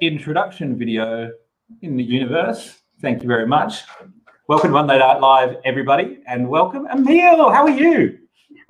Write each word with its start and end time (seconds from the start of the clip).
introduction 0.00 0.76
video 0.76 1.30
in 1.82 1.96
the 1.96 2.02
universe. 2.02 2.78
Thank 3.00 3.22
you 3.22 3.28
very 3.28 3.46
much. 3.46 3.82
Welcome 4.48 4.70
to 4.70 4.74
Monday 4.74 4.98
Night 4.98 5.20
Live, 5.20 5.56
everybody, 5.64 6.20
and 6.26 6.48
welcome 6.48 6.86
Emille. 6.86 7.52
How 7.52 7.64
are 7.64 7.70
you? 7.70 8.18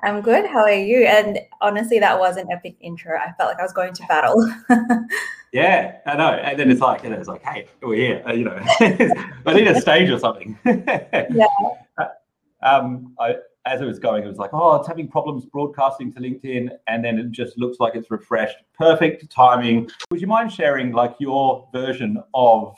I'm 0.03 0.21
good. 0.21 0.47
How 0.47 0.61
are 0.61 0.73
you? 0.73 1.05
And 1.05 1.39
honestly, 1.61 1.99
that 1.99 2.19
was 2.19 2.37
an 2.37 2.51
epic 2.51 2.77
intro. 2.81 3.19
I 3.19 3.33
felt 3.33 3.51
like 3.51 3.59
I 3.59 3.63
was 3.63 3.73
going 3.73 3.95
to 3.95 4.03
battle. 4.07 4.53
yeah, 5.53 5.99
I 6.07 6.17
know. 6.17 6.31
And 6.31 6.59
then 6.59 6.71
it's 6.71 6.81
like, 6.81 7.05
and 7.05 7.15
it's 7.15 7.29
like, 7.29 7.43
hey, 7.43 7.67
we're 7.83 7.97
here. 7.97 8.23
Uh, 8.27 8.33
you 8.33 8.45
know, 8.45 8.59
I 8.81 9.55
need 9.55 9.67
a 9.67 9.81
stage 9.81 10.11
or 10.11 10.19
something. 10.19 10.59
yeah. 10.65 11.47
Um, 12.63 13.15
I, 13.21 13.37
as 13.69 13.81
it 13.81 13.85
was 13.85 13.99
going, 13.99 14.25
it 14.25 14.29
was 14.29 14.39
like, 14.39 14.51
oh, 14.53 14.77
it's 14.77 14.89
having 14.89 15.09
problems 15.09 15.45
broadcasting 15.45 16.13
to 16.15 16.21
LinkedIn, 16.21 16.71
and 16.87 17.05
then 17.05 17.19
it 17.19 17.31
just 17.31 17.59
looks 17.59 17.79
like 17.81 17.95
it's 17.95 18.11
refreshed. 18.11 18.57
Perfect 18.77 19.31
timing. 19.31 19.91
Would 20.11 20.21
you 20.21 20.27
mind 20.27 20.53
sharing 20.53 20.93
like 20.93 21.15
your 21.19 21.69
version 21.73 22.23
of 22.35 22.77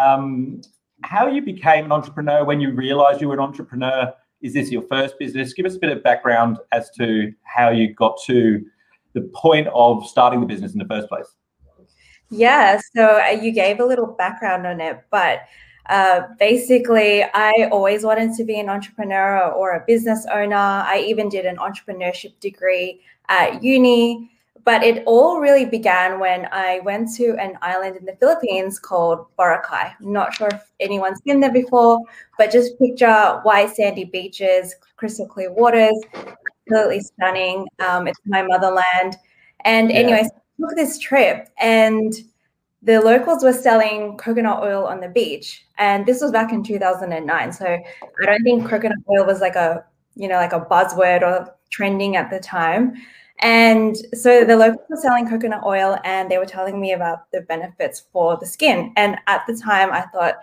um, 0.00 0.60
how 1.02 1.26
you 1.26 1.42
became 1.42 1.84
an 1.84 1.92
entrepreneur 1.92 2.44
when 2.44 2.60
you 2.60 2.72
realized 2.72 3.20
you 3.20 3.28
were 3.28 3.34
an 3.34 3.40
entrepreneur? 3.40 4.12
Is 4.40 4.54
this 4.54 4.70
your 4.70 4.82
first 4.82 5.18
business? 5.18 5.52
Give 5.52 5.66
us 5.66 5.76
a 5.76 5.78
bit 5.78 5.90
of 5.94 6.02
background 6.02 6.58
as 6.72 6.90
to 6.92 7.32
how 7.42 7.70
you 7.70 7.92
got 7.94 8.18
to 8.26 8.64
the 9.12 9.22
point 9.34 9.66
of 9.74 10.06
starting 10.06 10.40
the 10.40 10.46
business 10.46 10.72
in 10.72 10.78
the 10.78 10.86
first 10.86 11.08
place. 11.08 11.26
Yeah, 12.30 12.80
so 12.94 13.20
uh, 13.20 13.30
you 13.30 13.50
gave 13.50 13.80
a 13.80 13.84
little 13.84 14.06
background 14.06 14.66
on 14.66 14.80
it, 14.80 15.00
but 15.10 15.40
uh, 15.88 16.22
basically, 16.38 17.24
I 17.24 17.68
always 17.72 18.04
wanted 18.04 18.34
to 18.36 18.44
be 18.44 18.60
an 18.60 18.68
entrepreneur 18.68 19.50
or 19.50 19.72
a 19.72 19.84
business 19.86 20.26
owner. 20.32 20.56
I 20.56 21.04
even 21.06 21.28
did 21.28 21.46
an 21.46 21.56
entrepreneurship 21.56 22.38
degree 22.40 23.00
at 23.28 23.62
uni. 23.62 24.30
But 24.62 24.82
it 24.82 25.02
all 25.06 25.40
really 25.40 25.64
began 25.64 26.20
when 26.20 26.46
I 26.52 26.80
went 26.80 27.14
to 27.14 27.34
an 27.38 27.56
island 27.62 27.96
in 27.96 28.04
the 28.04 28.16
Philippines 28.16 28.78
called 28.78 29.24
Boracay. 29.38 29.94
I'm 29.98 30.12
not 30.12 30.34
sure 30.34 30.48
if 30.48 30.70
anyone's 30.80 31.20
been 31.22 31.40
there 31.40 31.52
before, 31.52 31.98
but 32.36 32.52
just 32.52 32.78
picture 32.78 33.40
white 33.42 33.74
sandy 33.74 34.04
beaches, 34.04 34.74
crystal 34.96 35.26
clear 35.26 35.50
waters, 35.50 35.98
absolutely 36.68 37.00
stunning. 37.00 37.66
Um, 37.78 38.06
it's 38.06 38.20
my 38.26 38.42
motherland. 38.42 39.16
And 39.64 39.90
yeah. 39.90 39.96
anyways, 39.96 40.26
I 40.26 40.60
took 40.60 40.76
this 40.76 40.98
trip 40.98 41.48
and 41.58 42.12
the 42.82 43.00
locals 43.00 43.42
were 43.42 43.52
selling 43.52 44.16
coconut 44.16 44.62
oil 44.62 44.86
on 44.86 45.00
the 45.00 45.08
beach 45.08 45.66
and 45.78 46.06
this 46.06 46.20
was 46.20 46.30
back 46.30 46.52
in 46.52 46.62
2009 46.62 47.52
so 47.52 47.66
i 47.66 48.26
don't 48.26 48.42
think 48.42 48.68
coconut 48.68 48.98
oil 49.10 49.26
was 49.26 49.40
like 49.40 49.54
a 49.54 49.84
you 50.14 50.28
know 50.28 50.36
like 50.36 50.52
a 50.52 50.60
buzzword 50.60 51.22
or 51.22 51.54
trending 51.70 52.16
at 52.16 52.30
the 52.30 52.40
time. 52.40 52.94
And 53.42 53.96
so 54.12 54.44
the 54.44 54.56
locals 54.56 54.86
were 54.90 54.96
selling 54.96 55.26
coconut 55.26 55.62
oil 55.64 55.98
and 56.04 56.30
they 56.30 56.36
were 56.36 56.44
telling 56.44 56.78
me 56.78 56.92
about 56.92 57.30
the 57.32 57.40
benefits 57.40 58.04
for 58.12 58.36
the 58.36 58.44
skin. 58.46 58.92
And 58.96 59.16
at 59.26 59.46
the 59.46 59.56
time 59.56 59.92
i 59.92 60.02
thought 60.02 60.36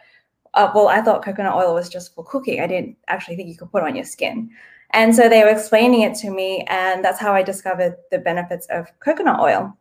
uh, 0.55 0.71
well 0.73 0.87
i 0.87 1.01
thought 1.01 1.23
coconut 1.23 1.53
oil 1.53 1.75
was 1.75 1.89
just 1.89 2.15
for 2.15 2.23
cooking. 2.23 2.61
I 2.61 2.67
didn't 2.67 2.97
actually 3.07 3.35
think 3.35 3.49
you 3.49 3.57
could 3.57 3.71
put 3.71 3.83
on 3.83 3.95
your 3.95 4.05
skin. 4.05 4.49
And 4.91 5.13
so 5.13 5.29
they 5.29 5.43
were 5.43 5.49
explaining 5.49 6.01
it 6.01 6.15
to 6.19 6.31
me 6.31 6.65
and 6.69 7.03
that's 7.03 7.19
how 7.19 7.33
i 7.33 7.43
discovered 7.43 7.97
the 8.09 8.17
benefits 8.17 8.65
of 8.67 8.87
coconut 8.99 9.39
oil 9.39 9.77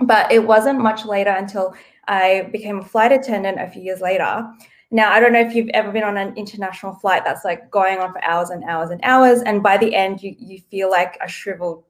but 0.00 0.30
it 0.32 0.44
wasn't 0.44 0.80
much 0.80 1.04
later 1.04 1.30
until 1.30 1.74
I 2.06 2.48
became 2.52 2.80
a 2.80 2.84
flight 2.84 3.12
attendant 3.12 3.60
a 3.60 3.68
few 3.68 3.82
years 3.82 4.00
later. 4.00 4.46
Now, 4.90 5.12
I 5.12 5.18
don't 5.18 5.32
know 5.32 5.40
if 5.40 5.54
you've 5.54 5.70
ever 5.70 5.90
been 5.90 6.04
on 6.04 6.16
an 6.16 6.36
international 6.36 6.94
flight 6.94 7.24
that's 7.24 7.44
like 7.44 7.70
going 7.70 7.98
on 7.98 8.12
for 8.12 8.22
hours 8.22 8.50
and 8.50 8.62
hours 8.64 8.90
and 8.90 9.00
hours. 9.02 9.40
And 9.42 9.62
by 9.62 9.76
the 9.76 9.94
end, 9.94 10.22
you, 10.22 10.36
you 10.38 10.60
feel 10.70 10.90
like 10.90 11.18
a 11.20 11.28
shriveled 11.28 11.84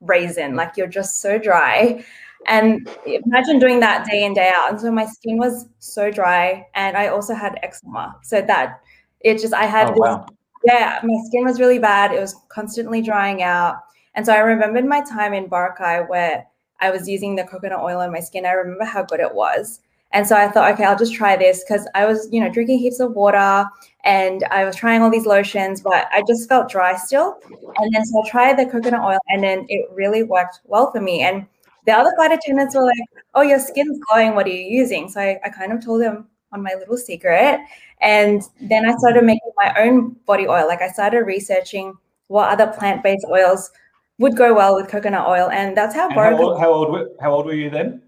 raisin, 0.00 0.56
like 0.56 0.76
you're 0.76 0.86
just 0.86 1.20
so 1.20 1.38
dry. 1.38 2.02
And 2.46 2.88
imagine 3.04 3.58
doing 3.58 3.80
that 3.80 4.06
day 4.06 4.24
in, 4.24 4.32
day 4.32 4.52
out. 4.54 4.70
And 4.70 4.80
so 4.80 4.90
my 4.90 5.04
skin 5.04 5.36
was 5.36 5.68
so 5.80 6.10
dry. 6.10 6.66
And 6.74 6.96
I 6.96 7.08
also 7.08 7.34
had 7.34 7.58
eczema. 7.62 8.16
So 8.22 8.40
that 8.42 8.80
it 9.20 9.38
just, 9.38 9.52
I 9.52 9.64
had 9.64 9.88
oh, 9.88 9.90
this, 9.90 10.00
wow. 10.00 10.26
yeah, 10.64 11.00
my 11.02 11.18
skin 11.26 11.44
was 11.44 11.58
really 11.58 11.78
bad. 11.78 12.12
It 12.12 12.20
was 12.20 12.36
constantly 12.48 13.02
drying 13.02 13.42
out. 13.42 13.76
And 14.14 14.24
so 14.24 14.32
I 14.32 14.38
remembered 14.38 14.86
my 14.86 15.02
time 15.02 15.34
in 15.34 15.48
Boracay 15.48 16.08
where 16.08 16.46
I 16.80 16.90
was 16.90 17.08
using 17.08 17.36
the 17.36 17.44
coconut 17.44 17.80
oil 17.80 18.00
on 18.00 18.12
my 18.12 18.20
skin. 18.20 18.46
I 18.46 18.52
remember 18.52 18.84
how 18.84 19.02
good 19.02 19.20
it 19.20 19.34
was. 19.34 19.80
And 20.12 20.26
so 20.26 20.36
I 20.36 20.48
thought, 20.48 20.72
okay, 20.72 20.84
I'll 20.84 20.98
just 20.98 21.14
try 21.14 21.36
this 21.36 21.64
because 21.64 21.86
I 21.94 22.06
was, 22.06 22.28
you 22.32 22.40
know, 22.40 22.50
drinking 22.50 22.78
heaps 22.78 23.00
of 23.00 23.12
water 23.12 23.66
and 24.04 24.44
I 24.50 24.64
was 24.64 24.76
trying 24.76 25.02
all 25.02 25.10
these 25.10 25.26
lotions, 25.26 25.80
but 25.80 26.06
I 26.12 26.22
just 26.26 26.48
felt 26.48 26.70
dry 26.70 26.96
still. 26.96 27.38
And 27.76 27.92
then 27.92 28.04
so 28.04 28.22
I 28.22 28.30
tried 28.30 28.58
the 28.58 28.66
coconut 28.66 29.02
oil 29.02 29.18
and 29.28 29.42
then 29.42 29.66
it 29.68 29.88
really 29.92 30.22
worked 30.22 30.60
well 30.64 30.92
for 30.92 31.00
me. 31.00 31.22
And 31.22 31.46
the 31.86 31.92
other 31.92 32.12
flight 32.16 32.32
attendants 32.32 32.74
were 32.74 32.84
like, 32.84 32.96
oh, 33.34 33.42
your 33.42 33.58
skin's 33.58 33.98
glowing. 34.08 34.34
What 34.34 34.46
are 34.46 34.50
you 34.50 34.78
using? 34.78 35.08
So 35.08 35.20
I, 35.20 35.38
I 35.44 35.50
kind 35.50 35.72
of 35.72 35.84
told 35.84 36.02
them 36.02 36.28
on 36.52 36.62
my 36.62 36.74
little 36.78 36.96
secret. 36.96 37.60
And 38.00 38.42
then 38.60 38.88
I 38.88 38.96
started 38.96 39.24
making 39.24 39.50
my 39.56 39.74
own 39.78 40.16
body 40.24 40.46
oil. 40.46 40.66
Like 40.66 40.82
I 40.82 40.88
started 40.88 41.24
researching 41.24 41.94
what 42.28 42.48
other 42.48 42.72
plant 42.72 43.02
based 43.02 43.26
oils 43.28 43.70
would 44.18 44.36
go 44.36 44.54
well 44.54 44.76
with 44.76 44.88
coconut 44.88 45.28
oil, 45.28 45.50
and 45.50 45.76
that's 45.76 45.94
how. 45.94 46.08
And 46.08 46.14
how, 46.14 46.42
old, 46.42 46.60
how 46.60 46.72
old? 46.72 47.08
How 47.20 47.32
old 47.32 47.46
were 47.46 47.54
you 47.54 47.70
then? 47.70 48.02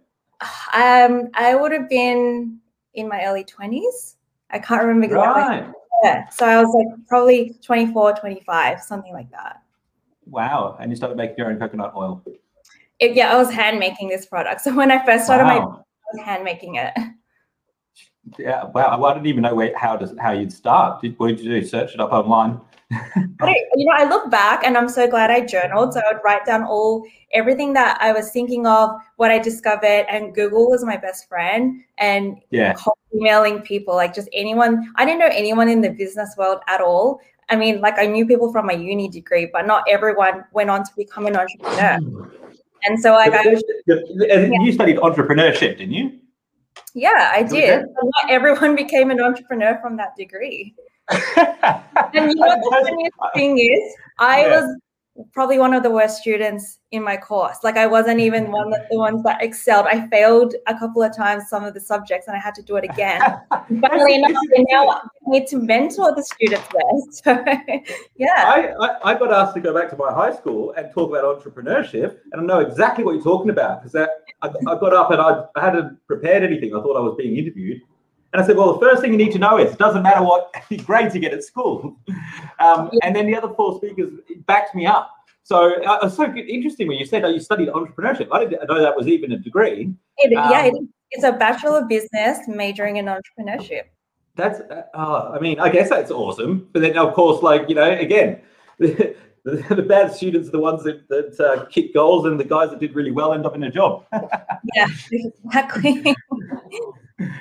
Um, 0.73 1.29
I 1.35 1.55
would 1.55 1.73
have 1.73 1.89
been 1.89 2.59
in 2.95 3.09
my 3.09 3.25
early 3.25 3.45
twenties. 3.45 4.17
I 4.51 4.59
can't 4.59 4.83
remember 4.83 5.17
exactly. 5.17 5.43
Right. 5.43 5.73
Yeah, 6.03 6.29
so 6.29 6.47
I 6.47 6.63
was 6.63 6.73
like 6.75 7.09
probably 7.09 7.59
24, 7.65 8.15
25, 8.15 8.81
something 8.81 9.13
like 9.13 9.31
that. 9.33 9.63
Wow! 10.27 10.77
And 10.81 10.93
you 10.93 10.97
started 10.97 11.17
making 11.17 11.37
your 11.39 11.51
own 11.51 11.59
coconut 11.59 11.93
oil. 11.97 12.23
It, 13.01 13.15
yeah, 13.15 13.33
I 13.33 13.37
was 13.37 13.51
hand 13.51 13.79
making 13.79 14.09
this 14.09 14.27
product. 14.27 14.61
So 14.65 14.75
when 14.75 14.91
I 14.91 15.05
first 15.05 15.25
started 15.25 15.45
wow. 15.45 15.59
my, 15.59 15.65
I 15.65 15.79
was 16.13 16.25
hand 16.25 16.45
making 16.45 16.77
it. 16.77 16.95
Yeah, 18.39 18.65
wow! 18.65 19.03
I 19.03 19.15
didn't 19.15 19.27
even 19.27 19.43
know 19.43 19.55
where, 19.55 19.77
how 19.77 19.97
to 19.97 20.15
how 20.21 20.33
you'd 20.33 20.53
start. 20.53 21.01
Did, 21.01 21.19
what 21.19 21.29
did 21.29 21.41
you 21.41 21.61
do? 21.61 21.67
Search 21.67 21.95
it 21.95 22.01
up 22.01 22.13
online? 22.13 22.61
you 22.91 23.85
know, 23.87 23.93
I 23.95 24.09
look 24.09 24.31
back 24.31 24.65
and 24.65 24.77
I'm 24.77 24.89
so 24.89 25.09
glad 25.09 25.31
I 25.31 25.45
journaled. 25.45 25.95
So 25.95 26.01
I 26.01 26.13
would 26.13 26.23
write 26.25 26.47
down 26.47 26.65
all 26.65 27.07
everything 27.33 27.75
that 27.75 27.99
I 28.01 28.13
was 28.13 28.31
thinking 28.31 28.67
of, 28.67 28.91
what 29.17 29.31
I 29.31 29.39
discovered, 29.39 30.07
and 30.09 30.35
Google 30.35 30.71
was 30.71 30.85
my 30.85 30.97
best 30.97 31.29
friend. 31.29 31.83
And 31.99 32.39
yeah, 32.51 32.75
emailing 33.15 33.61
people, 33.61 33.95
like 33.95 34.15
just 34.15 34.29
anyone. 34.33 34.93
I 34.97 35.05
didn't 35.05 35.21
know 35.21 35.31
anyone 35.31 35.69
in 35.69 35.81
the 35.81 35.91
business 35.91 36.35
world 36.37 36.61
at 36.67 36.81
all. 36.81 37.21
I 37.51 37.57
mean, 37.57 37.81
like 37.81 37.99
I 37.99 38.07
knew 38.07 38.27
people 38.27 38.53
from 38.53 38.67
my 38.67 38.75
uni 38.75 39.09
degree, 39.09 39.49
but 39.53 39.67
not 39.67 39.85
everyone 39.89 40.45
went 40.53 40.71
on 40.71 40.85
to 40.85 40.91
become 40.97 41.27
an 41.27 41.37
entrepreneur. 41.37 41.99
Hmm. 41.99 42.25
And 42.85 43.01
so, 43.01 43.13
like, 43.13 43.33
I 43.33 43.49
was, 43.49 43.65
yeah. 43.87 44.47
you 44.63 44.73
studied 44.73 44.99
entrepreneurship, 44.99 45.79
didn't 45.79 45.93
you? 45.93 46.19
Yeah, 46.95 47.31
I 47.33 47.43
did. 47.43 47.85
not 48.03 48.31
everyone 48.31 48.77
became 48.85 49.11
an 49.11 49.21
entrepreneur 49.21 49.79
from 49.83 49.97
that 49.97 50.17
degree 50.17 50.75
and 51.37 52.31
you 52.31 52.35
know 52.35 52.55
the 52.55 52.77
funniest 52.85 53.17
thing 53.35 53.59
is, 53.59 53.95
I 54.19 54.43
yeah. 54.43 54.61
was 54.61 54.77
probably 55.33 55.59
one 55.59 55.75
of 55.75 55.83
the 55.83 55.91
worst 55.91 56.19
students 56.19 56.79
in 56.93 57.03
my 57.03 57.17
course. 57.17 57.59
Like 57.63 57.77
I 57.77 57.87
wasn't 57.87 58.21
even 58.21 58.45
mm-hmm. 58.45 58.53
one 58.53 58.73
of 58.73 58.81
the 58.91 58.99
ones 58.99 59.23
that 59.25 59.43
excelled. 59.43 59.87
I 59.87 60.07
failed 60.09 60.55
a 60.67 60.79
couple 60.79 61.03
of 61.03 61.15
times 61.17 61.49
some 61.49 61.65
of 61.65 61.75
the 61.75 61.81
subjects, 61.81 62.29
and 62.29 62.37
I 62.37 62.41
had 62.41 62.55
to 62.57 62.63
do 62.63 62.77
it 62.77 62.85
again. 62.85 63.21
Funnily 63.51 64.15
enough, 64.15 64.43
now 64.71 64.89
I 64.89 65.01
need 65.27 65.47
to 65.49 65.59
mentor 65.59 66.15
the 66.15 66.23
students 66.23 66.69
there. 66.73 66.83
So 67.11 67.45
yeah, 68.17 68.27
I, 68.37 68.73
I, 68.81 69.13
I 69.13 69.19
got 69.19 69.33
asked 69.33 69.55
to 69.55 69.61
go 69.61 69.75
back 69.75 69.91
to 69.91 69.97
my 69.97 70.13
high 70.13 70.35
school 70.35 70.73
and 70.73 70.91
talk 70.93 71.11
about 71.11 71.25
entrepreneurship, 71.25 72.19
and 72.33 72.41
I 72.41 72.45
know 72.45 72.61
exactly 72.61 73.05
what 73.05 73.15
you're 73.15 73.25
talking 73.25 73.51
about 73.51 73.83
because 73.83 74.09
I, 74.43 74.49
I 74.67 74.79
got 74.79 74.95
up 74.95 75.11
and 75.11 75.21
I, 75.21 75.45
I 75.57 75.65
hadn't 75.65 75.99
prepared 76.07 76.45
anything. 76.45 76.75
I 76.75 76.81
thought 76.81 76.97
I 76.97 77.01
was 77.01 77.17
being 77.19 77.37
interviewed. 77.37 77.83
And 78.33 78.43
I 78.43 78.47
said, 78.47 78.57
well, 78.57 78.75
the 78.75 78.81
first 78.81 79.01
thing 79.01 79.13
you 79.13 79.19
need 79.19 79.33
to 79.33 79.39
know 79.39 79.59
is 79.59 79.73
it 79.73 79.79
doesn't 79.79 80.03
matter 80.03 80.23
what 80.23 80.53
grades 80.85 81.15
you 81.15 81.21
get 81.21 81.33
at 81.33 81.45
school. 81.45 81.97
Um, 82.61 82.91
and 83.05 83.15
then 83.15 83.29
the 83.29 83.37
other 83.37 83.55
four 83.55 83.77
speakers 83.77 84.13
backed 84.47 84.75
me 84.75 84.85
up. 84.85 85.13
So 85.45 85.81
uh, 85.85 86.01
it's 86.03 86.17
so 86.17 86.25
interesting 86.35 86.89
when 86.89 86.99
you 86.99 87.07
said 87.07 87.25
oh, 87.25 87.29
you 87.29 87.39
studied 87.39 87.69
entrepreneurship. 87.69 88.27
I 88.33 88.47
didn't 88.47 88.69
know 88.69 88.83
that 88.83 88.97
was 88.97 89.07
even 89.07 89.31
a 89.31 89.39
degree. 89.39 89.95
It, 90.17 90.37
um, 90.37 90.51
yeah, 90.51 90.69
it's 91.13 91.23
a 91.23 91.31
bachelor 91.31 91.79
of 91.79 91.89
business 91.89 92.41
majoring 92.49 92.97
in 92.97 93.07
entrepreneurship. 93.07 93.83
That's, 94.35 94.61
uh, 94.93 95.31
I 95.33 95.39
mean, 95.39 95.61
I 95.61 95.69
guess 95.69 95.89
that's 95.89 96.11
awesome. 96.11 96.69
But 96.73 96.83
then, 96.83 96.99
of 96.99 97.15
course, 97.15 97.45
like, 97.45 97.69
you 97.69 97.77
know, 97.77 97.93
again, 97.93 98.41
the, 98.81 99.15
the, 99.45 99.75
the 99.77 99.83
bad 99.83 100.13
students 100.13 100.49
are 100.49 100.53
the 100.53 100.59
ones 100.59 100.83
that, 100.83 101.09
that 101.09 101.39
uh, 101.41 101.65
kick 101.67 101.95
goals, 101.95 102.27
and 102.27 102.41
the 102.41 102.45
guys 102.45 102.71
that 102.71 102.81
did 102.81 102.97
really 102.97 103.13
well 103.13 103.33
end 103.35 103.47
up 103.47 103.55
in 103.55 103.63
a 103.63 103.71
job. 103.71 104.05
yeah, 104.75 104.89
exactly 105.13 106.15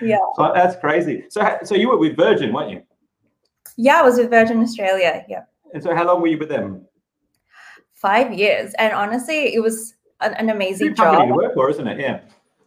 yeah. 0.01 0.17
So 0.35 0.51
that's 0.53 0.79
crazy. 0.79 1.25
So 1.29 1.57
so 1.63 1.75
you 1.75 1.89
were 1.89 1.97
with 1.97 2.15
Virgin, 2.15 2.53
weren't 2.53 2.71
you? 2.71 2.83
Yeah, 3.75 3.99
I 3.99 4.01
was 4.03 4.17
with 4.17 4.29
Virgin 4.29 4.61
Australia. 4.61 5.23
Yeah. 5.27 5.43
And 5.73 5.83
so 5.83 5.95
how 5.95 6.05
long 6.05 6.21
were 6.21 6.27
you 6.27 6.37
with 6.37 6.49
them? 6.49 6.85
Five 7.93 8.33
years, 8.33 8.73
and 8.77 8.93
honestly, 8.93 9.53
it 9.55 9.59
was 9.59 9.95
an, 10.21 10.33
an 10.35 10.49
amazing 10.49 10.89
Good 10.89 10.97
job. 10.97 11.27
to 11.27 11.33
work 11.33 11.53
for, 11.53 11.69
isn't 11.69 11.87
it? 11.87 11.99
Yeah. 11.99 12.21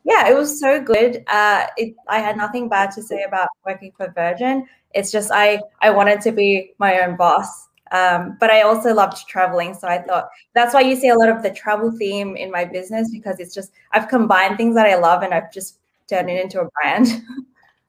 Yeah, 0.04 0.28
it 0.28 0.34
was 0.34 0.58
so 0.58 0.80
good. 0.82 1.24
Uh, 1.26 1.66
it, 1.76 1.94
I 2.08 2.20
had 2.20 2.36
nothing 2.36 2.68
bad 2.68 2.90
to 2.92 3.02
say 3.02 3.22
about 3.24 3.48
working 3.66 3.92
for 3.96 4.10
Virgin. 4.12 4.66
It's 4.94 5.12
just 5.12 5.30
I 5.32 5.60
I 5.80 5.90
wanted 5.90 6.20
to 6.22 6.32
be 6.32 6.72
my 6.78 7.00
own 7.00 7.16
boss. 7.16 7.68
Um, 7.92 8.36
but 8.38 8.50
I 8.50 8.62
also 8.62 8.94
loved 8.94 9.26
traveling. 9.26 9.74
So 9.74 9.88
I 9.88 9.98
thought 9.98 10.28
that's 10.54 10.74
why 10.74 10.80
you 10.82 10.94
see 10.94 11.08
a 11.08 11.14
lot 11.16 11.28
of 11.28 11.42
the 11.42 11.50
travel 11.50 11.90
theme 11.90 12.36
in 12.36 12.50
my 12.50 12.64
business 12.64 13.10
because 13.10 13.40
it's 13.40 13.54
just, 13.54 13.72
I've 13.92 14.08
combined 14.08 14.56
things 14.56 14.76
that 14.76 14.86
I 14.86 14.94
love 14.94 15.22
and 15.22 15.34
I've 15.34 15.52
just 15.52 15.79
turned 16.10 16.28
it 16.30 16.42
into 16.42 16.60
a 16.60 16.68
brand. 16.80 17.22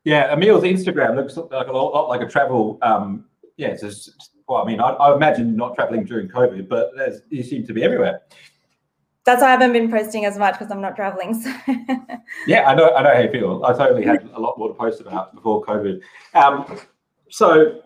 Yeah, 0.04 0.34
Emille's 0.34 0.64
Instagram 0.64 1.16
looks 1.16 1.38
like 1.38 1.68
a 1.68 1.72
lot, 1.72 2.10
like 2.10 2.22
a 2.22 2.28
travel. 2.28 2.80
Um, 2.82 3.26
yeah, 3.58 3.68
it's 3.68 3.84
just, 3.84 4.32
well, 4.48 4.64
I 4.64 4.66
mean, 4.66 4.80
I, 4.80 4.90
I 4.94 5.16
imagine 5.16 5.56
not 5.56 5.76
traveling 5.76 6.06
during 6.06 6.28
COVID, 6.28 6.68
but 6.68 6.92
you 7.30 7.44
seem 7.44 7.68
to 7.68 7.72
be 7.72 7.84
everywhere. 7.84 8.22
That's 9.26 9.44
why 9.44 9.50
I 9.50 9.52
haven't 9.52 9.74
been 9.74 9.92
posting 9.92 10.26
as 10.26 10.40
much 10.40 10.58
because 10.58 10.72
I'm 10.72 10.82
not 10.82 10.96
traveling. 10.96 11.40
So. 11.40 11.54
yeah, 12.48 12.68
I 12.68 12.74
know. 12.74 12.90
I 12.96 13.04
know 13.04 13.14
how 13.14 13.20
you 13.20 13.32
feel. 13.32 13.64
I 13.64 13.74
totally 13.74 14.04
had 14.04 14.28
a 14.34 14.40
lot 14.40 14.58
more 14.58 14.70
to 14.70 14.74
post 14.74 15.02
about 15.02 15.36
before 15.36 15.64
COVID. 15.66 16.02
Um, 16.34 16.80
so 17.30 17.82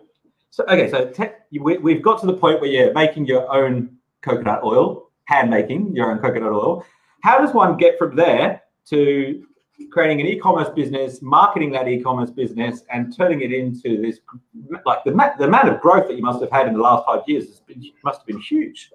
so 0.56 0.64
okay, 0.64 0.90
so 0.90 1.10
te- 1.10 1.58
we, 1.60 1.76
we've 1.76 2.00
got 2.00 2.18
to 2.20 2.26
the 2.26 2.32
point 2.32 2.62
where 2.62 2.70
you're 2.70 2.94
making 2.94 3.26
your 3.26 3.52
own 3.54 3.94
coconut 4.22 4.64
oil, 4.64 5.10
hand 5.26 5.50
making 5.50 5.94
your 5.94 6.10
own 6.10 6.18
coconut 6.18 6.50
oil. 6.50 6.82
How 7.22 7.38
does 7.38 7.52
one 7.52 7.76
get 7.76 7.98
from 7.98 8.16
there 8.16 8.62
to 8.86 9.44
creating 9.90 10.20
an 10.20 10.26
e-commerce 10.26 10.68
business, 10.70 11.20
marketing 11.22 11.70
that 11.72 11.88
e-commerce 11.88 12.30
business, 12.30 12.82
and 12.90 13.16
turning 13.16 13.42
it 13.42 13.52
into 13.52 14.00
this 14.00 14.20
like 14.84 15.04
the, 15.04 15.10
the 15.38 15.44
amount 15.44 15.68
of 15.68 15.80
growth 15.80 16.08
that 16.08 16.16
you 16.16 16.22
must 16.22 16.40
have 16.40 16.50
had 16.50 16.66
in 16.66 16.74
the 16.74 16.80
last 16.80 17.04
five 17.06 17.22
years 17.26 17.46
has 17.46 17.60
been, 17.60 17.82
must 18.04 18.20
have 18.20 18.26
been 18.26 18.40
huge. 18.40 18.90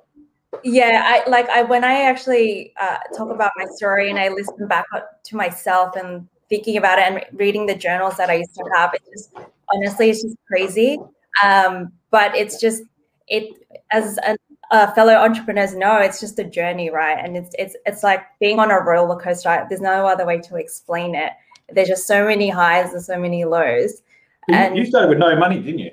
Yeah, 0.64 1.04
I 1.06 1.30
like 1.30 1.48
I 1.50 1.64
when 1.64 1.84
I 1.84 2.02
actually 2.02 2.74
uh, 2.80 2.98
talk 3.16 3.30
about 3.30 3.52
my 3.56 3.66
story 3.76 4.10
and 4.10 4.20
I 4.20 4.30
listen 4.30 4.68
back 4.68 4.86
to 5.24 5.36
myself 5.36 5.96
and 5.96 6.28
thinking 6.50 6.78
about 6.78 7.00
it 7.00 7.04
and 7.04 7.40
reading 7.40 7.66
the 7.66 7.76
journals 7.76 8.18
that 8.18 8.30
I 8.30 8.36
used 8.36 8.54
to 8.56 8.64
have, 8.76 8.94
it 8.94 9.02
just 9.14 9.34
honestly 9.74 10.10
it's 10.10 10.22
just 10.22 10.36
crazy. 10.48 11.00
Um, 11.42 11.94
but 12.10 12.36
it's 12.36 12.60
just 12.60 12.84
it 13.28 13.66
as 13.92 14.18
a, 14.18 14.36
a 14.72 14.94
fellow 14.96 15.14
entrepreneurs 15.14 15.76
know 15.76 15.98
it's 15.98 16.20
just 16.20 16.40
a 16.40 16.44
journey, 16.44 16.90
right? 16.90 17.18
And 17.24 17.36
it's 17.36 17.54
it's 17.60 17.76
it's 17.86 18.04
like 18.04 18.24
being 18.40 18.58
on 18.60 18.72
a 18.72 18.80
roller 18.80 19.20
coaster. 19.20 19.50
Right? 19.50 19.68
There's 19.68 19.82
no 19.82 20.08
other 20.08 20.26
way 20.26 20.40
to 20.40 20.56
explain 20.56 21.14
it. 21.14 21.34
There's 21.70 21.90
just 21.90 22.08
so 22.08 22.26
many 22.26 22.50
highs 22.50 22.94
and 22.94 23.04
so 23.04 23.20
many 23.20 23.46
lows. 23.46 24.02
You, 24.48 24.56
and 24.56 24.78
you 24.78 24.86
started 24.86 25.10
with 25.10 25.20
no 25.20 25.36
money, 25.36 25.60
didn't 25.60 25.80
you? 25.80 25.92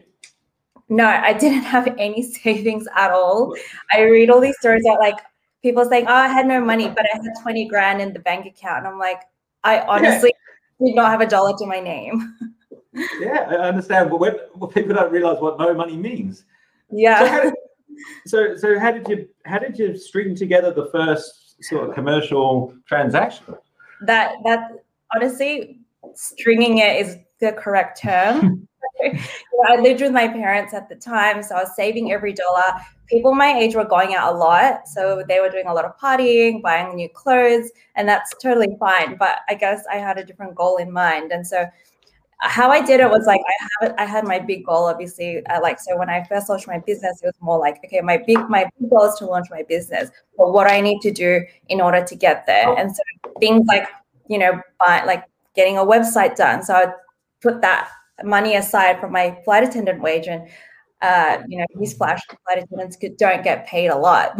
No, 0.88 1.06
I 1.06 1.32
didn't 1.32 1.64
have 1.64 1.94
any 1.98 2.22
savings 2.42 2.86
at 2.94 3.10
all. 3.10 3.54
I 3.92 4.02
read 4.02 4.30
all 4.30 4.40
these 4.40 4.58
stories 4.58 4.84
about 4.86 5.00
like 5.00 5.18
people 5.62 5.84
saying, 5.84 6.06
"Oh, 6.06 6.14
I 6.14 6.28
had 6.28 6.46
no 6.46 6.60
money, 6.60 6.88
but 6.88 7.04
I 7.12 7.16
had 7.16 7.32
twenty 7.42 7.66
grand 7.66 8.00
in 8.00 8.12
the 8.12 8.20
bank 8.20 8.46
account," 8.46 8.78
and 8.78 8.86
I'm 8.86 8.98
like, 8.98 9.22
I 9.64 9.80
honestly 9.80 10.32
yeah. 10.78 10.86
did 10.86 10.94
not 10.94 11.10
have 11.10 11.20
a 11.20 11.26
dollar 11.26 11.56
to 11.58 11.66
my 11.66 11.80
name. 11.80 12.36
yeah, 13.18 13.46
I 13.50 13.54
understand, 13.68 14.10
but 14.10 14.20
when 14.20 14.36
well, 14.54 14.70
people 14.70 14.94
don't 14.94 15.12
realize 15.12 15.40
what 15.40 15.58
no 15.58 15.74
money 15.74 15.96
means. 15.96 16.44
Yeah. 16.90 17.18
So 17.18 17.26
how, 17.26 17.42
did, 17.42 17.54
so, 18.26 18.56
so 18.56 18.78
how 18.78 18.90
did 18.90 19.08
you 19.08 19.28
how 19.44 19.58
did 19.58 19.78
you 19.78 19.96
string 19.96 20.34
together 20.34 20.72
the 20.72 20.86
first 20.92 21.62
sort 21.62 21.88
of 21.88 21.94
commercial 21.94 22.74
transaction? 22.86 23.54
That 24.02 24.36
that 24.44 24.70
honestly, 25.14 25.80
stringing 26.14 26.78
it 26.78 27.06
is 27.06 27.16
the 27.40 27.52
correct 27.52 28.00
term. 28.00 28.66
I 29.68 29.76
lived 29.76 30.00
with 30.00 30.12
my 30.12 30.28
parents 30.28 30.74
at 30.74 30.88
the 30.88 30.94
time, 30.94 31.42
so 31.42 31.56
I 31.56 31.60
was 31.60 31.74
saving 31.76 32.12
every 32.12 32.32
dollar. 32.32 32.62
People 33.08 33.34
my 33.34 33.52
age 33.52 33.74
were 33.74 33.84
going 33.84 34.14
out 34.14 34.34
a 34.34 34.36
lot, 34.36 34.86
so 34.86 35.24
they 35.26 35.40
were 35.40 35.48
doing 35.48 35.66
a 35.66 35.74
lot 35.74 35.84
of 35.84 35.96
partying, 35.98 36.62
buying 36.62 36.94
new 36.94 37.08
clothes, 37.08 37.70
and 37.94 38.08
that's 38.08 38.32
totally 38.42 38.76
fine. 38.78 39.16
But 39.16 39.38
I 39.48 39.54
guess 39.54 39.84
I 39.90 39.96
had 39.96 40.18
a 40.18 40.24
different 40.24 40.54
goal 40.54 40.76
in 40.76 40.92
mind, 40.92 41.32
and 41.32 41.46
so 41.46 41.66
how 42.40 42.70
I 42.70 42.80
did 42.80 43.00
it 43.00 43.10
was 43.10 43.26
like 43.26 43.40
I 43.40 43.86
have 43.86 43.94
I 43.98 44.04
had 44.04 44.24
my 44.24 44.38
big 44.38 44.64
goal 44.64 44.84
obviously 44.84 45.44
uh, 45.46 45.60
like 45.60 45.80
so 45.80 45.98
when 45.98 46.08
I 46.08 46.24
first 46.24 46.48
launched 46.48 46.68
my 46.68 46.78
business 46.78 47.20
it 47.22 47.26
was 47.26 47.34
more 47.40 47.58
like 47.58 47.80
okay 47.84 48.00
my 48.00 48.16
big 48.16 48.38
my 48.48 48.64
big 48.78 48.90
goal 48.90 49.04
is 49.04 49.16
to 49.16 49.26
launch 49.26 49.48
my 49.50 49.62
business 49.64 50.10
but 50.36 50.52
what 50.52 50.70
I 50.70 50.80
need 50.80 51.00
to 51.00 51.10
do 51.10 51.42
in 51.68 51.80
order 51.80 52.02
to 52.04 52.14
get 52.14 52.46
there. 52.46 52.72
And 52.78 52.94
so 52.94 53.02
things 53.40 53.66
like 53.66 53.88
you 54.28 54.38
know 54.38 54.60
buy, 54.78 55.04
like 55.04 55.24
getting 55.54 55.76
a 55.76 55.84
website 55.84 56.36
done. 56.36 56.62
So 56.62 56.74
I 56.74 56.86
put 57.42 57.60
that 57.62 57.90
money 58.24 58.56
aside 58.56 59.00
from 59.00 59.12
my 59.12 59.36
flight 59.44 59.64
attendant 59.64 60.00
wage 60.00 60.26
and 60.28 60.48
uh, 61.00 61.38
you 61.48 61.58
know, 61.58 61.64
newsflash, 61.76 62.20
flight 62.44 62.58
attendants 62.58 62.96
could, 62.96 63.16
don't 63.16 63.44
get 63.44 63.66
paid 63.66 63.88
a 63.88 63.96
lot. 63.96 64.32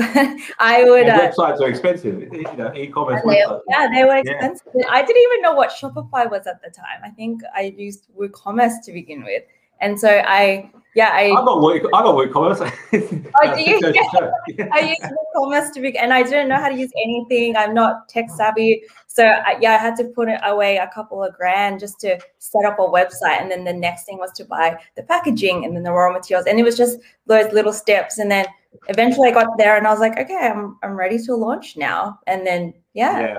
I 0.59 0.85
would. 0.85 1.09
Uh, 1.09 1.31
websites 1.31 1.61
are 1.61 1.69
expensive. 1.69 2.21
You 2.33 2.57
know, 2.57 2.73
e-commerce. 2.75 3.23
They, 3.27 3.45
yeah, 3.69 3.89
they 3.93 4.05
were 4.05 4.17
expensive. 4.17 4.67
Yeah. 4.75 4.87
I 4.91 5.03
didn't 5.03 5.23
even 5.23 5.43
know 5.43 5.53
what 5.53 5.71
Shopify 5.71 6.29
was 6.31 6.47
at 6.47 6.61
the 6.63 6.71
time. 6.71 7.01
I 7.05 7.11
think 7.11 7.43
I 7.55 7.75
used 7.77 8.07
WooCommerce 8.19 8.85
to 8.85 8.93
begin 8.93 9.23
with, 9.23 9.45
and 9.81 9.99
so 9.99 10.23
I 10.27 10.71
yeah, 10.99 11.11
I, 11.13 11.27
I 11.31 11.45
got 11.45 11.63
work. 11.63 11.85
I 11.95 12.03
got 12.03 12.15
WooCommerce. 12.17 12.61
oh, 13.43 13.55
do 13.55 13.63
you? 13.63 13.81
yeah. 13.95 14.69
I 14.73 14.81
use 14.81 15.13
WooCommerce 15.37 15.73
to 15.75 15.81
be, 15.81 15.97
and 15.97 16.13
I 16.13 16.25
didn't 16.25 16.49
know 16.49 16.57
how 16.57 16.69
to 16.69 16.75
use 16.75 16.91
anything. 17.05 17.57
I'm 17.57 17.73
not 17.73 18.09
tech 18.09 18.29
savvy, 18.31 18.83
so 19.07 19.25
I, 19.25 19.59
yeah, 19.61 19.75
I 19.75 19.79
had 19.79 19.95
to 19.99 20.05
put 20.07 20.29
away 20.45 20.79
a 20.79 20.91
couple 20.93 21.23
of 21.23 21.35
grand 21.35 21.79
just 21.79 22.01
to 22.01 22.19
set 22.39 22.65
up 22.65 22.81
a 22.81 22.83
website, 22.83 23.41
and 23.41 23.49
then 23.49 23.63
the 23.63 23.73
next 23.73 24.07
thing 24.07 24.19
was 24.19 24.33
to 24.33 24.45
buy 24.45 24.77
the 24.97 25.05
packaging 25.05 25.65
and 25.65 25.77
then 25.77 25.85
the 25.85 25.93
raw 25.93 26.13
materials, 26.13 26.47
and 26.47 26.59
it 26.59 26.65
was 26.65 26.77
just 26.77 26.99
those 27.27 27.53
little 27.53 27.73
steps, 27.73 28.19
and 28.19 28.29
then 28.29 28.47
eventually 28.89 29.29
I 29.29 29.33
got 29.33 29.57
there, 29.57 29.77
and 29.77 29.87
I 29.87 29.91
was 29.91 30.01
like, 30.01 30.19
okay, 30.19 30.51
I'm 30.53 30.79
I'm 30.83 30.97
ready 30.97 31.19
to 31.27 31.35
launch 31.37 31.77
now, 31.77 32.19
and 32.27 32.45
then 32.45 32.75
yeah. 32.95 33.21
Yeah. 33.21 33.39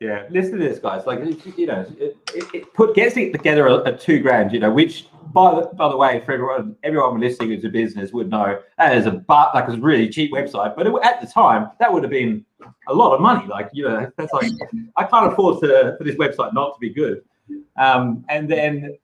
Yeah, 0.00 0.26
listen 0.28 0.58
to 0.58 0.68
this, 0.68 0.78
guys. 0.80 1.06
Like, 1.06 1.20
you 1.56 1.66
know, 1.66 1.86
it, 1.98 2.16
it, 2.34 2.44
it 2.52 2.74
put 2.74 2.94
gets 2.94 3.16
it 3.16 3.32
together 3.32 3.86
at 3.86 4.00
two 4.00 4.20
grand. 4.20 4.52
You 4.52 4.58
know, 4.58 4.70
which 4.70 5.06
by 5.32 5.54
the 5.54 5.66
by 5.74 5.88
the 5.88 5.96
way, 5.96 6.20
for 6.26 6.32
everyone, 6.32 6.76
everyone 6.82 7.20
listening 7.20 7.50
who's 7.50 7.64
a 7.64 7.68
business 7.68 8.12
would 8.12 8.28
know 8.28 8.60
that 8.76 8.96
is 8.96 9.06
a 9.06 9.12
but 9.12 9.54
like 9.54 9.68
a 9.68 9.76
really 9.76 10.08
cheap 10.08 10.32
website. 10.32 10.74
But 10.74 10.88
it, 10.88 10.94
at 11.04 11.20
the 11.20 11.26
time, 11.28 11.70
that 11.78 11.92
would 11.92 12.02
have 12.02 12.10
been 12.10 12.44
a 12.88 12.94
lot 12.94 13.14
of 13.14 13.20
money. 13.20 13.46
Like, 13.46 13.70
you 13.72 13.88
know, 13.88 14.10
that's 14.16 14.32
like 14.32 14.50
I 14.96 15.04
can't 15.04 15.32
afford 15.32 15.60
to 15.62 15.94
for 15.96 16.04
this 16.04 16.16
website 16.16 16.52
not 16.54 16.74
to 16.74 16.80
be 16.80 16.90
good. 16.90 17.22
Um, 17.76 18.24
and 18.28 18.48
then 18.48 18.96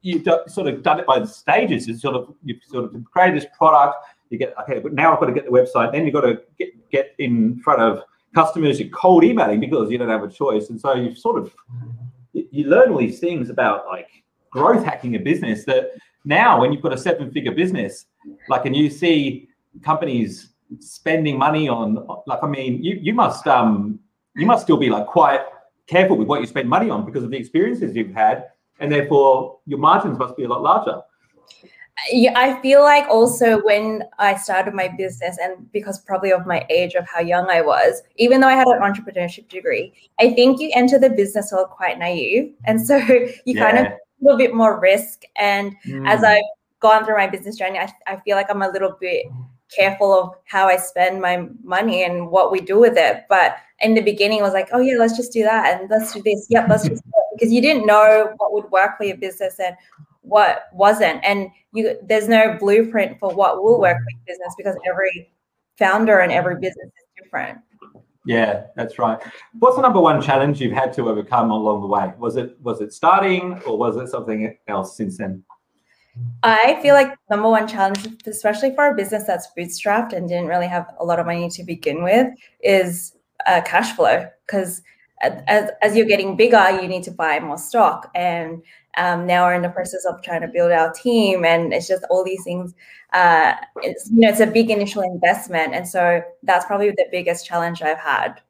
you've 0.00 0.26
sort 0.46 0.66
of 0.66 0.82
done 0.82 1.00
it 1.00 1.06
by 1.06 1.18
the 1.18 1.26
stages. 1.26 1.86
You 1.86 1.96
sort 1.96 2.16
of 2.16 2.34
you've 2.42 2.62
sort 2.66 2.86
of 2.86 3.04
created 3.04 3.36
this 3.36 3.48
product. 3.56 3.96
You 4.30 4.38
get 4.38 4.54
okay, 4.62 4.78
but 4.78 4.94
now 4.94 5.12
I've 5.12 5.20
got 5.20 5.26
to 5.26 5.32
get 5.32 5.44
the 5.44 5.50
website. 5.50 5.92
Then 5.92 6.04
you've 6.04 6.14
got 6.14 6.22
to 6.22 6.40
get 6.58 6.68
get 6.90 7.14
in 7.18 7.60
front 7.60 7.82
of 7.82 8.02
customers 8.40 8.78
you're 8.78 8.88
cold 8.90 9.24
emailing 9.24 9.60
because 9.66 9.90
you 9.90 9.98
don't 9.98 10.14
have 10.16 10.22
a 10.22 10.32
choice. 10.42 10.70
And 10.70 10.80
so 10.80 10.94
you 10.94 11.14
sort 11.14 11.36
of 11.40 11.52
you 12.32 12.64
learn 12.74 12.90
all 12.92 12.98
these 12.98 13.18
things 13.18 13.50
about 13.50 13.86
like 13.86 14.10
growth 14.50 14.84
hacking 14.84 15.16
a 15.16 15.18
business 15.30 15.64
that 15.64 15.90
now 16.24 16.60
when 16.60 16.72
you've 16.72 16.82
got 16.82 16.92
a 16.92 16.98
seven 16.98 17.32
figure 17.32 17.52
business, 17.62 18.06
like 18.48 18.64
and 18.66 18.76
you 18.76 18.90
see 18.90 19.48
companies 19.82 20.50
spending 20.78 21.36
money 21.36 21.68
on 21.68 21.86
like 22.26 22.42
I 22.42 22.48
mean 22.56 22.72
you 22.86 22.94
you 23.06 23.14
must 23.22 23.44
um 23.46 23.98
you 24.36 24.46
must 24.46 24.62
still 24.66 24.76
be 24.76 24.90
like 24.96 25.06
quite 25.06 25.42
careful 25.86 26.16
with 26.16 26.28
what 26.28 26.40
you 26.40 26.46
spend 26.46 26.68
money 26.68 26.90
on 26.90 27.04
because 27.08 27.24
of 27.24 27.30
the 27.30 27.38
experiences 27.44 27.96
you've 27.96 28.14
had 28.24 28.36
and 28.80 28.92
therefore 28.92 29.58
your 29.70 29.78
margins 29.78 30.18
must 30.18 30.36
be 30.36 30.44
a 30.44 30.48
lot 30.48 30.62
larger 30.62 30.96
yeah, 32.12 32.32
I 32.36 32.60
feel 32.60 32.82
like 32.82 33.08
also 33.08 33.62
when 33.62 34.04
I 34.18 34.36
started 34.36 34.74
my 34.74 34.88
business, 34.88 35.38
and 35.42 35.70
because 35.72 35.98
probably 36.00 36.32
of 36.32 36.46
my 36.46 36.64
age 36.70 36.94
of 36.94 37.06
how 37.08 37.20
young 37.20 37.50
I 37.50 37.60
was, 37.60 38.02
even 38.16 38.40
though 38.40 38.48
I 38.48 38.54
had 38.54 38.66
an 38.66 38.80
entrepreneurship 38.80 39.48
degree, 39.48 39.92
I 40.20 40.32
think 40.32 40.60
you 40.60 40.70
enter 40.74 40.98
the 40.98 41.10
business 41.10 41.52
world 41.52 41.70
quite 41.70 41.98
naive, 41.98 42.54
and 42.64 42.84
so 42.84 42.96
you 43.06 43.32
yeah. 43.44 43.70
kind 43.70 43.86
of 43.86 43.92
a 43.92 43.98
little 44.20 44.38
bit 44.38 44.54
more 44.54 44.80
risk. 44.80 45.22
And 45.36 45.74
mm. 45.86 46.08
as 46.08 46.22
I've 46.24 46.42
gone 46.80 47.04
through 47.04 47.16
my 47.16 47.26
business 47.26 47.56
journey, 47.56 47.78
I, 47.78 47.92
I 48.06 48.16
feel 48.16 48.36
like 48.36 48.50
I'm 48.50 48.62
a 48.62 48.70
little 48.70 48.96
bit 49.00 49.26
careful 49.76 50.12
of 50.12 50.34
how 50.44 50.66
I 50.66 50.76
spend 50.76 51.20
my 51.20 51.46
money 51.62 52.04
and 52.04 52.30
what 52.30 52.50
we 52.50 52.60
do 52.60 52.78
with 52.78 52.96
it. 52.96 53.24
But 53.28 53.56
in 53.80 53.94
the 53.94 54.00
beginning, 54.00 54.40
I 54.40 54.42
was 54.42 54.54
like, 54.54 54.68
oh 54.72 54.80
yeah, 54.80 54.96
let's 54.98 55.16
just 55.16 55.32
do 55.32 55.42
that 55.42 55.80
and 55.80 55.90
let's 55.90 56.12
do 56.12 56.22
this. 56.24 56.46
Yep, 56.50 56.66
let's 56.68 56.88
just 56.88 57.02
because 57.32 57.52
you 57.52 57.60
didn't 57.60 57.86
know 57.86 58.32
what 58.38 58.52
would 58.52 58.70
work 58.70 58.96
for 58.96 59.04
your 59.04 59.16
business 59.16 59.58
and 59.58 59.76
what 60.28 60.64
wasn't. 60.72 61.24
And 61.24 61.50
you 61.72 61.98
there's 62.02 62.28
no 62.28 62.56
blueprint 62.58 63.18
for 63.18 63.34
what 63.34 63.62
will 63.62 63.80
work 63.80 63.96
with 64.06 64.26
business 64.26 64.54
because 64.56 64.76
every 64.88 65.30
founder 65.78 66.20
and 66.20 66.32
every 66.32 66.56
business 66.56 66.86
is 66.86 67.22
different. 67.22 67.58
Yeah 68.24 68.64
that's 68.76 68.98
right. 68.98 69.18
What's 69.58 69.76
the 69.76 69.82
number 69.82 70.00
one 70.00 70.20
challenge 70.20 70.60
you've 70.60 70.72
had 70.72 70.92
to 70.94 71.08
overcome 71.08 71.50
along 71.50 71.82
the 71.82 71.88
way? 71.88 72.12
Was 72.18 72.36
it 72.36 72.56
was 72.62 72.80
it 72.80 72.92
starting 72.92 73.60
or 73.66 73.76
was 73.76 73.96
it 73.96 74.08
something 74.08 74.56
else 74.68 74.96
since 74.96 75.18
then? 75.18 75.44
I 76.42 76.78
feel 76.82 76.94
like 76.94 77.14
number 77.30 77.48
one 77.48 77.68
challenge, 77.68 78.06
especially 78.26 78.74
for 78.74 78.88
a 78.88 78.94
business 78.94 79.24
that's 79.24 79.48
bootstrapped 79.56 80.12
and 80.12 80.28
didn't 80.28 80.48
really 80.48 80.66
have 80.66 80.94
a 80.98 81.04
lot 81.04 81.18
of 81.18 81.26
money 81.26 81.48
to 81.50 81.64
begin 81.64 82.02
with, 82.02 82.28
is 82.60 83.16
uh, 83.46 83.60
cash 83.64 83.94
flow. 83.94 84.28
Because 84.46 84.82
as, 85.20 85.70
as 85.82 85.96
you're 85.96 86.06
getting 86.06 86.36
bigger, 86.36 86.80
you 86.80 86.88
need 86.88 87.02
to 87.04 87.10
buy 87.10 87.40
more 87.40 87.58
stock. 87.58 88.10
And 88.14 88.62
um, 88.98 89.26
now 89.26 89.46
we're 89.46 89.54
in 89.54 89.62
the 89.62 89.68
process 89.68 90.04
of 90.04 90.20
trying 90.22 90.42
to 90.42 90.48
build 90.48 90.72
our 90.72 90.92
team. 90.92 91.44
And 91.44 91.72
it's 91.72 91.86
just 91.86 92.04
all 92.10 92.24
these 92.24 92.42
things. 92.42 92.74
Uh, 93.12 93.54
it's, 93.76 94.10
you 94.10 94.20
know, 94.20 94.28
it's 94.28 94.40
a 94.40 94.46
big 94.46 94.70
initial 94.70 95.02
investment. 95.02 95.72
And 95.72 95.88
so 95.88 96.20
that's 96.42 96.66
probably 96.66 96.90
the 96.90 97.06
biggest 97.10 97.46
challenge 97.46 97.80
I've 97.80 97.98
had. 97.98 98.40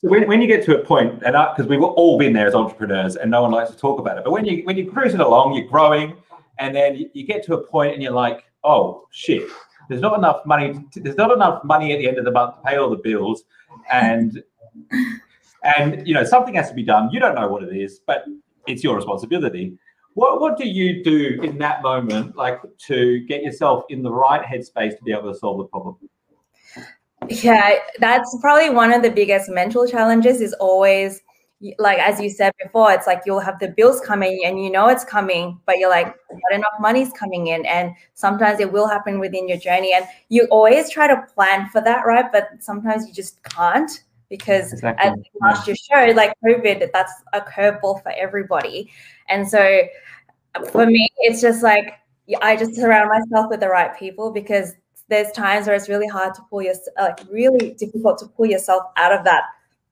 So 0.00 0.08
when, 0.08 0.26
when 0.26 0.40
you 0.40 0.46
get 0.46 0.64
to 0.64 0.80
a 0.80 0.82
point, 0.82 1.22
and 1.22 1.36
because 1.54 1.66
we've 1.66 1.82
all 1.82 2.18
been 2.18 2.32
there 2.32 2.46
as 2.46 2.54
entrepreneurs, 2.54 3.16
and 3.16 3.30
no 3.30 3.42
one 3.42 3.50
likes 3.50 3.70
to 3.70 3.76
talk 3.76 4.00
about 4.00 4.16
it, 4.16 4.24
but 4.24 4.30
when 4.30 4.46
you 4.46 4.64
when 4.64 4.78
you're 4.78 4.90
cruising 4.90 5.20
along, 5.20 5.52
you're 5.52 5.68
growing, 5.68 6.16
and 6.58 6.74
then 6.74 6.96
you, 6.96 7.10
you 7.12 7.26
get 7.26 7.44
to 7.44 7.54
a 7.54 7.66
point, 7.66 7.92
and 7.92 8.02
you're 8.02 8.10
like, 8.10 8.44
"Oh 8.64 9.06
shit, 9.10 9.46
there's 9.90 10.00
not 10.00 10.16
enough 10.16 10.46
money. 10.46 10.72
To, 10.92 11.00
there's 11.00 11.18
not 11.18 11.32
enough 11.32 11.62
money 11.64 11.92
at 11.92 11.98
the 11.98 12.08
end 12.08 12.16
of 12.16 12.24
the 12.24 12.30
month 12.30 12.56
to 12.56 12.62
pay 12.62 12.78
all 12.78 12.88
the 12.88 12.96
bills, 12.96 13.44
and 13.92 14.42
and 15.76 16.08
you 16.08 16.14
know 16.14 16.24
something 16.24 16.54
has 16.54 16.70
to 16.70 16.74
be 16.74 16.82
done. 16.82 17.10
You 17.12 17.20
don't 17.20 17.34
know 17.34 17.48
what 17.48 17.62
it 17.62 17.76
is, 17.76 18.00
but 18.06 18.24
it's 18.66 18.82
your 18.82 18.96
responsibility. 18.96 19.76
What 20.14 20.40
what 20.40 20.58
do 20.58 20.68
you 20.68 21.04
do 21.04 21.40
in 21.42 21.58
that 21.58 21.82
moment, 21.82 22.36
like 22.36 22.60
to 22.86 23.20
get 23.20 23.42
yourself 23.42 23.84
in 23.88 24.02
the 24.02 24.12
right 24.12 24.42
headspace 24.42 24.96
to 24.98 25.04
be 25.04 25.12
able 25.12 25.32
to 25.32 25.38
solve 25.38 25.58
the 25.58 25.64
problem? 25.64 25.96
Yeah, 27.28 27.76
that's 27.98 28.36
probably 28.40 28.70
one 28.70 28.92
of 28.92 29.02
the 29.02 29.10
biggest 29.10 29.48
mental 29.48 29.86
challenges. 29.86 30.40
Is 30.40 30.52
always 30.54 31.22
like 31.78 31.98
as 31.98 32.20
you 32.20 32.30
said 32.30 32.52
before, 32.62 32.90
it's 32.92 33.06
like 33.06 33.22
you'll 33.26 33.40
have 33.40 33.58
the 33.58 33.68
bills 33.68 34.00
coming 34.00 34.42
and 34.44 34.62
you 34.62 34.70
know 34.70 34.88
it's 34.88 35.04
coming, 35.04 35.60
but 35.66 35.78
you're 35.78 35.90
like, 35.90 36.06
not 36.06 36.54
enough 36.54 36.72
money's 36.80 37.12
coming 37.12 37.48
in. 37.48 37.66
And 37.66 37.92
sometimes 38.14 38.60
it 38.60 38.72
will 38.72 38.88
happen 38.88 39.20
within 39.20 39.46
your 39.46 39.58
journey. 39.58 39.92
And 39.92 40.06
you 40.30 40.46
always 40.50 40.90
try 40.90 41.06
to 41.06 41.22
plan 41.34 41.68
for 41.68 41.82
that, 41.82 42.06
right? 42.06 42.32
But 42.32 42.48
sometimes 42.60 43.06
you 43.06 43.12
just 43.12 43.42
can't 43.42 43.90
because 44.30 44.72
exactly. 44.72 45.10
as 45.10 45.16
last 45.42 45.66
year 45.66 45.76
showed, 45.76 46.16
like 46.16 46.32
COVID, 46.44 46.90
that's 46.92 47.12
a 47.34 47.40
curveball 47.40 48.02
for 48.02 48.12
everybody. 48.16 48.90
And 49.28 49.46
so 49.46 49.82
for 50.70 50.86
me, 50.86 51.08
it's 51.18 51.42
just 51.42 51.62
like 51.62 51.94
I 52.40 52.56
just 52.56 52.76
surround 52.76 53.10
myself 53.10 53.50
with 53.50 53.60
the 53.60 53.68
right 53.68 53.96
people 53.98 54.30
because 54.30 54.72
there's 55.08 55.30
times 55.32 55.66
where 55.66 55.74
it's 55.74 55.88
really 55.88 56.06
hard 56.06 56.34
to 56.34 56.42
pull 56.48 56.62
your 56.62 56.74
like 56.98 57.18
really 57.30 57.72
difficult 57.72 58.18
to 58.18 58.26
pull 58.28 58.46
yourself 58.46 58.84
out 58.96 59.12
of 59.12 59.24
that 59.24 59.42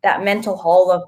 that 0.05 0.23
mental 0.23 0.57
hole 0.57 0.91
of 0.93 1.03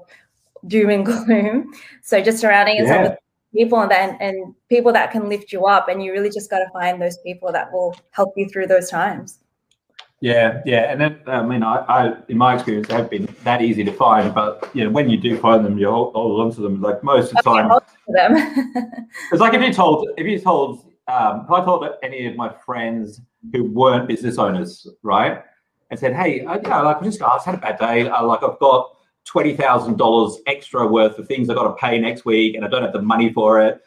doom 0.67 0.89
and 0.89 1.05
gloom. 1.25 1.73
So 2.03 2.21
just 2.21 2.39
surrounding 2.39 2.75
yourself 2.75 3.01
yeah. 3.01 3.09
with 3.09 3.19
people 3.55 3.79
and 3.79 3.89
then 3.89 4.17
and 4.19 4.53
people 4.67 4.91
that 4.91 5.11
can 5.11 5.29
lift 5.29 5.53
you 5.53 5.65
up 5.65 5.87
and 5.87 6.03
you 6.03 6.11
really 6.11 6.29
just 6.29 6.49
got 6.49 6.59
to 6.59 6.69
find 6.71 7.01
those 7.01 7.17
people 7.19 7.51
that 7.53 7.71
will 7.71 7.95
help 8.11 8.33
you 8.35 8.47
through 8.49 8.67
those 8.67 8.89
times 8.89 9.39
yeah 10.21 10.61
yeah 10.65 10.91
and 10.91 11.01
then 11.01 11.19
i 11.27 11.41
mean 11.41 11.63
I, 11.63 11.77
I 11.77 12.13
in 12.29 12.37
my 12.37 12.55
experience 12.55 12.87
they've 12.87 13.09
been 13.09 13.27
that 13.43 13.61
easy 13.61 13.83
to 13.83 13.91
find 13.91 14.33
but 14.33 14.69
you 14.73 14.83
know 14.83 14.91
when 14.91 15.09
you 15.09 15.17
do 15.17 15.37
find 15.37 15.65
them 15.65 15.77
you 15.77 15.89
hold, 15.89 16.13
hold 16.13 16.41
on 16.41 16.51
to 16.53 16.61
them 16.61 16.79
like 16.79 17.03
most 17.03 17.31
of 17.31 17.37
the 17.37 17.41
time 17.41 17.71
it's 19.31 19.41
like 19.41 19.53
if 19.53 19.61
you 19.61 19.73
told 19.73 20.07
if 20.17 20.27
you 20.27 20.39
told 20.39 20.85
um, 21.07 21.41
if 21.45 21.51
i 21.51 21.65
told 21.65 21.87
any 22.03 22.27
of 22.27 22.35
my 22.35 22.53
friends 22.65 23.19
who 23.51 23.63
weren't 23.63 24.07
business 24.07 24.37
owners 24.37 24.87
right 25.01 25.43
and 25.89 25.99
said 25.99 26.13
hey 26.13 26.45
I, 26.45 26.55
you 26.55 26.61
know, 26.61 26.83
like 26.83 26.97
i 26.97 27.03
just 27.03 27.21
I 27.21 27.39
had 27.43 27.55
a 27.55 27.57
bad 27.57 27.79
day 27.79 28.07
I, 28.07 28.21
like 28.21 28.43
i've 28.43 28.59
got 28.59 28.95
$20,000 29.27 30.37
extra 30.47 30.87
worth 30.87 31.17
of 31.17 31.27
things 31.27 31.49
I've 31.49 31.55
got 31.55 31.63
to 31.63 31.73
pay 31.75 31.99
next 31.99 32.25
week 32.25 32.55
and 32.55 32.65
I 32.65 32.67
don't 32.67 32.81
have 32.81 32.93
the 32.93 33.01
money 33.01 33.31
for 33.31 33.61
it. 33.61 33.79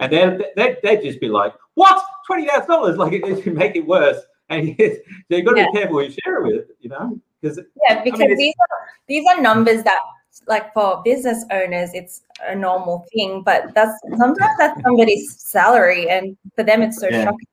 And 0.00 0.12
then 0.12 0.42
they'd, 0.56 0.76
they'd 0.82 1.02
just 1.02 1.20
be 1.20 1.28
like, 1.28 1.52
what? 1.74 2.02
$20,000? 2.30 2.96
Like 2.96 3.12
it, 3.12 3.46
it 3.46 3.54
make 3.54 3.76
it 3.76 3.86
worse. 3.86 4.18
And 4.50 4.74
so 4.78 5.36
you've 5.36 5.44
got 5.44 5.52
to 5.52 5.60
yeah. 5.60 5.66
be 5.66 5.78
careful 5.78 5.98
who 5.98 6.04
you 6.04 6.16
share 6.24 6.38
it 6.38 6.46
with, 6.46 6.66
you 6.80 6.88
know? 6.88 7.20
Because 7.40 7.60
yeah, 7.86 8.02
because 8.02 8.20
I 8.20 8.28
mean, 8.28 8.36
these 8.36 8.54
are 8.58 8.88
these 9.06 9.24
are 9.28 9.40
numbers 9.40 9.82
that 9.82 9.98
like 10.46 10.72
for 10.72 11.02
business 11.04 11.44
owners 11.50 11.90
it's 11.92 12.22
a 12.46 12.54
normal 12.54 13.06
thing, 13.12 13.42
but 13.44 13.74
that's 13.74 14.00
sometimes 14.16 14.56
that's 14.58 14.80
somebody's 14.82 15.40
salary 15.40 16.08
and 16.08 16.36
for 16.56 16.62
them 16.62 16.82
it's 16.82 16.98
so 16.98 17.08
yeah. 17.08 17.24
shocking 17.24 17.46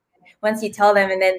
once 0.45 0.61
you 0.61 0.71
tell 0.71 0.93
them 0.93 1.09
and 1.11 1.21
then 1.21 1.35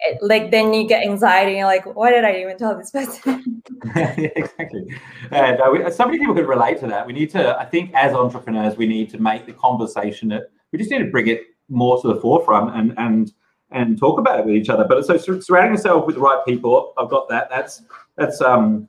it, 0.00 0.18
like 0.22 0.50
then 0.50 0.72
you 0.72 0.88
get 0.88 1.02
anxiety 1.02 1.52
and 1.52 1.58
you're 1.58 1.66
like 1.66 1.84
why 1.94 2.10
did 2.10 2.24
i 2.24 2.34
even 2.40 2.56
tell 2.56 2.76
this 2.76 2.90
person 2.90 3.62
yeah, 3.96 4.14
exactly 4.36 4.86
and 5.30 5.60
uh, 5.60 5.68
we, 5.70 5.90
so 5.90 6.06
many 6.06 6.18
people 6.18 6.34
could 6.34 6.48
relate 6.48 6.78
to 6.80 6.86
that 6.86 7.06
we 7.06 7.12
need 7.12 7.30
to 7.30 7.58
i 7.58 7.64
think 7.64 7.90
as 7.94 8.14
entrepreneurs 8.14 8.76
we 8.76 8.86
need 8.86 9.10
to 9.10 9.18
make 9.18 9.46
the 9.46 9.52
conversation 9.52 10.28
that 10.28 10.50
we 10.72 10.78
just 10.78 10.90
need 10.90 10.98
to 10.98 11.10
bring 11.10 11.28
it 11.28 11.42
more 11.68 12.00
to 12.00 12.08
the 12.08 12.20
forefront 12.20 12.74
and 12.76 12.94
and 12.98 13.32
and 13.70 13.98
talk 13.98 14.18
about 14.18 14.40
it 14.40 14.46
with 14.46 14.54
each 14.54 14.68
other. 14.68 14.84
But 14.88 15.04
so 15.04 15.16
surrounding 15.16 15.74
yourself 15.74 16.06
with 16.06 16.16
the 16.16 16.20
right 16.20 16.44
people 16.46 16.92
i've 16.98 17.10
got 17.10 17.28
that. 17.28 17.48
That's 17.50 17.82
that's 18.16 18.40
um 18.40 18.88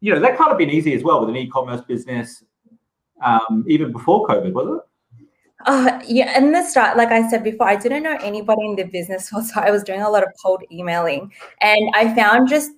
you 0.00 0.12
know 0.12 0.20
that 0.20 0.36
kind 0.36 0.52
of 0.52 0.58
been 0.58 0.70
easy 0.70 0.94
as 0.94 1.02
well 1.02 1.20
with 1.20 1.28
an 1.28 1.36
e-commerce 1.36 1.82
business 1.82 2.42
um 3.22 3.64
even 3.68 3.92
before 3.92 4.26
covid 4.26 4.52
was 4.52 4.78
it? 4.78 4.86
Uh, 5.66 6.00
yeah, 6.06 6.38
in 6.38 6.52
the 6.52 6.62
start, 6.62 6.96
like 6.96 7.10
I 7.10 7.28
said 7.28 7.44
before, 7.44 7.68
I 7.68 7.76
didn't 7.76 8.02
know 8.02 8.16
anybody 8.22 8.64
in 8.64 8.76
the 8.76 8.84
business 8.84 9.28
so 9.28 9.40
I 9.56 9.70
was 9.70 9.82
doing 9.82 10.00
a 10.00 10.08
lot 10.08 10.22
of 10.22 10.30
cold 10.42 10.62
emailing, 10.72 11.32
and 11.60 11.90
I 11.94 12.14
found 12.14 12.48
just 12.48 12.70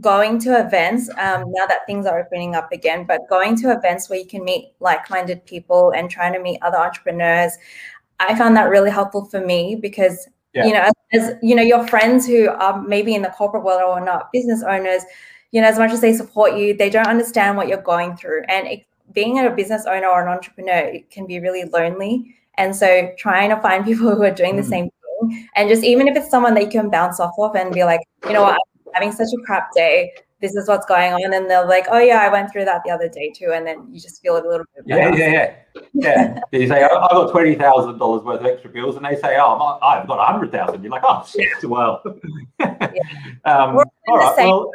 going 0.00 0.38
to 0.38 0.60
events 0.60 1.08
um, 1.16 1.44
now 1.50 1.66
that 1.66 1.86
things 1.86 2.04
are 2.04 2.20
opening 2.20 2.54
up 2.54 2.70
again, 2.72 3.06
but 3.06 3.22
going 3.30 3.56
to 3.56 3.72
events 3.72 4.10
where 4.10 4.18
you 4.18 4.26
can 4.26 4.44
meet 4.44 4.74
like-minded 4.80 5.46
people 5.46 5.92
and 5.92 6.10
trying 6.10 6.34
to 6.34 6.40
meet 6.40 6.58
other 6.60 6.76
entrepreneurs, 6.76 7.52
I 8.20 8.36
found 8.36 8.54
that 8.56 8.68
really 8.68 8.90
helpful 8.90 9.24
for 9.24 9.40
me 9.40 9.76
because 9.76 10.28
yeah. 10.58 10.66
you 10.66 10.72
know, 10.72 10.80
as, 10.80 10.92
as 11.12 11.34
you 11.42 11.54
know, 11.54 11.62
your 11.62 11.86
friends 11.86 12.26
who 12.26 12.48
are 12.48 12.82
maybe 12.82 13.14
in 13.14 13.22
the 13.22 13.30
corporate 13.30 13.64
world 13.64 13.82
or 13.82 14.04
not 14.04 14.32
business 14.32 14.62
owners, 14.62 15.02
you 15.52 15.60
know, 15.60 15.68
as 15.68 15.78
much 15.78 15.92
as 15.92 16.00
they 16.00 16.12
support 16.12 16.56
you, 16.56 16.76
they 16.76 16.90
don't 16.90 17.06
understand 17.06 17.56
what 17.56 17.68
you're 17.68 17.82
going 17.82 18.16
through, 18.16 18.42
and 18.48 18.66
it 18.66 18.84
being 19.12 19.38
a 19.38 19.50
business 19.50 19.86
owner 19.86 20.06
or 20.06 20.22
an 20.22 20.28
entrepreneur 20.28 20.78
it 20.80 21.10
can 21.10 21.26
be 21.26 21.40
really 21.40 21.64
lonely. 21.64 22.34
And 22.58 22.74
so 22.74 23.10
trying 23.16 23.50
to 23.50 23.60
find 23.60 23.84
people 23.86 24.14
who 24.14 24.22
are 24.22 24.30
doing 24.30 24.56
the 24.56 24.62
mm. 24.62 24.68
same 24.68 24.84
thing 24.84 24.92
and 25.56 25.68
just 25.68 25.84
even 25.84 26.08
if 26.08 26.16
it's 26.16 26.30
someone 26.30 26.54
that 26.54 26.64
you 26.64 26.70
can 26.70 26.90
bounce 26.90 27.20
off 27.20 27.34
of 27.38 27.54
and 27.56 27.72
be 27.72 27.84
like, 27.84 28.00
you 28.24 28.32
know 28.32 28.42
what, 28.42 28.54
I'm 28.54 28.92
having 28.94 29.12
such 29.12 29.28
a 29.28 29.44
crap 29.44 29.72
day. 29.72 30.12
This 30.40 30.54
is 30.54 30.68
what's 30.68 30.86
going 30.86 31.12
on. 31.12 31.34
And 31.34 31.50
they're 31.50 31.66
like, 31.66 31.86
oh 31.90 31.98
yeah, 31.98 32.18
I 32.18 32.28
went 32.28 32.52
through 32.52 32.64
that 32.66 32.82
the 32.84 32.90
other 32.90 33.08
day 33.08 33.30
too. 33.30 33.52
And 33.54 33.66
then 33.66 33.88
you 33.90 34.00
just 34.00 34.22
feel 34.22 34.36
it 34.36 34.44
a 34.44 34.48
little 34.48 34.66
bit 34.74 34.86
better. 34.86 35.16
Yeah, 35.16 35.26
yeah, 35.26 35.32
yeah. 35.32 35.54
Yeah. 35.92 36.40
you 36.50 36.66
say, 36.66 36.82
I 36.82 36.88
got 36.88 37.30
twenty 37.30 37.54
thousand 37.54 37.98
dollars 37.98 38.22
worth 38.22 38.40
of 38.40 38.46
extra 38.46 38.68
bills, 38.70 38.96
and 38.96 39.04
they 39.04 39.14
say, 39.16 39.36
Oh, 39.38 39.78
I've 39.80 40.06
got 40.08 40.18
a 40.18 40.24
hundred 40.24 40.50
thousand. 40.50 40.82
You're 40.82 40.90
like, 40.90 41.04
oh 41.04 41.24
shit, 41.26 41.48
well. 41.64 42.02
yeah. 42.58 42.76
um, 43.44 43.78
all 44.08 44.18
right. 44.18 44.36
Well, 44.36 44.72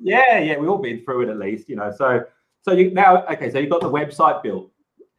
yeah, 0.00 0.38
yeah, 0.38 0.58
we've 0.58 0.68
all 0.68 0.78
been 0.78 1.04
through 1.04 1.22
it 1.22 1.28
at 1.28 1.38
least, 1.38 1.68
you 1.68 1.76
know. 1.76 1.92
So 1.96 2.24
so 2.62 2.72
you 2.72 2.90
now 2.90 3.24
okay, 3.26 3.50
so 3.50 3.58
you've 3.58 3.70
got 3.70 3.80
the 3.80 3.90
website 3.90 4.42
built. 4.42 4.70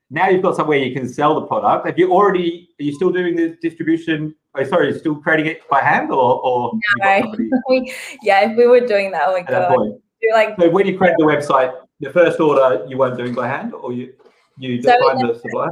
Now 0.09 0.29
you've 0.29 0.41
got 0.41 0.55
somewhere 0.55 0.77
you 0.77 0.93
can 0.93 1.07
sell 1.09 1.35
the 1.35 1.45
product. 1.45 1.85
Have 1.85 1.99
you 1.99 2.11
already? 2.11 2.69
Are 2.79 2.83
you 2.83 2.93
still 2.93 3.11
doing 3.11 3.35
the 3.35 3.57
distribution? 3.61 4.33
Oh, 4.55 4.63
sorry, 4.63 4.97
still 4.97 5.15
creating 5.15 5.47
it 5.47 5.67
by 5.69 5.81
hand 5.81 6.11
or? 6.11 6.41
or 6.41 6.71
no. 6.97 7.35
yeah, 8.23 8.49
if 8.49 8.57
we 8.57 8.67
were 8.67 8.79
doing 8.79 9.11
that, 9.11 9.27
oh 9.27 9.33
my 9.33 9.39
At 9.39 9.47
god. 9.47 9.71
That 9.71 9.99
like 10.33 10.55
so 10.59 10.69
when 10.69 10.87
you 10.87 10.97
create 10.97 11.15
the 11.17 11.25
website, 11.25 11.73
the 11.99 12.09
first 12.11 12.39
order 12.39 12.85
you 12.87 12.97
weren't 12.97 13.17
doing 13.17 13.33
by 13.33 13.47
hand, 13.47 13.73
or 13.73 13.91
you 13.91 14.13
you 14.57 14.81
so 14.81 14.97
find 14.99 15.19
the 15.19 15.37
supplier. 15.39 15.69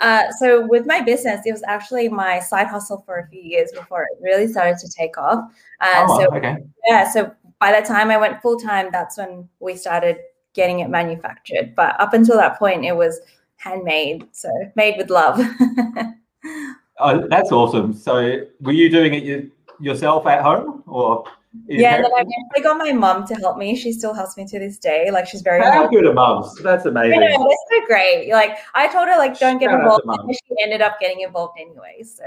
Uh, 0.00 0.30
so 0.38 0.66
with 0.66 0.86
my 0.86 1.00
business, 1.00 1.44
it 1.44 1.52
was 1.52 1.62
actually 1.66 2.08
my 2.08 2.40
side 2.40 2.66
hustle 2.66 3.02
for 3.04 3.18
a 3.18 3.28
few 3.28 3.42
years 3.42 3.70
before 3.72 4.02
it 4.02 4.18
really 4.22 4.48
started 4.48 4.78
to 4.78 4.88
take 4.88 5.18
off. 5.18 5.52
Uh, 5.80 6.06
oh, 6.08 6.20
so 6.20 6.36
okay. 6.36 6.56
yeah, 6.86 7.10
so 7.10 7.30
by 7.58 7.78
the 7.78 7.86
time 7.86 8.10
I 8.10 8.16
went 8.16 8.40
full 8.40 8.58
time, 8.58 8.88
that's 8.90 9.18
when 9.18 9.46
we 9.60 9.76
started 9.76 10.16
getting 10.54 10.80
it 10.80 10.88
manufactured. 10.88 11.74
But 11.76 12.00
up 12.00 12.14
until 12.14 12.36
that 12.36 12.58
point, 12.58 12.84
it 12.84 12.96
was 12.96 13.20
handmade, 13.56 14.26
so 14.32 14.50
made 14.74 14.96
with 14.96 15.10
love. 15.10 15.38
oh, 16.98 17.26
that's 17.28 17.52
awesome. 17.52 17.92
So, 17.92 18.44
were 18.60 18.72
you 18.72 18.90
doing 18.90 19.14
it 19.14 19.22
you, 19.22 19.50
yourself 19.78 20.26
at 20.26 20.42
home, 20.42 20.82
or? 20.86 21.24
Yeah, 21.66 21.96
and 21.96 22.04
then 22.04 22.12
I 22.56 22.60
got 22.60 22.78
my 22.78 22.92
mom 22.92 23.26
to 23.26 23.34
help 23.34 23.56
me. 23.56 23.74
She 23.74 23.92
still 23.92 24.14
helps 24.14 24.36
me 24.36 24.46
to 24.46 24.58
this 24.60 24.78
day. 24.78 25.10
Like 25.10 25.26
she's 25.26 25.42
very 25.42 25.60
how 25.60 25.88
good 25.88 26.06
are 26.06 26.12
mums? 26.12 26.54
That's 26.62 26.86
amazing. 26.86 27.20
Yeah, 27.20 27.36
that's 27.36 27.64
so 27.70 27.86
great. 27.86 28.30
Like 28.30 28.58
I 28.74 28.86
told 28.86 29.08
her, 29.08 29.18
like 29.18 29.36
don't 29.36 29.58
get 29.58 29.70
Shout 29.70 29.80
involved, 29.80 30.04
and 30.06 30.32
she 30.32 30.62
ended 30.62 30.80
up 30.80 31.00
getting 31.00 31.22
involved 31.22 31.58
anyway. 31.60 32.04
So 32.04 32.24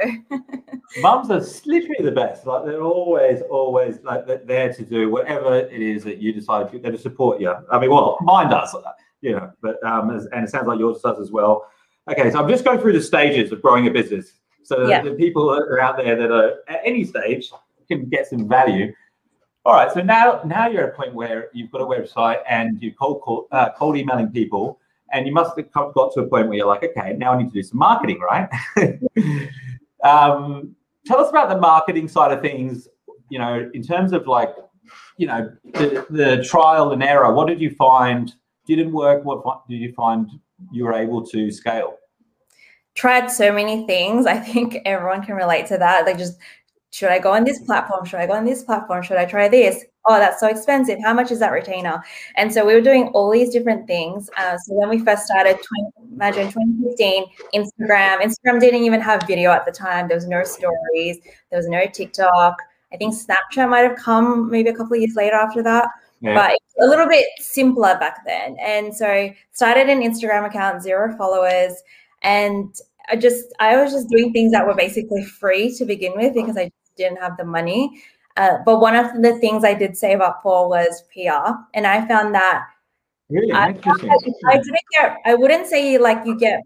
mums 1.01 1.30
are 1.32 1.39
literally 1.65 2.03
the 2.03 2.12
best. 2.12 2.46
Like 2.46 2.65
they're 2.65 2.84
always, 2.84 3.42
always 3.50 4.00
like 4.03 4.27
they're 4.27 4.44
there 4.44 4.74
to 4.74 4.84
do 4.84 5.10
whatever 5.10 5.56
it 5.56 5.82
is 5.82 6.03
that 6.03 6.18
you 6.18 6.34
decide. 6.34 6.70
They're 6.82 6.92
to 6.92 6.98
support 6.98 7.39
you. 7.39 7.56
I 7.72 7.80
mean, 7.80 7.92
well, 7.92 8.18
mine 8.22 8.50
does, 8.50 8.75
you 9.22 9.32
know, 9.32 9.51
but 9.62 9.82
um, 9.86 10.10
and 10.10 10.44
it 10.44 10.50
sounds 10.50 10.68
like 10.68 10.80
yours 10.80 11.00
does 11.01 11.20
as 11.20 11.32
well. 11.32 11.65
Okay, 12.12 12.30
so 12.30 12.39
I'm 12.39 12.50
just 12.50 12.65
going 12.65 12.80
through 12.80 12.94
the 12.94 13.01
stages 13.01 13.53
of 13.53 13.62
growing 13.62 13.88
a 13.88 13.92
business. 13.92 14.34
So 14.63 14.88
yeah. 14.88 15.01
the 15.01 15.12
people 15.12 15.50
that 15.51 15.62
are 15.62 15.80
out 15.80 15.96
there 15.96 16.18
that 16.18 16.30
are 16.30 16.56
at 16.68 16.82
any 16.84 17.06
stage 17.06 17.51
can 17.88 18.10
get 18.10 18.27
some 18.27 18.50
value. 18.50 18.94
All 19.65 19.74
right, 19.74 19.89
so 19.91 20.01
now 20.01 20.41
now 20.46 20.67
you're 20.67 20.84
at 20.84 20.89
a 20.89 20.91
point 20.91 21.13
where 21.13 21.50
you've 21.53 21.72
got 21.72 21.82
a 21.82 21.86
website 21.86 22.39
and 22.50 22.82
you're 22.82 22.93
cold, 22.93 23.48
uh, 23.51 23.70
cold 23.77 23.96
emailing 23.96 24.29
people, 24.29 24.79
and 25.13 25.25
you 25.25 25.32
must 25.34 25.58
have 25.58 25.72
got 25.72 26.13
to 26.13 26.20
a 26.20 26.27
point 26.27 26.50
where 26.50 26.58
you're 26.58 26.67
like, 26.67 26.84
okay, 26.84 27.13
now 27.13 27.32
I 27.32 27.38
need 27.38 27.50
to 27.50 27.53
do 27.53 27.63
some 27.63 27.77
marketing, 27.77 28.20
right? 28.20 28.50
um, 30.03 30.75
tell 31.05 31.20
us 31.20 31.29
about 31.29 31.48
the 31.48 31.58
marketing 31.58 32.10
side 32.10 32.34
of 32.34 32.41
things. 32.41 32.89
You 33.29 33.39
know, 33.39 33.72
in 33.74 33.82
terms 33.82 34.12
of 34.12 34.27
like, 34.27 34.53
you 35.17 35.27
know, 35.27 35.50
the, 35.63 36.05
the 36.10 36.43
trial 36.43 36.91
and 36.91 37.01
error. 37.01 37.34
What 37.34 37.48
did 37.48 37.62
you 37.62 37.72
find 37.72 38.34
didn't 38.67 38.91
work? 38.91 39.24
What 39.24 39.67
did 39.67 39.77
you 39.77 39.93
find 39.93 40.29
you 40.72 40.84
were 40.84 40.93
able 40.93 41.25
to 41.27 41.51
scale? 41.51 41.98
Tried 42.96 43.32
so 43.32 43.51
many 43.51 43.88
things. 43.88 44.25
I 44.25 44.38
think 44.38 44.77
everyone 44.86 45.24
can 45.24 45.36
relate 45.36 45.67
to 45.67 45.77
that. 45.77 46.05
Like 46.05 46.17
just 46.17 46.38
should 46.93 47.09
I 47.09 47.19
go 47.19 47.33
on 47.33 47.43
this 47.43 47.59
platform? 47.59 48.05
Should 48.05 48.19
I 48.19 48.27
go 48.27 48.33
on 48.33 48.45
this 48.45 48.63
platform? 48.63 49.03
Should 49.03 49.17
I 49.17 49.25
try 49.25 49.50
this? 49.50 49.85
oh, 50.05 50.19
that's 50.19 50.39
so 50.39 50.47
expensive. 50.47 51.00
How 51.01 51.13
much 51.13 51.31
is 51.31 51.39
that 51.39 51.51
retainer? 51.51 52.03
And 52.35 52.53
so 52.53 52.65
we 52.65 52.73
were 52.73 52.81
doing 52.81 53.07
all 53.09 53.31
these 53.31 53.50
different 53.50 53.88
things. 53.88 54.29
Uh, 54.38 54.57
so 54.57 54.73
when 54.73 54.89
we 54.89 55.00
first 55.00 55.25
started, 55.25 55.57
20, 55.97 56.13
imagine 56.13 56.51
2015, 56.51 57.25
Instagram, 57.55 58.21
Instagram 58.21 58.59
didn't 58.59 58.83
even 58.83 59.01
have 59.01 59.23
video 59.25 59.51
at 59.51 59.65
the 59.65 59.71
time. 59.71 60.07
There 60.07 60.17
was 60.17 60.27
no 60.27 60.43
stories. 60.43 61.19
There 61.50 61.59
was 61.59 61.67
no 61.67 61.85
TikTok. 61.85 62.57
I 62.91 62.97
think 62.97 63.13
Snapchat 63.13 63.69
might 63.69 63.79
have 63.79 63.97
come 63.97 64.50
maybe 64.51 64.69
a 64.69 64.75
couple 64.75 64.93
of 64.93 65.00
years 65.00 65.15
later 65.15 65.35
after 65.35 65.63
that. 65.63 65.88
Yeah. 66.21 66.35
But 66.35 66.83
a 66.83 66.88
little 66.88 67.07
bit 67.07 67.25
simpler 67.39 67.97
back 68.00 68.25
then. 68.25 68.55
And 68.59 68.93
so 68.93 69.29
started 69.51 69.89
an 69.89 70.01
Instagram 70.01 70.45
account, 70.45 70.81
zero 70.81 71.15
followers. 71.17 71.73
And 72.21 72.73
I 73.09 73.15
just, 73.15 73.53
I 73.59 73.81
was 73.81 73.91
just 73.91 74.09
doing 74.09 74.31
things 74.31 74.51
that 74.51 74.65
were 74.65 74.75
basically 74.75 75.23
free 75.23 75.73
to 75.75 75.85
begin 75.85 76.13
with 76.15 76.33
because 76.33 76.57
I 76.57 76.71
didn't 76.95 77.17
have 77.17 77.38
the 77.38 77.45
money. 77.45 78.03
Uh, 78.38 78.57
but 78.65 78.79
one 78.79 78.95
of 78.95 79.21
the 79.21 79.38
things 79.39 79.63
I 79.63 79.73
did 79.73 79.95
save 79.95 80.21
up 80.21 80.39
for 80.41 80.67
was 80.67 81.03
PR. 81.13 81.53
And 81.73 81.85
I 81.85 82.07
found 82.07 82.33
that 82.33 82.65
really 83.29 83.51
I, 83.51 83.67
I, 83.67 84.17
I 84.47 84.57
didn't 84.57 84.79
get, 84.91 85.17
I 85.25 85.35
wouldn't 85.35 85.67
say 85.67 85.97
like 85.97 86.25
you 86.25 86.38
get 86.38 86.62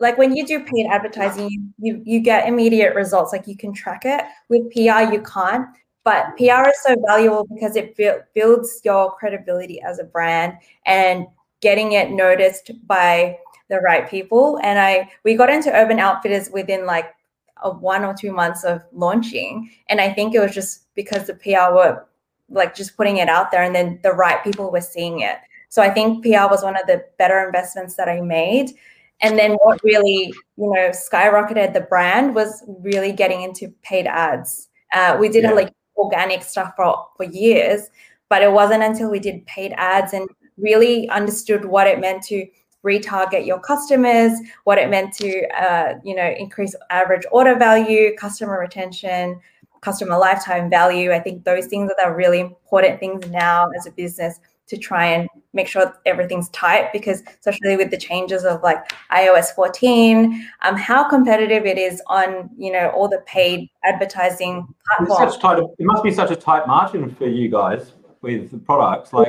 like 0.00 0.18
when 0.18 0.34
you 0.34 0.46
do 0.46 0.60
paid 0.64 0.86
advertising, 0.90 1.48
you, 1.48 1.62
you, 1.78 2.02
you 2.04 2.20
get 2.20 2.48
immediate 2.48 2.94
results. 2.94 3.32
Like 3.32 3.46
you 3.46 3.56
can 3.56 3.72
track 3.72 4.02
it. 4.04 4.22
With 4.48 4.72
PR, 4.72 5.12
you 5.12 5.22
can't. 5.22 5.66
But 6.04 6.36
PR 6.36 6.68
is 6.68 6.82
so 6.82 6.96
valuable 7.06 7.46
because 7.54 7.76
it 7.76 7.96
builds 8.34 8.80
your 8.84 9.14
credibility 9.14 9.80
as 9.82 10.00
a 10.00 10.04
brand 10.04 10.54
and 10.86 11.26
getting 11.60 11.92
it 11.92 12.10
noticed 12.10 12.72
by 12.88 13.38
the 13.70 13.78
right 13.78 14.08
people. 14.08 14.58
And 14.64 14.78
I 14.78 15.08
we 15.24 15.36
got 15.36 15.50
into 15.50 15.72
Urban 15.72 16.00
Outfitters 16.00 16.50
within 16.50 16.84
like 16.86 17.06
a 17.62 17.70
one 17.70 18.04
or 18.04 18.14
two 18.14 18.32
months 18.32 18.64
of 18.64 18.82
launching, 18.92 19.70
and 19.88 20.00
I 20.00 20.12
think 20.12 20.34
it 20.34 20.40
was 20.40 20.54
just 20.54 20.94
because 20.94 21.26
the 21.26 21.34
PR 21.34 21.74
were 21.74 22.04
like 22.48 22.74
just 22.74 22.96
putting 22.96 23.18
it 23.18 23.28
out 23.28 23.50
there, 23.50 23.62
and 23.62 23.74
then 23.74 23.98
the 24.02 24.12
right 24.12 24.42
people 24.44 24.70
were 24.70 24.80
seeing 24.80 25.20
it. 25.20 25.38
So 25.72 25.80
I 25.80 25.88
think 25.88 26.22
PR 26.22 26.50
was 26.50 26.62
one 26.62 26.76
of 26.76 26.86
the 26.86 27.02
better 27.16 27.42
investments 27.46 27.94
that 27.96 28.06
I 28.06 28.20
made. 28.20 28.72
And 29.22 29.38
then 29.38 29.52
what 29.52 29.80
really, 29.82 30.34
you 30.58 30.70
know, 30.70 30.90
skyrocketed 30.90 31.72
the 31.72 31.80
brand 31.80 32.34
was 32.34 32.62
really 32.66 33.10
getting 33.10 33.40
into 33.40 33.72
paid 33.82 34.06
ads. 34.06 34.68
Uh, 34.92 35.16
we 35.18 35.30
did 35.30 35.44
yeah. 35.44 35.52
like 35.52 35.72
organic 35.96 36.42
stuff 36.42 36.74
for, 36.76 37.06
for 37.16 37.24
years, 37.24 37.88
but 38.28 38.42
it 38.42 38.52
wasn't 38.52 38.82
until 38.82 39.10
we 39.10 39.18
did 39.18 39.46
paid 39.46 39.72
ads 39.78 40.12
and 40.12 40.28
really 40.58 41.08
understood 41.08 41.64
what 41.64 41.86
it 41.86 42.00
meant 42.00 42.22
to 42.24 42.46
retarget 42.84 43.46
your 43.46 43.60
customers, 43.60 44.32
what 44.64 44.78
it 44.78 44.90
meant 44.90 45.14
to, 45.14 45.46
uh, 45.50 45.94
you 46.04 46.14
know, 46.14 46.34
increase 46.38 46.74
average 46.90 47.22
order 47.30 47.56
value, 47.56 48.14
customer 48.16 48.58
retention, 48.58 49.40
customer 49.82 50.16
lifetime 50.16 50.70
value. 50.70 51.12
I 51.12 51.20
think 51.20 51.44
those 51.44 51.66
things 51.66 51.90
are 51.90 52.08
the 52.08 52.14
really 52.14 52.40
important 52.40 53.00
things 53.00 53.28
now 53.28 53.68
as 53.76 53.86
a 53.86 53.90
business 53.90 54.38
to 54.68 54.78
try 54.78 55.06
and 55.06 55.28
make 55.52 55.68
sure 55.68 55.92
everything's 56.06 56.48
tight 56.50 56.92
because 56.92 57.22
especially 57.40 57.76
with 57.76 57.90
the 57.90 57.98
changes 57.98 58.44
of 58.44 58.62
like 58.62 58.92
iOS 59.10 59.54
14, 59.54 60.48
um, 60.62 60.76
how 60.76 61.06
competitive 61.08 61.66
it 61.66 61.76
is 61.76 62.00
on 62.06 62.48
you 62.56 62.72
know 62.72 62.88
all 62.90 63.08
the 63.08 63.22
paid 63.26 63.68
advertising 63.84 64.66
platforms. 64.86 65.36
Tight, 65.36 65.58
it 65.58 65.84
must 65.84 66.02
be 66.02 66.10
such 66.10 66.30
a 66.30 66.36
tight 66.36 66.66
margin 66.66 67.14
for 67.14 67.26
you 67.26 67.48
guys 67.48 67.92
with 68.22 68.50
the 68.50 68.58
products. 68.58 69.12
Like 69.12 69.28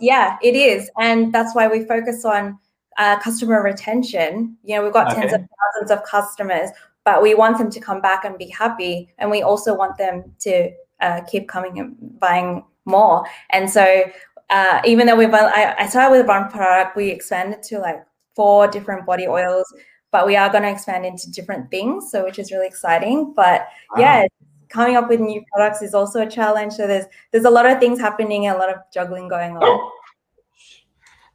yeah, 0.00 0.38
it 0.42 0.56
is, 0.56 0.90
and 0.98 1.32
that's 1.32 1.54
why 1.54 1.68
we 1.68 1.84
focus 1.84 2.24
on 2.24 2.58
uh, 3.00 3.18
customer 3.18 3.62
retention. 3.62 4.56
You 4.62 4.76
know, 4.76 4.84
we've 4.84 4.92
got 4.92 5.10
okay. 5.10 5.22
tens 5.22 5.32
of 5.32 5.40
thousands 5.40 5.90
of 5.90 6.06
customers, 6.06 6.68
but 7.04 7.22
we 7.22 7.34
want 7.34 7.56
them 7.58 7.70
to 7.70 7.80
come 7.80 8.00
back 8.00 8.24
and 8.24 8.38
be 8.38 8.48
happy, 8.48 9.08
and 9.18 9.30
we 9.30 9.42
also 9.42 9.74
want 9.74 9.96
them 9.96 10.32
to 10.40 10.70
uh, 11.00 11.22
keep 11.22 11.48
coming 11.48 11.80
and 11.80 11.96
buying 12.20 12.62
more. 12.84 13.24
And 13.50 13.68
so 13.68 14.04
uh, 14.50 14.82
even 14.84 15.06
though 15.06 15.16
we've 15.16 15.32
I, 15.32 15.74
I 15.78 15.88
started 15.88 16.18
with 16.18 16.26
one 16.26 16.50
product, 16.50 16.94
we 16.94 17.08
expanded 17.08 17.62
to 17.64 17.78
like 17.78 18.04
four 18.36 18.68
different 18.68 19.06
body 19.06 19.26
oils, 19.26 19.72
but 20.12 20.26
we 20.26 20.36
are 20.36 20.50
going 20.50 20.64
to 20.64 20.70
expand 20.70 21.06
into 21.06 21.30
different 21.30 21.70
things, 21.70 22.10
so 22.10 22.22
which 22.24 22.38
is 22.38 22.52
really 22.52 22.66
exciting. 22.66 23.32
But 23.34 23.66
wow. 23.96 24.02
yeah, 24.02 24.24
coming 24.68 24.96
up 24.96 25.08
with 25.08 25.20
new 25.20 25.42
products 25.54 25.80
is 25.80 25.94
also 25.94 26.20
a 26.20 26.28
challenge. 26.28 26.74
So 26.74 26.86
there's 26.86 27.06
there's 27.30 27.46
a 27.46 27.50
lot 27.50 27.64
of 27.64 27.80
things 27.80 27.98
happening 27.98 28.46
and 28.46 28.56
a 28.56 28.58
lot 28.58 28.68
of 28.68 28.76
juggling 28.92 29.26
going 29.28 29.56
on. 29.56 29.90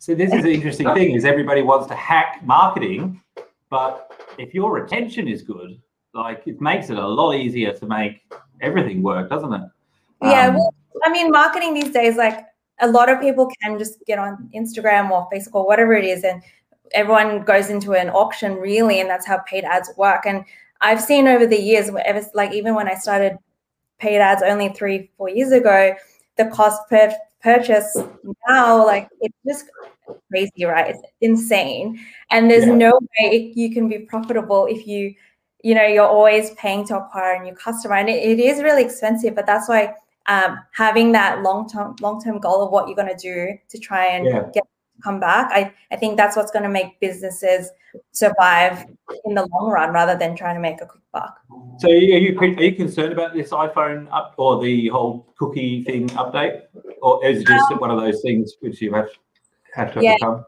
So 0.06 0.14
this 0.14 0.32
is 0.32 0.44
the 0.44 0.54
interesting 0.54 0.94
thing: 0.94 1.16
is 1.16 1.26
everybody 1.26 1.64
wants 1.64 1.88
to 1.88 1.96
hack 1.96 2.42
marketing, 2.44 3.20
but 3.72 4.16
if 4.38 4.54
your 4.54 4.72
retention 4.72 5.28
is 5.28 5.42
good, 5.42 5.82
like 6.14 6.44
it 6.46 6.62
makes 6.62 6.92
it 6.92 7.00
a 7.00 7.08
lot 7.08 7.32
easier 7.32 7.74
to 7.74 7.88
make 7.88 8.22
everything 8.62 9.02
work, 9.02 9.32
doesn't 9.32 9.52
it? 9.52 9.64
Yeah, 10.22 10.50
um, 10.50 10.58
well, 10.58 10.76
I 11.06 11.10
mean, 11.10 11.32
marketing 11.32 11.74
these 11.74 11.90
days, 11.90 12.18
like 12.18 12.46
a 12.82 12.88
lot 12.88 13.10
of 13.10 13.20
people 13.20 13.50
can 13.64 13.80
just 13.80 13.98
get 14.06 14.20
on 14.20 14.48
Instagram 14.54 15.10
or 15.10 15.28
Facebook 15.34 15.56
or 15.56 15.66
whatever 15.66 15.94
it 15.94 16.06
is, 16.06 16.24
and 16.24 16.44
everyone 16.94 17.42
goes 17.42 17.72
into 17.72 17.94
an 17.94 18.12
auction 18.12 18.58
really, 18.58 19.02
and 19.02 19.10
that's 19.10 19.26
how 19.26 19.40
paid 19.40 19.64
ads 19.64 19.90
work. 19.98 20.28
And 20.28 20.46
I've 20.82 21.02
seen 21.02 21.28
over 21.28 21.48
the 21.48 21.60
years, 21.60 21.90
ever 22.06 22.22
like 22.36 22.54
even 22.54 22.76
when 22.76 22.88
I 22.88 22.94
started 22.94 23.40
paid 23.98 24.20
ads 24.20 24.44
only 24.44 24.70
three, 24.70 25.10
four 25.18 25.30
years 25.32 25.52
ago, 25.52 25.96
the 26.38 26.46
cost 26.46 26.88
per 26.92 27.12
purchase 27.42 27.98
now, 28.48 28.86
like 28.86 29.10
it 29.22 29.34
just 29.48 29.66
crazy, 30.32 30.66
right? 30.66 30.90
It's 30.90 31.02
insane. 31.22 32.00
And 32.32 32.50
there's 32.50 32.66
yeah. 32.66 32.76
no 32.76 33.00
way 33.20 33.54
you 33.56 33.74
can 33.74 33.88
be 33.88 34.00
profitable 34.00 34.66
if 34.66 34.86
you, 34.88 35.14
you 35.64 35.76
know, 35.76 35.86
you're 35.86 36.08
always 36.08 36.52
paying 36.52 36.86
to 36.88 36.98
acquire 36.98 37.42
a 37.42 37.44
new 37.44 37.56
customer. 37.56 37.96
And 37.96 38.10
it, 38.10 38.24
it 38.24 38.40
is 38.40 38.62
really 38.62 38.84
expensive, 38.84 39.36
but 39.36 39.46
that's 39.46 39.68
why 39.70 39.96
um, 40.28 40.60
having 40.74 41.12
that 41.12 41.42
long 41.44 41.70
term 41.70 41.96
long 42.02 42.22
term 42.22 42.40
goal 42.40 42.64
of 42.64 42.72
what 42.72 42.88
you're 42.88 42.96
going 42.96 43.16
to 43.16 43.22
do 43.22 43.58
to 43.70 43.80
try 43.80 44.06
and 44.08 44.26
yeah. 44.26 44.44
get 44.54 44.64
come 45.04 45.20
back 45.20 45.52
I, 45.52 45.74
I 45.92 45.98
think 45.98 46.16
that's 46.16 46.38
what's 46.38 46.52
going 46.52 46.64
to 46.64 46.70
make 46.70 47.00
businesses 47.02 47.70
survive 48.12 48.86
in 49.26 49.36
the 49.36 49.46
long 49.52 49.70
run 49.70 49.92
rather 49.92 50.18
than 50.18 50.38
trying 50.38 50.56
to 50.56 50.62
make 50.62 50.82
a 50.82 50.86
quick 50.86 51.04
buck 51.12 51.38
so 51.78 51.90
are 51.90 51.94
you 51.94 52.40
are 52.40 52.64
you 52.64 52.76
concerned 52.76 53.12
about 53.12 53.34
this 53.34 53.50
iphone 53.50 54.08
up 54.12 54.34
or 54.38 54.64
the 54.64 54.88
whole 54.88 55.34
cookie 55.38 55.84
thing 55.84 56.08
update 56.12 56.62
or 57.02 57.24
is 57.26 57.42
it 57.42 57.48
just 57.48 57.72
um, 57.74 57.80
one 57.80 57.92
of 57.92 58.00
those 58.00 58.22
things 58.22 58.54
which 58.62 58.82
you 58.82 58.94
have 58.94 59.10
have 59.76 59.94
to 59.94 60.02
yeah, 60.02 60.16
overcome 60.22 60.46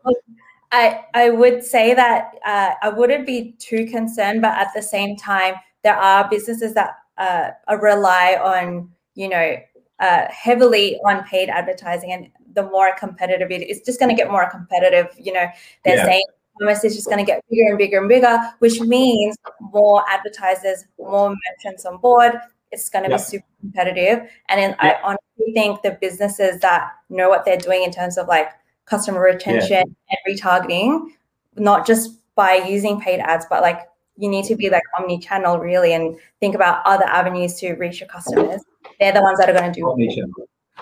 I, 0.71 1.05
I 1.13 1.29
would 1.29 1.63
say 1.63 1.93
that 1.93 2.33
uh, 2.45 2.71
I 2.81 2.89
wouldn't 2.89 3.25
be 3.25 3.55
too 3.57 3.85
concerned, 3.85 4.41
but 4.41 4.57
at 4.57 4.67
the 4.75 4.81
same 4.81 5.15
time, 5.15 5.53
there 5.83 5.95
are 5.95 6.29
businesses 6.29 6.73
that 6.73 6.95
uh, 7.17 7.51
rely 7.77 8.37
on 8.43 8.89
you 9.17 9.27
know, 9.27 9.57
uh, 9.99 10.27
heavily 10.29 10.97
on 11.03 11.23
paid 11.23 11.49
advertising, 11.49 12.13
and 12.13 12.29
the 12.53 12.63
more 12.63 12.95
competitive 12.97 13.51
it 13.51 13.67
is, 13.67 13.81
just 13.81 13.99
going 13.99 14.09
to 14.09 14.15
get 14.15 14.31
more 14.31 14.49
competitive. 14.49 15.07
You 15.17 15.33
know, 15.33 15.47
they're 15.83 15.97
yeah. 15.97 16.05
saying 16.05 16.23
commerce 16.61 16.83
is 16.83 16.95
just 16.95 17.07
going 17.07 17.17
to 17.17 17.25
get 17.25 17.43
bigger 17.49 17.69
and 17.69 17.77
bigger 17.77 17.99
and 17.99 18.07
bigger, 18.07 18.37
which 18.59 18.79
means 18.79 19.35
more 19.59 20.03
advertisers, 20.07 20.85
more 20.99 21.35
merchants 21.49 21.85
on 21.85 21.97
board. 21.97 22.33
It's 22.71 22.89
going 22.89 23.05
to 23.05 23.09
yeah. 23.09 23.17
be 23.17 23.23
super 23.23 23.45
competitive, 23.59 24.29
and 24.49 24.61
then 24.61 24.69
yeah. 24.81 24.99
I 25.01 25.01
honestly 25.03 25.53
think 25.53 25.81
the 25.81 25.97
businesses 25.99 26.61
that 26.61 26.91
know 27.09 27.27
what 27.27 27.43
they're 27.43 27.57
doing 27.57 27.83
in 27.83 27.91
terms 27.91 28.19
of 28.19 28.27
like 28.27 28.51
customer 28.87 29.21
retention 29.21 29.83
and 29.83 30.17
retargeting, 30.27 31.09
not 31.55 31.85
just 31.85 32.19
by 32.35 32.55
using 32.55 32.99
paid 32.99 33.19
ads, 33.19 33.45
but 33.49 33.61
like 33.61 33.81
you 34.17 34.29
need 34.29 34.45
to 34.45 34.55
be 34.55 34.69
like 34.69 34.83
omni-channel 34.97 35.59
really 35.59 35.93
and 35.93 36.17
think 36.39 36.55
about 36.55 36.81
other 36.85 37.05
avenues 37.05 37.59
to 37.59 37.73
reach 37.73 37.99
your 37.99 38.09
customers 38.09 38.61
they're 38.99 39.11
the 39.11 39.21
ones 39.21 39.39
that 39.39 39.49
are 39.49 39.53
going 39.53 39.71
to 39.71 39.79
do 39.79 39.89
omni-channel. 39.89 40.33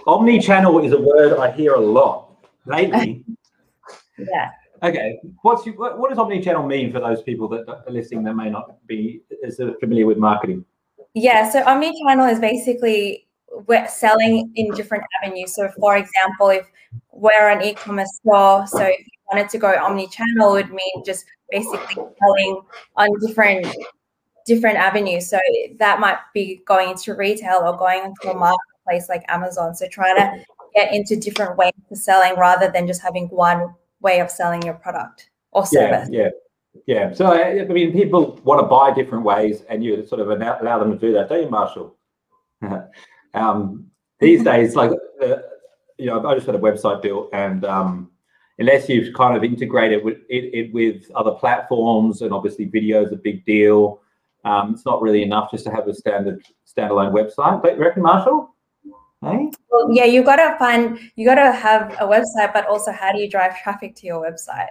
Omni-channel 0.07 0.83
is 0.83 0.91
a 0.91 1.01
word 1.01 1.37
I 1.37 1.51
hear 1.51 1.73
a 1.73 1.79
lot 1.79 2.29
lately. 2.65 3.23
yeah. 4.17 4.51
Okay. 4.83 5.19
What's 5.41 5.65
what, 5.67 5.99
what 5.99 6.09
does 6.09 6.19
omni-channel 6.19 6.65
mean 6.65 6.91
for 6.91 6.99
those 6.99 7.21
people 7.23 7.47
that 7.49 7.67
are 7.67 7.91
listening 7.91 8.23
that 8.23 8.35
may 8.35 8.49
not 8.49 8.85
be 8.87 9.21
as 9.45 9.59
familiar 9.79 10.05
with 10.05 10.17
marketing? 10.17 10.65
Yeah. 11.13 11.49
So 11.49 11.63
omni-channel 11.65 12.27
is 12.27 12.39
basically 12.39 13.27
we're 13.67 13.87
selling 13.87 14.51
in 14.55 14.71
different 14.71 15.03
avenues. 15.21 15.55
So, 15.55 15.69
for 15.79 15.95
example, 15.95 16.49
if 16.49 16.69
we're 17.15 17.49
an 17.49 17.61
e-commerce 17.63 18.13
store, 18.17 18.67
so 18.67 18.81
if 18.81 18.99
you 18.99 19.19
wanted 19.31 19.49
to 19.49 19.57
go 19.57 19.75
omni-channel, 19.81 20.55
it 20.55 20.67
would 20.67 20.69
mean 20.69 21.03
just 21.05 21.25
basically 21.49 21.95
selling 21.95 22.61
on 22.97 23.09
different 23.25 23.67
different 24.45 24.77
avenues. 24.77 25.29
So 25.29 25.39
that 25.79 25.99
might 25.99 26.17
be 26.33 26.61
going 26.65 26.91
into 26.91 27.15
retail 27.15 27.61
or 27.65 27.75
going 27.75 28.03
into 28.05 28.31
a 28.31 28.37
marketplace 28.37 29.09
like 29.09 29.23
Amazon. 29.27 29.73
So 29.73 29.87
trying 29.87 30.17
to 30.17 30.45
get 30.75 30.93
into 30.93 31.15
different 31.15 31.57
ways 31.57 31.73
of 31.89 31.97
selling 31.97 32.35
rather 32.37 32.69
than 32.69 32.85
just 32.85 33.01
having 33.01 33.27
one 33.29 33.73
way 34.01 34.19
of 34.19 34.29
selling 34.29 34.61
your 34.61 34.75
product 34.75 35.29
or 35.51 35.65
service. 35.65 36.09
Yeah, 36.11 36.23
yeah. 36.23 36.29
Yeah, 36.87 37.13
so 37.13 37.27
I 37.27 37.63
mean, 37.63 37.93
people 37.93 38.37
want 38.43 38.59
to 38.59 38.67
buy 38.67 38.93
different 38.93 39.23
ways, 39.23 39.63
and 39.69 39.81
you 39.81 40.05
sort 40.05 40.19
of 40.19 40.29
allow 40.29 40.77
them 40.77 40.91
to 40.91 40.97
do 40.97 41.13
that, 41.13 41.29
don't 41.29 41.43
you, 41.43 41.49
Marshall? 41.49 41.95
um, 43.33 43.85
these 44.19 44.43
days, 44.43 44.75
like 44.75 44.91
uh, 45.23 45.37
you 45.97 46.07
know, 46.07 46.25
I 46.25 46.35
just 46.35 46.45
had 46.45 46.55
a 46.55 46.59
website 46.59 47.01
built, 47.01 47.29
and 47.33 47.65
um, 47.65 48.11
unless 48.59 48.89
you've 48.89 49.13
kind 49.13 49.35
of 49.35 49.43
integrated 49.43 50.03
with 50.03 50.17
it, 50.29 50.53
it, 50.53 50.73
with 50.73 51.09
other 51.15 51.31
platforms, 51.31 52.21
and 52.21 52.33
obviously 52.33 52.65
video 52.65 53.03
is 53.03 53.11
a 53.11 53.17
big 53.17 53.45
deal. 53.45 54.01
Um, 54.43 54.73
it's 54.73 54.85
not 54.85 55.01
really 55.01 55.23
enough 55.23 55.49
just 55.51 55.63
to 55.65 55.71
have 55.71 55.87
a 55.87 55.93
standard 55.93 56.43
standalone 56.67 57.11
website. 57.11 57.61
But 57.61 57.77
you 57.77 57.81
reckon, 57.81 58.03
Marshall? 58.03 58.55
Hey? 59.21 59.49
Well, 59.71 59.91
yeah, 59.91 60.05
you 60.05 60.23
got 60.23 60.35
to 60.35 60.55
find, 60.59 60.99
you 61.15 61.25
got 61.25 61.35
to 61.35 61.51
have 61.51 61.93
a 61.93 62.05
website, 62.05 62.53
but 62.53 62.67
also 62.67 62.91
how 62.91 63.11
do 63.11 63.19
you 63.19 63.29
drive 63.29 63.59
traffic 63.59 63.95
to 63.95 64.05
your 64.05 64.21
website? 64.21 64.69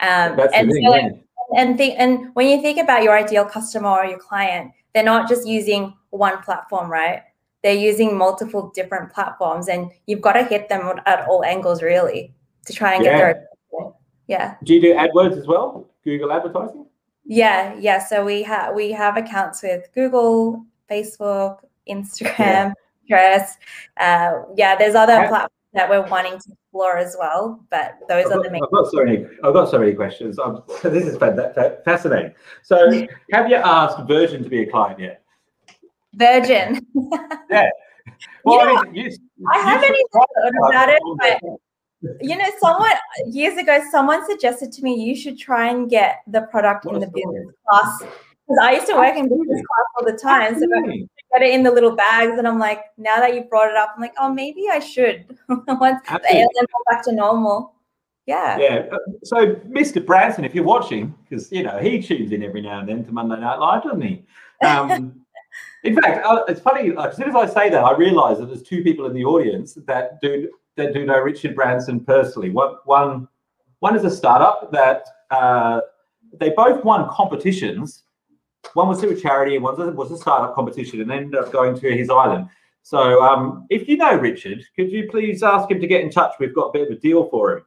Um, 0.00 0.36
That's 0.36 0.52
the 0.52 0.70
thing, 0.70 0.86
so, 0.86 0.94
yeah. 0.94 1.08
and 1.56 1.76
think, 1.76 1.96
and 1.98 2.34
when 2.34 2.48
you 2.48 2.62
think 2.62 2.78
about 2.78 3.02
your 3.02 3.16
ideal 3.16 3.44
customer 3.44 3.88
or 3.88 4.04
your 4.04 4.18
client, 4.18 4.70
they're 4.94 5.02
not 5.02 5.28
just 5.28 5.46
using 5.46 5.94
one 6.10 6.38
platform, 6.42 6.90
right? 6.90 7.22
They're 7.66 7.74
using 7.74 8.16
multiple 8.16 8.70
different 8.76 9.12
platforms, 9.12 9.66
and 9.66 9.90
you've 10.06 10.20
got 10.20 10.34
to 10.34 10.44
hit 10.44 10.68
them 10.68 11.00
at 11.04 11.26
all 11.26 11.44
angles, 11.44 11.82
really, 11.82 12.32
to 12.64 12.72
try 12.72 12.94
and 12.94 13.02
get 13.02 13.14
Yeah. 13.14 13.18
their. 13.18 13.48
Yeah. 14.28 14.54
Do 14.62 14.72
you 14.72 14.80
do 14.80 14.94
AdWords 14.94 15.36
as 15.36 15.48
well? 15.48 15.90
Google 16.04 16.30
advertising? 16.30 16.86
Yeah, 17.24 17.74
yeah. 17.74 17.98
So 17.98 18.24
we 18.24 18.44
have 18.44 18.72
we 18.76 18.92
have 18.92 19.16
accounts 19.16 19.64
with 19.64 19.88
Google, 19.96 20.64
Facebook, 20.88 21.58
Instagram, 21.88 22.72
Pinterest. 23.10 23.56
Uh, 23.96 24.42
yeah, 24.54 24.76
there's 24.76 24.94
other 24.94 25.14
Yeah. 25.14 25.28
platforms 25.28 25.72
that 25.72 25.90
we're 25.90 26.06
wanting 26.08 26.38
to 26.38 26.52
explore 26.52 26.98
as 26.98 27.16
well, 27.18 27.58
but 27.70 27.98
those 28.08 28.26
I've 28.26 28.30
are 28.30 28.34
got, 28.36 28.44
the 28.44 28.50
main. 28.52 28.62
I've 28.62 28.70
got 28.70 28.86
so 28.92 29.02
many. 29.02 29.26
I've 29.42 29.54
got 29.54 29.68
so 29.68 29.78
many 29.80 29.92
questions. 29.94 30.38
Um, 30.38 30.62
this 30.84 31.04
is 31.04 31.16
fa- 31.18 31.34
fa- 31.56 31.78
fascinating. 31.84 32.32
So, 32.62 32.76
have 33.32 33.48
you 33.50 33.56
asked 33.56 33.98
Virgin 34.06 34.44
to 34.44 34.48
be 34.48 34.62
a 34.62 34.70
client 34.70 35.00
yet? 35.00 35.22
Virgin. 36.16 36.80
Well, 38.44 38.60
You 38.60 38.74
know, 38.74 38.80
I, 38.80 38.84
mean, 38.84 38.94
you, 38.94 39.16
I 39.52 39.58
you 39.58 39.64
haven't 39.64 39.84
even 39.94 40.06
thought 40.12 40.68
about 40.70 40.88
it, 40.88 41.00
that. 41.20 41.40
you 42.20 42.36
know, 42.36 42.48
someone 42.60 42.92
years 43.26 43.56
ago, 43.58 43.82
someone 43.90 44.24
suggested 44.26 44.70
to 44.72 44.82
me 44.82 44.94
you 45.02 45.16
should 45.16 45.36
try 45.38 45.68
and 45.70 45.90
get 45.90 46.20
the 46.28 46.42
product 46.42 46.84
What 46.84 46.94
in 46.94 47.00
the 47.00 47.08
story. 47.08 47.24
business 47.40 47.54
class 47.68 47.98
because 48.00 48.58
I 48.62 48.72
used 48.74 48.86
to 48.86 48.94
work 48.94 49.16
in 49.16 49.28
business 49.28 49.60
class 49.66 49.86
all 49.98 50.04
the 50.06 50.16
time, 50.16 50.54
so 50.54 50.60
I 50.60 50.78
Absolutely. 50.78 51.08
get 51.32 51.42
it 51.42 51.52
in 51.52 51.64
the 51.64 51.70
little 51.72 51.96
bags, 51.96 52.38
and 52.38 52.46
I'm 52.46 52.60
like, 52.60 52.80
now 52.96 53.16
that 53.16 53.34
you 53.34 53.42
brought 53.42 53.70
it 53.70 53.76
up, 53.76 53.90
I'm 53.96 54.00
like, 54.00 54.14
oh, 54.20 54.32
maybe 54.32 54.66
I 54.70 54.78
should 54.78 55.24
once 55.48 55.66
the 55.68 56.12
Absolutely. 56.12 56.28
airline 56.30 56.52
go 56.54 56.78
back 56.88 57.02
to 57.06 57.12
normal. 57.12 57.74
Yeah. 58.26 58.56
Yeah. 58.58 58.86
uh, 58.92 58.98
So, 59.24 59.54
Mr. 59.68 60.04
Branson, 60.04 60.44
if 60.44 60.54
you're 60.54 60.64
watching, 60.64 61.12
because 61.28 61.50
you 61.50 61.64
know 61.64 61.78
he 61.78 62.00
tunes 62.00 62.30
in 62.30 62.44
every 62.44 62.62
now 62.62 62.78
and 62.80 62.88
then 62.88 63.04
to 63.04 63.12
Monday 63.12 63.40
Night 63.40 63.56
Live, 63.58 63.82
doesn't 63.82 64.02
he? 64.02 64.24
Um, 64.64 65.25
in 65.86 65.94
fact, 65.94 66.26
uh, 66.26 66.42
it's 66.48 66.60
funny. 66.60 66.92
As 66.96 67.16
soon 67.16 67.28
as 67.28 67.34
I 67.34 67.46
say 67.46 67.70
that, 67.70 67.84
I 67.84 67.96
realise 67.96 68.38
that 68.38 68.46
there's 68.46 68.62
two 68.62 68.82
people 68.82 69.06
in 69.06 69.12
the 69.12 69.24
audience 69.24 69.74
that 69.86 70.20
do 70.20 70.50
that 70.76 70.92
do 70.92 71.06
know 71.06 71.18
Richard 71.20 71.54
Branson 71.54 72.00
personally. 72.00 72.50
One, 72.50 72.76
one, 72.84 73.28
one 73.78 73.96
is 73.96 74.04
a 74.04 74.10
startup 74.10 74.70
that 74.72 75.06
uh, 75.30 75.80
they 76.38 76.50
both 76.50 76.84
won 76.84 77.08
competitions. 77.10 78.02
One 78.74 78.88
was 78.88 79.00
through 79.00 79.10
a 79.10 79.20
charity, 79.20 79.58
one 79.58 79.78
was 79.78 79.88
a, 79.88 79.92
was 79.92 80.10
a 80.10 80.16
startup 80.16 80.54
competition, 80.54 81.00
and 81.00 81.10
ended 81.10 81.36
up 81.36 81.52
going 81.52 81.78
to 81.78 81.96
his 81.96 82.10
island. 82.10 82.48
So, 82.82 83.22
um, 83.22 83.66
if 83.70 83.88
you 83.88 83.96
know 83.96 84.16
Richard, 84.16 84.64
could 84.74 84.90
you 84.90 85.08
please 85.10 85.42
ask 85.42 85.70
him 85.70 85.80
to 85.80 85.86
get 85.86 86.02
in 86.02 86.10
touch? 86.10 86.34
We've 86.38 86.54
got 86.54 86.66
a 86.66 86.72
bit 86.72 86.90
of 86.90 86.96
a 86.96 87.00
deal 87.00 87.28
for 87.30 87.56
him. 87.56 87.64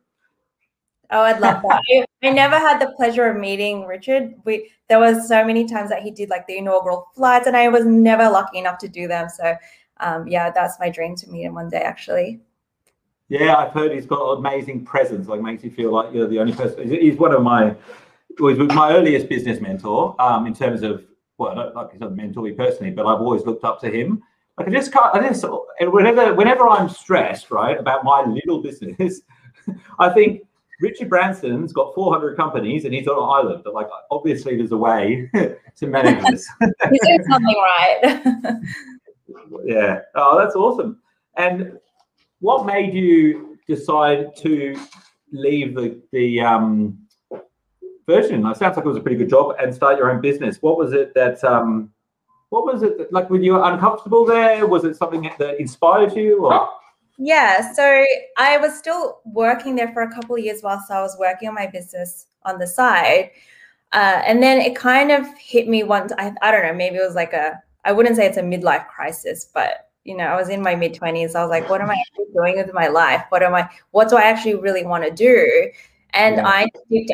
Oh, 1.12 1.21
I'd 1.21 1.39
love 1.39 1.63
that. 1.63 2.05
I, 2.23 2.29
never 2.32 2.58
had 2.58 2.79
the 2.79 2.91
pleasure 2.95 3.29
of 3.29 3.38
meeting 3.38 3.86
Richard. 3.86 4.34
We 4.45 4.71
there 4.88 4.99
was 4.99 5.27
so 5.27 5.45
many 5.45 5.67
times 5.67 5.89
that 5.89 6.01
he 6.01 6.12
did 6.12 6.29
like 6.29 6.47
the 6.47 6.58
inaugural 6.58 7.08
flights, 7.15 7.47
and 7.47 7.55
I 7.55 7.67
was 7.69 7.86
never 7.86 8.29
lucky 8.29 8.58
enough 8.58 8.77
to 8.79 8.88
do 8.88 9.08
them. 9.08 9.29
So, 9.29 9.55
um, 9.99 10.27
yeah, 10.27 10.49
that's 10.49 10.79
my 10.79 10.89
dream 10.89 11.15
to 11.17 11.29
meet 11.29 11.43
him 11.43 11.55
one 11.55 11.69
day. 11.69 11.82
Actually. 11.82 12.41
Yeah, 13.29 13.55
I've 13.55 13.71
heard 13.71 13.91
he's 13.91 14.08
got 14.08 14.34
amazing 14.34 14.86
presence. 14.86 15.27
Like 15.27 15.41
makes 15.41 15.63
you 15.63 15.69
feel 15.69 15.91
like 15.91 16.13
you're 16.13 16.27
the 16.27 16.39
only 16.39 16.53
person. 16.53 16.89
He's- 16.89 17.17
one 17.17 17.32
of 17.32 17.43
my, 17.43 17.75
he's 18.39 18.58
my 18.58 18.91
earliest 18.95 19.29
business 19.29 19.62
mentor. 19.62 20.15
Um, 20.19 20.47
in 20.47 20.53
terms 20.53 20.82
of 20.82 21.05
well, 21.38 21.55
don't 21.55 21.75
like 21.75 21.91
he's 21.91 22.01
not 22.01 22.12
a 22.12 22.15
mentor 22.15 22.43
me 22.43 22.51
personally, 22.51 22.91
but 22.91 23.05
I've 23.05 23.21
always 23.21 23.45
looked 23.45 23.63
up 23.63 23.79
to 23.82 23.89
him. 23.89 24.21
Like 24.58 24.67
I 24.67 24.71
just 24.71 24.91
can't. 24.91 25.15
I 25.15 25.27
just 25.27 25.45
whenever 25.79 26.34
whenever 26.36 26.67
I'm 26.67 26.89
stressed, 26.89 27.49
right, 27.49 27.79
about 27.79 28.03
my 28.03 28.23
little 28.25 28.62
business, 28.62 29.21
I 29.99 30.10
think 30.10 30.41
Richard 30.79 31.09
Branson's 31.09 31.73
got 31.73 31.93
400 31.93 32.37
companies 32.37 32.85
and 32.85 32.93
he's 32.93 33.07
on 33.07 33.17
an 33.17 33.23
island. 33.23 33.63
But 33.63 33.73
like, 33.73 33.87
obviously, 34.11 34.55
there's 34.55 34.71
a 34.71 34.77
way 34.77 35.29
to 35.77 35.87
manage 35.87 36.23
this. 36.25 36.47
He's 36.89 37.01
doing 37.05 37.23
something 37.29 37.55
right. 37.55 38.55
Yeah. 39.63 39.99
Oh, 40.15 40.39
that's 40.39 40.55
awesome. 40.55 40.99
And 41.37 41.77
what 42.39 42.65
made 42.65 42.95
you 42.95 43.57
decide 43.67 44.35
to 44.37 44.75
leave 45.31 45.75
the 45.75 46.01
the 46.11 46.41
um, 46.41 46.97
Virgin? 48.07 48.45
It 48.45 48.57
sounds 48.57 48.75
like 48.75 48.85
it 48.85 48.89
was 48.89 48.97
a 48.97 49.01
pretty 49.01 49.17
good 49.17 49.29
job 49.29 49.55
and 49.59 49.73
start 49.73 49.99
your 49.99 50.11
own 50.11 50.19
business. 50.19 50.57
What 50.61 50.77
was 50.77 50.93
it 50.93 51.13
that 51.13 51.43
um, 51.43 51.91
what 52.49 52.65
was 52.65 52.81
it 52.81 52.97
that, 52.97 53.13
like? 53.13 53.29
Were 53.29 53.39
you 53.39 53.61
uncomfortable 53.61 54.25
there? 54.25 54.65
Was 54.65 54.83
it 54.83 54.95
something 54.95 55.29
that 55.37 55.59
inspired 55.59 56.15
you? 56.15 56.45
Or 56.45 56.69
Yeah, 57.21 57.73
so 57.73 58.05
I 58.38 58.58
was 58.58 58.77
still 58.77 59.19
working 59.25 59.75
there 59.75 59.91
for 59.91 60.03
a 60.03 60.12
couple 60.13 60.36
of 60.38 60.41
years 60.43 60.62
whilst 60.63 60.89
I 60.89 61.01
was 61.01 61.17
working 61.19 61.49
on 61.49 61.53
my 61.55 61.67
business 61.67 62.27
on 62.43 62.58
the 62.60 62.65
side. 62.65 63.32
Uh, 63.91 64.21
and 64.25 64.41
then 64.41 64.60
it 64.62 64.75
kind 64.75 65.12
of 65.12 65.27
hit 65.38 65.67
me 65.67 65.84
once. 65.84 66.13
I, 66.17 66.34
I 66.41 66.51
don't 66.51 66.63
know, 66.63 66.73
maybe 66.73 66.97
it 66.97 67.05
was 67.05 67.15
like 67.15 67.34
a, 67.34 67.62
I 67.86 67.91
wouldn't 67.91 68.15
say 68.15 68.25
it's 68.27 68.38
a 68.38 68.41
midlife 68.41 68.88
crisis, 68.88 69.45
but 69.53 69.89
you 70.05 70.15
know, 70.15 70.25
I 70.25 70.36
was 70.38 70.49
in 70.49 70.62
my 70.62 70.75
mid 70.75 70.93
20s. 70.93 71.36
I 71.36 71.41
was 71.43 71.49
like, 71.49 71.69
what 71.69 71.82
am 71.82 71.89
I 71.91 71.95
actually 71.95 72.34
doing 72.34 72.58
with 72.58 72.73
my 72.73 72.88
life? 72.88 73.23
What 73.29 73.43
am 73.43 73.53
I, 73.55 73.69
what 73.91 74.10
do 74.10 74.17
I 74.17 74.23
actually 74.23 74.55
really 74.55 74.86
want 74.86 75.03
to 75.03 75.12
do? 75.12 75.71
And 76.13 76.38
Yeah. 76.38 76.47
I 76.47 76.67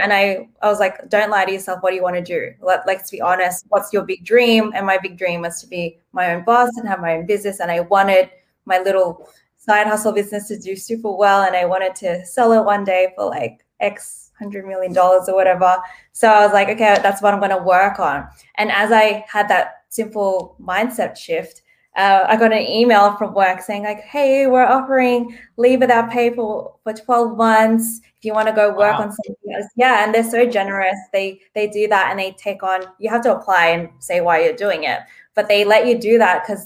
and 0.03 0.13
I, 0.13 0.47
I 0.61 0.69
was 0.69 0.79
like, 0.79 1.09
don't 1.09 1.29
lie 1.31 1.45
to 1.45 1.51
yourself. 1.51 1.83
What 1.83 1.89
do 1.91 1.95
you 1.97 2.03
want 2.03 2.15
to 2.15 2.21
do? 2.23 2.53
Let, 2.61 2.87
let's 2.87 3.11
be 3.11 3.21
honest. 3.21 3.65
What's 3.69 3.91
your 3.91 4.03
big 4.03 4.23
dream? 4.25 4.71
And 4.75 4.85
my 4.85 4.97
big 5.01 5.17
dream 5.17 5.41
was 5.41 5.59
to 5.61 5.67
be 5.67 5.99
my 6.13 6.33
own 6.33 6.43
boss 6.45 6.69
and 6.77 6.87
have 6.87 7.01
my 7.01 7.15
own 7.15 7.25
business. 7.25 7.59
And 7.59 7.71
I 7.71 7.81
wanted 7.81 8.29
my 8.65 8.79
little 8.79 9.29
side 9.65 9.87
hustle 9.87 10.13
business 10.13 10.47
to 10.49 10.59
do 10.59 10.75
super 10.75 11.11
well 11.15 11.43
and 11.43 11.55
I 11.55 11.65
wanted 11.65 11.95
to 11.97 12.25
sell 12.25 12.51
it 12.53 12.63
one 12.63 12.83
day 12.83 13.11
for 13.15 13.25
like 13.25 13.65
X 13.79 14.31
hundred 14.37 14.65
million 14.67 14.93
dollars 14.93 15.27
or 15.29 15.35
whatever. 15.35 15.77
So 16.11 16.27
I 16.29 16.43
was 16.45 16.53
like, 16.53 16.69
okay, 16.69 16.97
that's 17.01 17.21
what 17.21 17.33
I'm 17.33 17.39
going 17.39 17.51
to 17.57 17.63
work 17.63 17.99
on. 17.99 18.27
And 18.55 18.71
as 18.71 18.91
I 18.91 19.25
had 19.27 19.47
that 19.49 19.83
simple 19.89 20.55
mindset 20.61 21.17
shift, 21.17 21.61
uh, 21.95 22.25
I 22.27 22.35
got 22.35 22.51
an 22.51 22.59
email 22.61 23.15
from 23.15 23.33
work 23.33 23.61
saying 23.61 23.83
like, 23.83 24.01
hey, 24.01 24.47
we're 24.47 24.65
offering 24.65 25.37
leave 25.55 25.79
without 25.79 26.09
pay 26.11 26.33
for, 26.35 26.75
for 26.83 26.91
12 26.91 27.37
months 27.37 28.01
if 28.17 28.25
you 28.25 28.33
want 28.33 28.49
to 28.49 28.53
go 28.53 28.69
work 28.69 28.97
Wow. 28.99 29.03
on 29.05 29.11
something 29.13 29.53
else. 29.55 29.67
Yeah, 29.77 30.03
and 30.03 30.13
they're 30.13 30.29
so 30.29 30.45
generous. 30.45 30.97
They 31.13 31.39
they 31.53 31.67
do 31.67 31.87
that 31.87 32.07
and 32.11 32.19
they 32.19 32.31
take 32.33 32.63
on. 32.63 32.81
You 32.99 33.09
have 33.09 33.21
to 33.23 33.33
apply 33.35 33.67
and 33.67 33.89
say 33.99 34.19
why 34.19 34.43
you're 34.43 34.55
doing 34.55 34.83
it, 34.83 34.99
but 35.35 35.47
they 35.47 35.63
let 35.63 35.87
you 35.87 35.97
do 35.97 36.17
that 36.17 36.43
because 36.43 36.65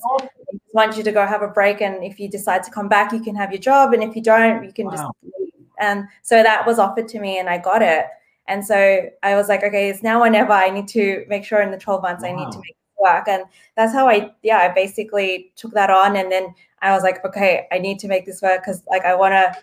want 0.74 0.98
you 0.98 1.04
to 1.04 1.12
go 1.12 1.26
have 1.26 1.42
a 1.42 1.48
break. 1.48 1.82
And 1.82 2.04
if 2.04 2.20
you 2.20 2.30
decide 2.30 2.64
to 2.64 2.72
come 2.72 2.88
back, 2.88 3.12
you 3.12 3.22
can 3.22 3.36
have 3.36 3.52
your 3.52 3.60
job. 3.60 3.94
And 3.94 4.04
if 4.04 4.16
you 4.16 4.22
don't, 4.22 4.64
you 4.64 4.74
can 4.74 4.90
just 4.90 5.04
leave. 5.24 5.54
And 5.80 6.06
so 6.22 6.44
that 6.44 6.66
was 6.66 6.80
offered 6.80 7.08
to 7.10 7.20
me 7.20 7.40
and 7.40 7.50
I 7.50 7.58
got 7.58 7.82
it. 7.82 8.06
And 8.48 8.66
so 8.66 9.10
I 9.24 9.36
was 9.36 9.48
like, 9.48 9.64
okay, 9.64 9.90
it's 9.90 10.04
now 10.04 10.22
or 10.22 10.30
never. 10.30 10.52
I 10.52 10.70
need 10.70 10.88
to 10.90 11.26
make 11.28 11.46
sure 11.46 11.62
in 11.62 11.72
the 11.72 11.78
12 11.78 12.02
months 12.02 12.24
I 12.24 12.32
need 12.32 12.52
to 12.52 12.58
make 12.58 12.72
it 12.72 13.02
work. 13.02 13.28
And 13.28 13.44
that's 13.76 13.94
how 13.94 14.10
I, 14.10 14.32
yeah, 14.42 14.58
I 14.58 14.70
basically 14.70 15.52
took 15.56 15.72
that 15.74 15.90
on. 15.90 16.16
And 16.16 16.32
then 16.32 16.54
I 16.82 16.92
was 16.92 17.04
like, 17.04 17.24
okay, 17.24 17.68
I 17.72 17.78
need 17.78 18.00
to 18.00 18.08
make 18.08 18.26
this 18.26 18.42
work 18.42 18.62
because 18.62 18.84
like 18.90 19.06
I 19.06 19.16
want 19.16 19.34
to, 19.34 19.56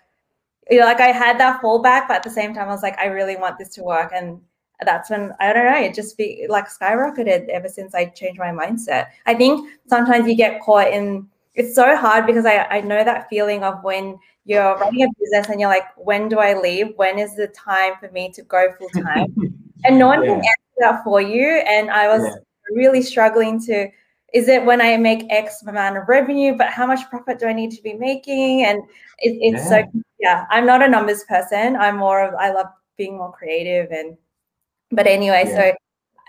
you 0.69 0.79
know, 0.79 0.85
like 0.85 1.01
I 1.01 1.07
had 1.07 1.39
that 1.39 1.61
fallback, 1.61 2.07
but 2.07 2.17
at 2.17 2.23
the 2.23 2.29
same 2.29 2.53
time, 2.53 2.69
I 2.69 2.71
was 2.71 2.83
like, 2.83 2.97
I 2.97 3.05
really 3.07 3.35
want 3.35 3.57
this 3.57 3.69
to 3.75 3.83
work. 3.83 4.11
And 4.13 4.41
that's 4.85 5.09
when 5.09 5.33
I 5.39 5.53
don't 5.53 5.65
know, 5.65 5.77
it 5.79 5.93
just 5.93 6.17
be 6.17 6.45
like 6.49 6.67
skyrocketed 6.67 7.49
ever 7.49 7.67
since 7.67 7.95
I 7.95 8.05
changed 8.05 8.39
my 8.39 8.51
mindset. 8.51 9.07
I 9.25 9.33
think 9.33 9.69
sometimes 9.87 10.27
you 10.27 10.35
get 10.35 10.61
caught 10.61 10.91
in 10.91 11.27
it's 11.55 11.73
so 11.73 11.95
hard 11.97 12.27
because 12.27 12.45
I, 12.45 12.65
I 12.65 12.81
know 12.81 13.03
that 13.03 13.27
feeling 13.29 13.63
of 13.63 13.83
when 13.83 14.19
you're 14.45 14.77
running 14.77 15.03
a 15.03 15.07
business 15.19 15.49
and 15.49 15.59
you're 15.59 15.69
like, 15.69 15.85
when 15.97 16.29
do 16.29 16.37
I 16.37 16.53
leave? 16.53 16.93
When 16.97 17.17
is 17.17 17.35
the 17.35 17.47
time 17.47 17.93
for 17.99 18.11
me 18.11 18.31
to 18.33 18.43
go 18.43 18.71
full 18.77 18.89
time? 18.89 19.35
and 19.83 19.97
no 19.97 20.07
one 20.07 20.21
can 20.21 20.29
Yeah. 20.29 20.35
answer 20.35 20.79
that 20.79 21.03
for 21.03 21.19
you. 21.19 21.47
And 21.67 21.89
I 21.89 22.07
was 22.07 22.23
Yeah. 22.23 22.35
really 22.75 23.01
struggling 23.01 23.59
to 23.65 23.89
is 24.33 24.49
it 24.49 24.63
when 24.65 24.81
I 24.81 24.97
make 24.97 25.25
X 25.29 25.63
amount 25.63 25.97
of 25.97 26.07
revenue, 26.09 26.55
but 26.55 26.67
how 26.67 26.85
much 26.85 27.09
profit 27.09 27.39
do 27.39 27.47
I 27.47 27.53
need 27.53 27.71
to 27.71 27.81
be 27.81 27.93
making? 27.93 28.65
And 28.65 28.79
it, 29.19 29.37
it's 29.41 29.67
so 29.69 29.83
yeah, 30.19 30.45
I'm 30.51 30.65
not 30.65 30.83
a 30.83 30.87
numbers 30.87 31.23
person. 31.23 31.75
I'm 31.77 31.97
more 31.97 32.21
of 32.21 32.35
I 32.35 32.51
love 32.51 32.67
being 32.97 33.17
more 33.17 33.31
creative 33.31 33.89
and 33.91 34.17
but 34.91 35.07
anyway, 35.07 35.43
Yeah. 35.47 35.55
so 35.55 35.73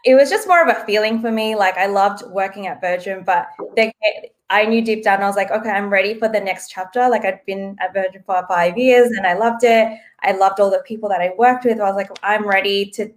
it 0.05 0.15
was 0.15 0.31
just 0.31 0.47
more 0.49 0.63
of 0.63 0.69
a 0.69 0.85
feeling 0.85 1.21
for 1.21 1.31
me. 1.31 1.55
Like 1.57 1.77
I 1.77 1.87
loved 1.87 2.23
working 2.31 2.67
at 2.67 2.81
Virgin, 2.81 3.25
but 3.25 3.49
they, 3.77 3.93
I 4.51 4.65
knew 4.65 4.83
deep 4.83 5.03
down 5.05 5.23
I 5.23 5.27
was 5.27 5.37
like, 5.37 5.51
okay, 5.51 5.71
I'm 5.71 5.91
ready 5.91 6.15
for 6.15 6.29
the 6.29 6.41
next 6.41 6.71
chapter. 6.71 7.09
Like 7.09 7.25
I'd 7.25 7.45
been 7.47 7.77
at 7.81 7.93
Virgin 7.93 8.23
for 8.25 8.45
five 8.49 8.79
years 8.79 9.11
and 9.11 9.27
I 9.27 9.35
loved 9.35 9.65
it. 9.65 9.99
I 10.23 10.33
loved 10.33 10.61
all 10.61 10.71
the 10.71 10.83
people 10.87 11.09
that 11.11 11.21
I 11.21 11.33
worked 11.37 11.65
with. 11.65 11.81
I 11.81 11.85
was 11.85 11.97
like, 11.97 12.11
I'm 12.23 12.47
ready 12.47 12.87
to, 12.93 13.13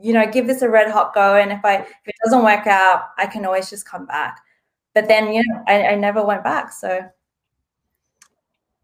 you 0.00 0.12
know, 0.12 0.26
give 0.30 0.46
this 0.46 0.62
a 0.62 0.68
red 0.70 0.90
hot 0.90 1.14
go. 1.14 1.36
And 1.36 1.52
if 1.52 1.64
I 1.64 1.76
if 1.76 1.88
it 2.06 2.14
doesn't 2.24 2.42
work 2.42 2.66
out, 2.66 3.10
I 3.18 3.26
can 3.26 3.44
always 3.44 3.68
just 3.70 3.86
come 3.86 4.06
back. 4.06 4.38
But 4.94 5.08
then, 5.08 5.32
you 5.32 5.42
know, 5.46 5.62
I, 5.68 5.88
I 5.88 5.94
never 5.94 6.24
went 6.24 6.42
back. 6.44 6.72
So 6.72 7.04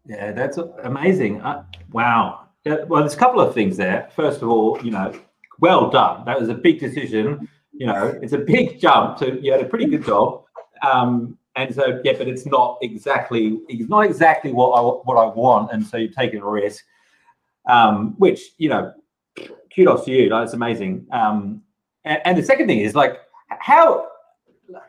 Yeah, 0.05 0.31
that's 0.31 0.57
amazing. 0.83 1.41
Uh, 1.41 1.65
wow. 1.91 2.47
Well, 2.65 3.01
there's 3.01 3.15
a 3.15 3.17
couple 3.17 3.41
of 3.41 3.53
things 3.53 3.77
there. 3.77 4.09
First 4.15 4.41
of 4.41 4.49
all, 4.49 4.79
you 4.83 4.91
know, 4.91 5.13
well 5.59 5.89
done. 5.89 6.25
That 6.25 6.39
was 6.39 6.49
a 6.49 6.53
big 6.53 6.79
decision. 6.79 7.47
You 7.73 7.87
know, 7.87 8.19
it's 8.21 8.33
a 8.33 8.37
big 8.37 8.79
jump. 8.79 9.17
To 9.19 9.39
you 9.41 9.51
had 9.51 9.61
a 9.61 9.65
pretty 9.65 9.85
good 9.85 10.05
job, 10.05 10.43
um, 10.81 11.37
and 11.55 11.73
so 11.73 12.01
yeah, 12.03 12.13
but 12.17 12.27
it's 12.27 12.45
not 12.45 12.77
exactly 12.81 13.59
it's 13.69 13.89
not 13.89 14.01
exactly 14.01 14.51
what 14.51 14.71
I 14.71 14.81
what 14.81 15.17
I 15.17 15.25
want, 15.33 15.71
and 15.71 15.85
so 15.85 15.97
you're 15.97 16.11
taking 16.11 16.41
a 16.41 16.49
risk, 16.49 16.83
um, 17.69 18.15
which 18.17 18.51
you 18.57 18.69
know, 18.69 18.93
kudos 19.73 20.05
to 20.05 20.11
you. 20.11 20.29
That's 20.29 20.53
amazing. 20.53 21.07
Um, 21.11 21.63
and, 22.05 22.21
and 22.25 22.37
the 22.37 22.43
second 22.43 22.67
thing 22.67 22.79
is 22.79 22.95
like 22.95 23.19
how 23.47 24.07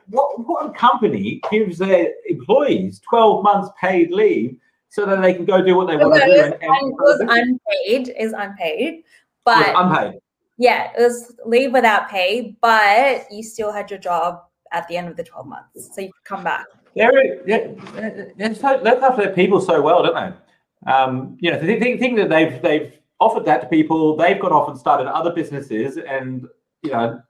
what 0.08 0.46
what 0.46 0.74
company 0.74 1.40
gives 1.50 1.78
their 1.78 2.12
employees 2.28 3.00
12 3.08 3.42
months 3.42 3.70
paid 3.80 4.10
leave 4.10 4.56
so 4.88 5.06
that 5.06 5.22
they 5.22 5.32
can 5.32 5.44
go 5.44 5.62
do 5.62 5.76
what 5.76 5.86
they 5.86 5.96
want 5.96 6.14
to 6.14 6.26
do? 6.26 6.40
And, 6.40 6.54
and 6.54 6.62
it 6.62 6.94
was 6.94 7.20
unpaid, 7.20 8.14
is 8.18 8.32
unpaid, 8.32 9.04
but 9.44 9.72
unpaid. 9.76 10.20
Yeah, 10.60 10.90
it 10.94 11.00
was 11.00 11.34
leave 11.46 11.72
without 11.72 12.10
pay, 12.10 12.54
but 12.60 13.24
you 13.32 13.42
still 13.42 13.72
had 13.72 13.88
your 13.88 13.98
job 13.98 14.42
at 14.72 14.86
the 14.88 14.96
end 14.98 15.08
of 15.08 15.16
the 15.16 15.24
12 15.24 15.46
months. 15.46 15.94
So 15.94 16.02
you 16.02 16.12
could 16.12 16.24
come 16.24 16.44
back. 16.44 16.66
Yeah, 16.94 17.08
yeah, 17.46 17.68
look 18.36 19.02
after 19.02 19.22
their 19.22 19.32
people 19.32 19.62
so 19.62 19.80
well, 19.80 20.02
don't 20.02 20.14
they? 20.14 20.92
Um, 20.92 21.38
you 21.40 21.50
know, 21.50 21.58
the 21.58 21.80
thing, 21.80 21.98
thing 21.98 22.14
that 22.16 22.28
they've 22.28 22.60
they've 22.60 22.92
offered 23.20 23.46
that 23.46 23.62
to 23.62 23.68
people, 23.68 24.16
they've 24.16 24.38
gone 24.38 24.52
off 24.52 24.68
and 24.68 24.78
started 24.78 25.06
other 25.06 25.32
businesses, 25.32 25.96
and 25.96 26.46
you 26.82 26.90
know, 26.90 27.22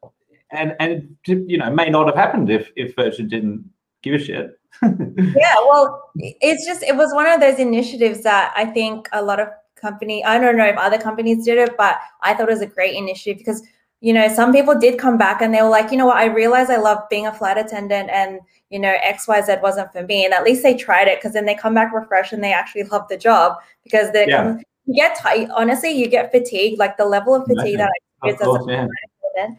and 0.50 0.74
and 0.80 1.16
you 1.24 1.56
know, 1.56 1.70
may 1.70 1.88
not 1.88 2.06
have 2.06 2.16
happened 2.16 2.50
if 2.50 2.72
if 2.74 2.96
Virgin 2.96 3.28
didn't 3.28 3.64
give 4.02 4.14
a 4.14 4.18
shit. 4.18 4.58
yeah, 4.82 5.54
well, 5.68 6.10
it's 6.16 6.66
just 6.66 6.82
it 6.82 6.96
was 6.96 7.14
one 7.14 7.26
of 7.26 7.38
those 7.38 7.60
initiatives 7.60 8.24
that 8.24 8.52
I 8.56 8.64
think 8.64 9.08
a 9.12 9.22
lot 9.22 9.38
of 9.38 9.48
company, 9.80 10.24
I 10.24 10.38
don't 10.38 10.56
know 10.56 10.66
if 10.66 10.76
other 10.76 10.98
companies 10.98 11.44
did 11.44 11.58
it, 11.58 11.76
but 11.76 11.98
I 12.22 12.34
thought 12.34 12.48
it 12.48 12.52
was 12.52 12.60
a 12.60 12.66
great 12.66 12.94
initiative 12.94 13.38
because 13.38 13.62
you 14.00 14.14
know, 14.14 14.28
some 14.28 14.52
people 14.52 14.78
did 14.78 14.98
come 14.98 15.18
back 15.18 15.42
and 15.42 15.52
they 15.52 15.62
were 15.62 15.68
like, 15.68 15.90
you 15.90 15.98
know 15.98 16.06
what, 16.06 16.16
I 16.16 16.24
realized 16.24 16.70
I 16.70 16.78
love 16.78 17.06
being 17.10 17.26
a 17.26 17.34
flight 17.34 17.58
attendant 17.58 18.08
and, 18.10 18.40
you 18.70 18.78
know, 18.78 18.94
XYZ 19.04 19.60
wasn't 19.60 19.92
for 19.92 20.02
me. 20.04 20.24
And 20.24 20.32
at 20.32 20.42
least 20.42 20.62
they 20.62 20.74
tried 20.74 21.06
it 21.06 21.18
because 21.18 21.34
then 21.34 21.44
they 21.44 21.54
come 21.54 21.74
back 21.74 21.92
refreshed 21.92 22.32
and 22.32 22.42
they 22.42 22.52
actually 22.52 22.84
love 22.84 23.06
the 23.08 23.18
job 23.18 23.56
because 23.84 24.10
they 24.12 24.26
yeah. 24.26 24.42
come, 24.42 24.62
you 24.86 24.94
get 24.94 25.18
tight. 25.18 25.48
Honestly, 25.54 25.90
you 25.90 26.08
get 26.08 26.32
fatigued, 26.32 26.78
like 26.78 26.96
the 26.96 27.04
level 27.04 27.34
of 27.34 27.46
fatigue 27.46 27.76
that 27.76 27.90
I 27.90 28.28
experienced 28.28 28.42
as 28.42 28.48
a 28.48 28.64
flight 28.64 28.88
attendant. 29.36 29.58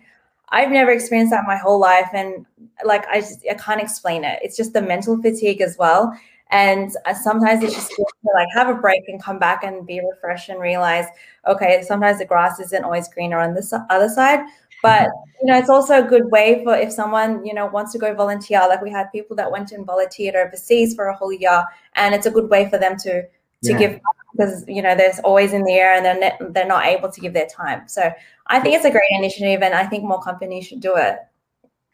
I've 0.49 0.71
never 0.71 0.91
experienced 0.91 1.31
that 1.31 1.45
my 1.45 1.55
whole 1.55 1.79
life. 1.79 2.09
And 2.11 2.45
like, 2.83 3.05
I 3.07 3.21
just, 3.21 3.45
I 3.49 3.53
can't 3.53 3.79
explain 3.79 4.23
it. 4.23 4.39
It's 4.41 4.57
just 4.57 4.73
the 4.73 4.81
mental 4.81 5.21
fatigue 5.21 5.61
as 5.61 5.77
well. 5.77 6.17
And 6.51 6.91
uh, 7.05 7.13
sometimes 7.13 7.63
it's 7.63 7.73
just 7.73 7.95
good 7.95 8.05
to 8.05 8.29
like 8.33 8.47
have 8.53 8.67
a 8.67 8.79
break 8.79 9.07
and 9.07 9.21
come 9.21 9.39
back 9.39 9.63
and 9.63 9.87
be 9.87 10.01
refreshed 10.01 10.49
and 10.49 10.59
realize, 10.59 11.05
okay, 11.47 11.81
sometimes 11.81 12.19
the 12.19 12.25
grass 12.25 12.59
isn't 12.59 12.83
always 12.83 13.07
greener 13.07 13.39
on 13.39 13.53
this 13.53 13.73
other 13.89 14.09
side. 14.09 14.41
But 14.83 15.09
you 15.39 15.47
know, 15.47 15.57
it's 15.57 15.69
also 15.69 16.03
a 16.03 16.07
good 16.07 16.29
way 16.31 16.63
for 16.63 16.75
if 16.75 16.91
someone 16.91 17.45
you 17.45 17.53
know 17.53 17.67
wants 17.67 17.91
to 17.93 17.99
go 17.99 18.13
volunteer. 18.13 18.59
Like 18.67 18.81
we 18.81 18.89
had 18.91 19.11
people 19.11 19.35
that 19.37 19.51
went 19.51 19.71
and 19.71 19.85
volunteered 19.85 20.35
overseas 20.35 20.95
for 20.95 21.07
a 21.07 21.15
whole 21.15 21.31
year, 21.31 21.63
and 21.95 22.15
it's 22.15 22.25
a 22.25 22.31
good 22.31 22.49
way 22.49 22.69
for 22.69 22.77
them 22.77 22.97
to 22.97 23.23
to 23.23 23.29
yeah. 23.71 23.77
give 23.77 23.99
because 24.31 24.65
you 24.67 24.81
know 24.81 24.95
there's 24.95 25.19
always 25.19 25.53
in 25.53 25.63
the 25.63 25.73
air 25.73 25.93
and 25.93 26.05
they're 26.05 26.37
they're 26.51 26.67
not 26.67 26.85
able 26.85 27.11
to 27.11 27.21
give 27.21 27.33
their 27.33 27.47
time. 27.47 27.87
So 27.87 28.11
I 28.47 28.59
think 28.59 28.75
it's 28.75 28.85
a 28.85 28.91
great 28.91 29.11
initiative, 29.11 29.61
and 29.61 29.73
I 29.73 29.85
think 29.85 30.03
more 30.03 30.21
companies 30.21 30.67
should 30.67 30.79
do 30.81 30.95
it. 30.95 31.17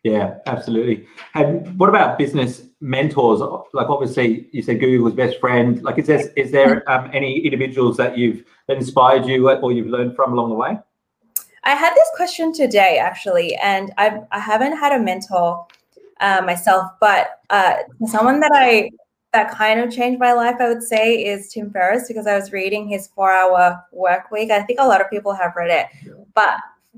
Yeah, 0.07 0.37
absolutely. 0.45 1.05
And 1.33 1.77
what 1.77 1.89
about 1.89 2.17
business 2.17 2.63
mentors? 2.79 3.41
Like, 3.73 3.89
obviously, 3.89 4.47
you 4.53 4.61
said 4.61 4.79
Google's 4.79 5.13
best 5.13 5.37
friend. 5.39 5.83
Like, 5.83 5.97
is 5.97 6.07
there 6.07 6.29
is 6.35 6.51
there 6.51 6.89
um, 6.89 7.09
any 7.13 7.39
individuals 7.39 7.97
that 7.97 8.17
you've 8.17 8.45
that 8.67 8.77
inspired 8.77 9.25
you 9.25 9.49
or 9.49 9.71
you've 9.73 9.87
learned 9.87 10.15
from 10.15 10.31
along 10.31 10.49
the 10.49 10.55
way? 10.55 10.79
I 11.65 11.71
had 11.71 11.93
this 11.93 12.09
question 12.15 12.53
today 12.53 12.97
actually, 12.97 13.55
and 13.55 13.93
I've 13.97 14.23
I 14.31 14.39
haven't 14.39 14.77
had 14.77 14.93
a 14.93 14.99
mentor 14.99 15.67
uh, 16.21 16.41
myself, 16.45 16.91
but 17.01 17.41
uh, 17.49 17.75
someone 18.05 18.39
that 18.39 18.51
I 18.53 18.91
that 19.33 19.51
kind 19.51 19.81
of 19.81 19.91
changed 19.91 20.21
my 20.21 20.31
life, 20.31 20.55
I 20.61 20.69
would 20.69 20.83
say, 20.83 21.15
is 21.15 21.49
Tim 21.49 21.69
Ferriss 21.69 22.07
because 22.07 22.27
I 22.27 22.37
was 22.37 22.53
reading 22.53 22.87
his 22.87 23.07
four 23.07 23.31
hour 23.31 23.83
work 23.91 24.31
week. 24.31 24.51
I 24.51 24.61
think 24.61 24.79
a 24.79 24.87
lot 24.87 25.01
of 25.01 25.09
people 25.09 25.33
have 25.33 25.51
read 25.57 25.69
it, 25.69 25.87
but 26.33 26.55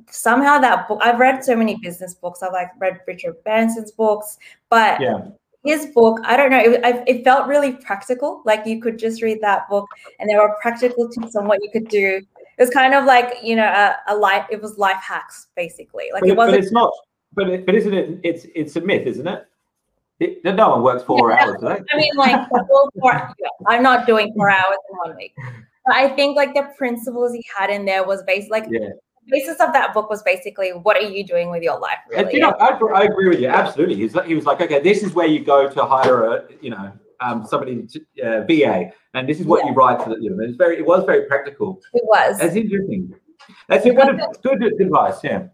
somehow 0.09 0.59
that 0.59 0.87
book 0.87 0.99
I've 1.01 1.19
read 1.19 1.43
so 1.43 1.55
many 1.55 1.75
business 1.75 2.13
books. 2.13 2.41
I've 2.43 2.53
like 2.53 2.69
read 2.79 2.99
Richard 3.07 3.35
Branson's 3.43 3.91
books, 3.91 4.37
but 4.69 4.99
yeah. 5.01 5.27
his 5.63 5.87
book, 5.87 6.19
I 6.23 6.37
don't 6.37 6.51
know, 6.51 6.59
it, 6.59 7.03
it 7.07 7.23
felt 7.23 7.47
really 7.47 7.73
practical. 7.73 8.41
Like 8.45 8.65
you 8.65 8.81
could 8.81 8.97
just 8.97 9.21
read 9.21 9.39
that 9.41 9.69
book 9.69 9.87
and 10.19 10.29
there 10.29 10.39
were 10.39 10.55
practical 10.61 11.09
tips 11.09 11.35
on 11.35 11.47
what 11.47 11.59
you 11.61 11.69
could 11.71 11.87
do. 11.87 12.21
It 12.57 12.61
was 12.61 12.69
kind 12.69 12.93
of 12.93 13.05
like, 13.05 13.37
you 13.41 13.55
know, 13.55 13.67
a, 13.67 13.95
a 14.07 14.15
life, 14.15 14.45
it 14.49 14.61
was 14.61 14.77
life 14.77 15.01
hacks 15.01 15.47
basically. 15.55 16.09
Like 16.13 16.21
but 16.21 16.29
it 16.29 16.37
wasn't. 16.37 16.57
But 16.57 16.63
it's 16.63 16.71
not, 16.71 16.93
but, 17.33 17.49
it, 17.49 17.65
but 17.65 17.75
isn't 17.75 17.93
it, 17.93 18.19
it's, 18.23 18.45
it's 18.55 18.75
a 18.75 18.81
myth, 18.81 19.07
isn't 19.07 19.27
it? 19.27 19.45
It, 20.19 20.43
no 20.43 20.69
one 20.69 20.83
works 20.83 21.03
four 21.03 21.31
yeah, 21.31 21.45
hours, 21.45 21.61
they? 21.61 21.67
I 21.69 21.97
mean, 21.97 22.11
like, 22.17 22.49
four, 22.99 23.33
I'm 23.67 23.81
not 23.81 24.05
doing 24.05 24.33
four 24.35 24.49
hours 24.49 24.77
in 24.91 24.97
one 24.97 25.15
week. 25.15 25.33
But 25.85 25.95
I 25.95 26.09
think 26.09 26.35
like 26.35 26.53
the 26.53 26.67
principles 26.77 27.31
he 27.33 27.43
had 27.57 27.69
in 27.69 27.85
there 27.85 28.05
was 28.05 28.21
based 28.23 28.51
like 28.51 28.65
yeah 28.69 28.89
basis 29.29 29.59
of 29.59 29.73
that 29.73 29.93
book 29.93 30.09
was 30.09 30.21
basically 30.23 30.69
what 30.71 30.97
are 30.97 31.07
you 31.07 31.25
doing 31.25 31.49
with 31.49 31.63
your 31.63 31.79
life 31.79 31.97
really? 32.09 32.33
you 32.33 32.39
know, 32.39 32.51
I, 32.59 32.77
I, 32.93 33.03
agree 33.03 33.29
with 33.29 33.39
you 33.39 33.47
absolutely 33.47 33.95
He's, 33.95 34.15
he 34.25 34.35
was 34.35 34.45
like 34.45 34.61
okay 34.61 34.79
this 34.79 35.03
is 35.03 35.13
where 35.13 35.27
you 35.27 35.43
go 35.43 35.69
to 35.69 35.85
hire 35.85 36.23
a 36.25 36.43
you 36.61 36.69
know 36.69 36.91
um, 37.21 37.45
somebody 37.45 37.85
to, 37.85 37.99
uh, 38.23 38.45
VA 38.45 38.91
and 39.13 39.27
this 39.27 39.39
is 39.39 39.45
what 39.45 39.63
yeah. 39.63 39.71
you 39.71 39.75
write 39.75 40.03
to 40.03 40.09
the 40.09 40.17
you 40.21 40.29
know, 40.29 40.43
it's 40.43 40.55
very 40.55 40.77
it 40.77 40.85
was 40.85 41.03
very 41.05 41.25
practical 41.25 41.81
it 41.93 42.03
was 42.05 42.37
that's 42.39 42.55
interesting 42.55 43.13
that's 43.67 43.85
a 43.85 43.93
good, 43.93 44.21
good 44.43 44.81
advice 44.81 45.23
yeah 45.23 45.47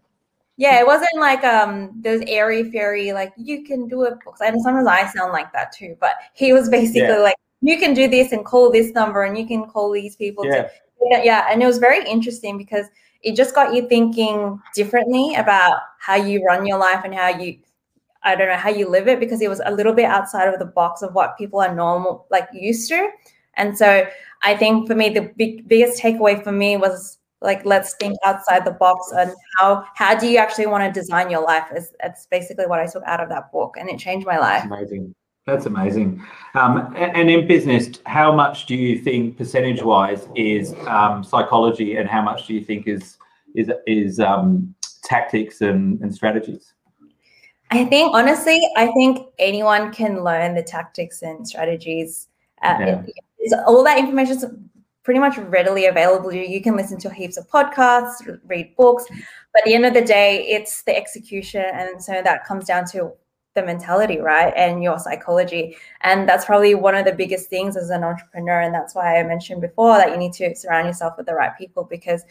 yeah, 0.58 0.80
it 0.80 0.86
wasn't 0.86 1.16
like 1.16 1.44
um 1.44 1.92
those 2.00 2.22
airy 2.26 2.70
fairy 2.70 3.12
like 3.12 3.32
you 3.36 3.64
can 3.64 3.88
do 3.88 4.04
it 4.04 4.14
books. 4.24 4.40
And 4.40 4.60
sometimes 4.62 4.86
I 4.86 5.06
sound 5.08 5.32
like 5.32 5.52
that 5.52 5.72
too, 5.72 5.96
but 6.00 6.12
he 6.34 6.52
was 6.52 6.68
basically 6.68 7.02
yeah. 7.02 7.18
like 7.18 7.36
you 7.60 7.78
can 7.78 7.92
do 7.94 8.08
this 8.08 8.32
and 8.32 8.44
call 8.44 8.70
this 8.70 8.92
number 8.92 9.24
and 9.24 9.36
you 9.36 9.46
can 9.46 9.66
call 9.66 9.92
these 9.92 10.16
people. 10.16 10.46
Yeah. 10.46 10.62
To, 10.62 10.70
yeah, 11.22 11.46
and 11.50 11.62
it 11.62 11.66
was 11.66 11.78
very 11.78 12.08
interesting 12.08 12.56
because 12.56 12.86
it 13.26 13.34
just 13.34 13.56
got 13.56 13.74
you 13.74 13.88
thinking 13.88 14.62
differently 14.72 15.34
about 15.34 15.80
how 15.98 16.14
you 16.14 16.42
run 16.44 16.64
your 16.64 16.78
life 16.78 17.02
and 17.04 17.12
how 17.12 17.28
you 17.28 17.58
I 18.22 18.34
don't 18.34 18.48
know 18.48 18.56
how 18.56 18.70
you 18.70 18.88
live 18.88 19.08
it 19.08 19.20
because 19.20 19.40
it 19.40 19.48
was 19.48 19.60
a 19.64 19.72
little 19.72 19.92
bit 19.92 20.04
outside 20.04 20.48
of 20.48 20.58
the 20.58 20.64
box 20.64 21.02
of 21.02 21.12
what 21.12 21.36
people 21.36 21.60
are 21.60 21.74
normal 21.74 22.26
like 22.30 22.48
used 22.52 22.88
to. 22.88 23.10
And 23.54 23.76
so 23.76 24.06
I 24.42 24.56
think 24.56 24.86
for 24.86 24.94
me 24.94 25.10
the 25.10 25.32
big, 25.36 25.68
biggest 25.68 26.00
takeaway 26.00 26.42
for 26.42 26.52
me 26.52 26.76
was 26.76 27.18
like 27.40 27.64
let's 27.64 27.94
think 27.96 28.16
outside 28.24 28.64
the 28.64 28.72
box 28.72 29.12
and 29.16 29.32
how 29.58 29.84
how 29.94 30.16
do 30.16 30.26
you 30.26 30.38
actually 30.38 30.66
want 30.66 30.82
to 30.82 31.00
design 31.00 31.30
your 31.30 31.44
life 31.44 31.66
is 31.76 31.92
that's 32.00 32.26
basically 32.26 32.66
what 32.66 32.80
I 32.80 32.86
took 32.86 33.02
out 33.04 33.20
of 33.20 33.28
that 33.28 33.52
book 33.52 33.76
and 33.78 33.88
it 33.90 33.98
changed 33.98 34.26
my 34.26 34.38
life. 34.38 34.64
amazing. 34.64 35.14
That's 35.46 35.66
amazing. 35.66 36.24
Um, 36.54 36.92
and 36.96 37.30
in 37.30 37.46
business, 37.46 38.00
how 38.04 38.34
much 38.34 38.66
do 38.66 38.74
you 38.74 38.98
think 38.98 39.38
percentage-wise 39.38 40.26
is 40.34 40.74
um, 40.88 41.22
psychology, 41.22 41.96
and 41.96 42.08
how 42.08 42.20
much 42.20 42.48
do 42.48 42.54
you 42.54 42.64
think 42.64 42.88
is 42.88 43.16
is 43.54 43.70
is 43.86 44.18
um, 44.18 44.74
tactics 45.04 45.60
and, 45.60 46.00
and 46.00 46.12
strategies? 46.12 46.74
I 47.70 47.84
think 47.84 48.12
honestly, 48.12 48.60
I 48.76 48.88
think 48.88 49.28
anyone 49.38 49.92
can 49.92 50.24
learn 50.24 50.54
the 50.54 50.62
tactics 50.64 51.22
and 51.22 51.46
strategies. 51.46 52.26
Uh, 52.62 52.76
yeah. 52.80 53.62
all 53.66 53.84
that 53.84 53.98
information 53.98 54.36
is 54.36 54.46
pretty 55.04 55.20
much 55.20 55.38
readily 55.38 55.86
available. 55.86 56.32
You 56.32 56.60
can 56.60 56.74
listen 56.76 56.98
to 56.98 57.10
heaps 57.10 57.36
of 57.36 57.48
podcasts, 57.48 58.40
read 58.46 58.74
books, 58.76 59.04
but 59.52 59.62
at 59.62 59.64
the 59.64 59.74
end 59.74 59.86
of 59.86 59.94
the 59.94 60.02
day, 60.02 60.44
it's 60.48 60.82
the 60.82 60.96
execution, 60.96 61.64
and 61.72 62.02
so 62.02 62.20
that 62.22 62.44
comes 62.44 62.64
down 62.64 62.84
to 62.86 63.12
the 63.56 63.64
mentality, 63.64 64.18
right? 64.20 64.52
And 64.56 64.82
your 64.82 65.00
psychology. 65.00 65.76
And 66.02 66.28
that's 66.28 66.44
probably 66.44 66.76
one 66.76 66.94
of 66.94 67.04
the 67.04 67.12
biggest 67.12 67.50
things 67.50 67.76
as 67.76 67.90
an 67.90 68.04
entrepreneur. 68.04 68.60
And 68.60 68.72
that's 68.72 68.94
why 68.94 69.18
I 69.18 69.24
mentioned 69.24 69.60
before 69.60 69.96
that 69.96 70.12
you 70.12 70.16
need 70.16 70.32
to 70.34 70.54
surround 70.54 70.86
yourself 70.86 71.14
with 71.16 71.26
the 71.26 71.34
right 71.34 71.56
people 71.58 71.82
because 71.82 72.22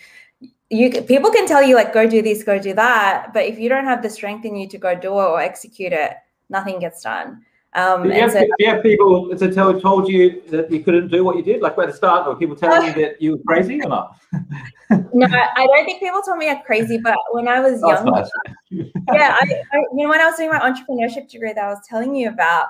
you 0.69 0.89
people 1.03 1.31
can 1.31 1.47
tell 1.47 1.61
you 1.61 1.75
like 1.75 1.93
go 1.93 2.07
do 2.09 2.21
this, 2.21 2.43
go 2.43 2.57
do 2.57 2.73
that, 2.73 3.31
but 3.33 3.45
if 3.45 3.59
you 3.59 3.67
don't 3.67 3.85
have 3.85 4.01
the 4.01 4.09
strength 4.09 4.45
in 4.45 4.55
you 4.55 4.67
to 4.69 4.77
go 4.77 4.95
do 4.95 5.11
it 5.19 5.23
or 5.23 5.39
execute 5.39 5.93
it, 5.93 6.13
nothing 6.49 6.79
gets 6.79 7.03
done. 7.03 7.45
Um, 7.75 8.03
do, 8.03 8.09
you 8.09 8.21
have, 8.21 8.31
so, 8.31 8.45
you 8.57 8.67
have 8.67 8.81
people 8.81 9.35
that 9.35 9.53
tell, 9.53 9.77
told 9.81 10.07
you 10.07 10.41
that 10.47 10.71
you 10.71 10.81
couldn't 10.81 11.09
do 11.09 11.25
what 11.25 11.35
you 11.35 11.43
did? 11.43 11.61
Like 11.61 11.77
at 11.77 11.87
the 11.87 11.93
start, 11.93 12.25
or 12.25 12.35
people 12.37 12.55
telling 12.55 12.87
you 12.87 12.93
that 13.03 13.21
you 13.21 13.33
were 13.33 13.43
crazy 13.45 13.81
or 13.81 13.89
not? 13.89 14.17
no, 14.89 15.27
I 15.27 15.67
don't 15.67 15.85
think 15.85 15.99
people 15.99 16.21
told 16.21 16.37
me 16.37 16.49
I'm 16.49 16.61
crazy. 16.61 16.97
But 16.97 17.17
when 17.31 17.49
I 17.49 17.59
was 17.59 17.81
young, 17.85 18.05
nice. 18.05 18.29
yeah, 18.71 19.37
I, 19.41 19.63
I, 19.73 19.77
you 19.93 20.03
know, 20.03 20.09
when 20.09 20.21
I 20.21 20.25
was 20.25 20.37
doing 20.37 20.49
my 20.49 20.59
entrepreneurship 20.59 21.29
degree 21.29 21.51
that 21.51 21.63
I 21.63 21.67
was 21.67 21.85
telling 21.85 22.15
you 22.15 22.29
about, 22.29 22.67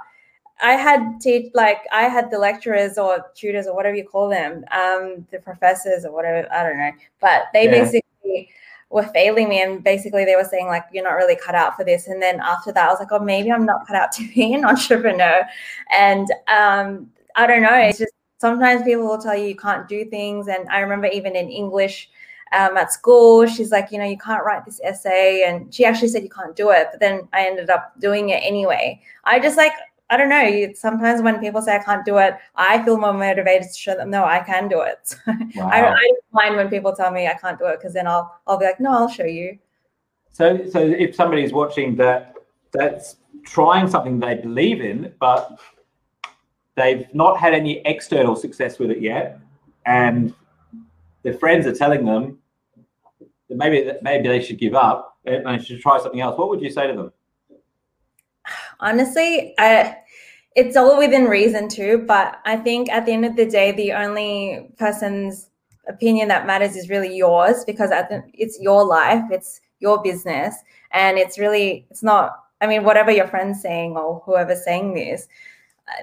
I 0.60 0.72
had 0.72 1.20
teach 1.22 1.52
like 1.54 1.82
I 1.92 2.04
had 2.04 2.32
the 2.32 2.40
lecturers 2.40 2.98
or 2.98 3.28
tutors 3.36 3.68
or 3.68 3.76
whatever 3.76 3.96
you 3.96 4.08
call 4.08 4.28
them, 4.28 4.66
um, 4.72 5.28
the 5.30 5.38
professors 5.44 6.06
or 6.06 6.14
whatever 6.14 6.52
I 6.52 6.64
don't 6.64 6.80
know, 6.80 6.92
but 7.22 7.44
they 7.54 7.66
yeah. 7.66 7.72
basically 7.72 8.50
were 8.96 9.04
failing 9.14 9.50
me 9.50 9.62
and 9.62 9.84
basically 9.84 10.24
they 10.24 10.38
were 10.38 10.50
saying 10.50 10.68
like 10.68 10.86
you're 10.94 11.04
not 11.04 11.18
really 11.22 11.36
cut 11.36 11.54
out 11.54 11.76
for 11.76 11.84
this. 11.84 12.08
And 12.08 12.22
then 12.22 12.40
after 12.40 12.72
that 12.72 12.88
i 12.88 12.90
was 12.90 13.00
like 13.00 13.12
oh 13.12 13.20
maybe 13.20 13.52
i'm 13.52 13.66
not 13.66 13.86
cut 13.86 13.98
out 13.98 14.12
to 14.14 14.28
be 14.34 14.54
an 14.54 14.64
entrepreneur. 14.74 15.42
And 15.92 16.28
um, 16.48 17.12
i 17.36 17.46
don't 17.46 17.62
know 17.62 17.76
it's 17.76 18.00
just 18.00 18.14
sometimes 18.40 18.84
people 18.84 19.06
will 19.06 19.18
tell 19.18 19.36
you 19.36 19.48
you 19.48 19.56
can't 19.56 19.88
do 19.90 20.06
things 20.06 20.48
and 20.48 20.70
i 20.70 20.80
remember 20.80 21.08
even 21.08 21.36
in 21.36 21.50
english 21.50 22.10
um, 22.54 22.78
at 22.78 22.94
school 22.94 23.46
she's 23.46 23.72
like 23.72 23.92
you 23.92 23.98
know 23.98 24.06
you 24.06 24.18
can't 24.18 24.46
write 24.46 24.64
this 24.66 24.80
essay 24.84 25.44
and 25.46 25.74
she 25.74 25.84
actually 25.84 26.08
said 26.08 26.24
you 26.24 26.30
can't 26.30 26.56
do 26.56 26.70
it 26.70 26.88
but 26.92 27.00
then 27.00 27.28
i 27.34 27.46
ended 27.46 27.70
up 27.70 28.00
doing 28.00 28.30
it 28.30 28.42
anyway. 28.44 29.02
I 29.26 29.40
just 29.40 29.58
like 29.58 29.74
I 30.10 30.18
don't 30.18 30.30
know. 30.30 30.74
Sometimes 30.76 31.22
when 31.22 31.40
people 31.40 31.62
say 31.62 31.76
I 31.76 31.80
can't 31.80 32.06
do 32.06 32.18
it, 32.18 32.36
I 32.56 32.84
feel 32.84 32.98
more 32.98 33.14
motivated 33.14 33.70
to 33.72 33.78
show 33.78 33.96
them, 33.96 34.12
no, 34.12 34.24
I 34.24 34.40
can 34.40 34.68
do 34.68 34.82
it. 34.82 35.16
wow. 35.56 35.68
I, 35.68 35.94
I 35.94 36.08
don't 36.08 36.24
mind 36.32 36.56
when 36.56 36.70
people 36.70 36.96
tell 36.96 37.12
me 37.12 37.28
I 37.28 37.34
can't 37.34 37.58
do 37.58 37.66
it 37.66 37.80
because 37.80 37.94
then 37.94 38.08
I'll 38.08 38.40
I'll 38.46 38.58
be 38.58 38.66
like, 38.66 38.80
no, 38.80 38.92
I'll 38.92 39.10
show 39.10 39.26
you. 39.26 39.58
So 40.32 40.68
so 40.70 40.80
if 40.80 41.16
somebody's 41.16 41.54
watching 41.54 41.96
that 41.96 42.36
that's 42.72 43.18
trying 43.44 43.88
something 43.88 44.20
they 44.20 44.36
believe 44.36 44.82
in, 44.82 45.12
but 45.20 45.60
they've 46.76 47.08
not 47.14 47.40
had 47.40 47.54
any 47.54 47.82
external 47.86 48.36
success 48.36 48.78
with 48.78 48.92
it 48.92 49.02
yet, 49.02 49.40
and 49.88 50.34
their 51.24 51.34
friends 51.34 51.66
are 51.66 51.76
telling 51.76 52.06
them 52.06 52.38
that 53.50 53.58
maybe 53.58 53.92
maybe 54.04 54.28
they 54.28 54.42
should 54.42 54.60
give 54.60 54.76
up 54.76 55.18
and 55.26 55.48
they 55.48 55.64
should 55.64 55.82
try 55.82 56.00
something 56.00 56.22
else. 56.22 56.38
What 56.38 56.50
would 56.50 56.62
you 56.62 56.70
say 56.70 56.86
to 56.86 56.94
them? 56.94 57.12
Honestly, 58.80 59.54
I, 59.58 59.96
it's 60.56 60.78
all 60.78 60.98
within 60.98 61.26
reason 61.26 61.68
too. 61.68 62.04
But 62.08 62.40
I 62.46 62.58
think 62.58 62.90
at 62.90 63.06
the 63.06 63.12
end 63.12 63.26
of 63.26 63.36
the 63.36 63.46
day, 63.46 63.72
the 63.72 63.94
only 63.94 64.70
person's 64.78 65.50
opinion 65.88 66.28
that 66.30 66.48
matters 66.48 66.76
is 66.76 66.90
really 66.90 67.16
yours 67.16 67.64
because 67.66 67.92
it's 68.34 68.60
your 68.60 68.84
life, 68.86 69.24
it's 69.32 69.62
your 69.80 70.02
business, 70.02 70.56
and 70.92 71.18
it's 71.18 71.38
really 71.38 71.86
it's 71.92 72.04
not. 72.04 72.40
I 72.62 72.68
mean, 72.68 72.84
whatever 72.84 73.12
your 73.12 73.28
friend's 73.28 73.62
saying 73.62 73.98
or 73.98 74.22
whoever's 74.26 74.64
saying 74.64 74.94
this, 74.94 75.28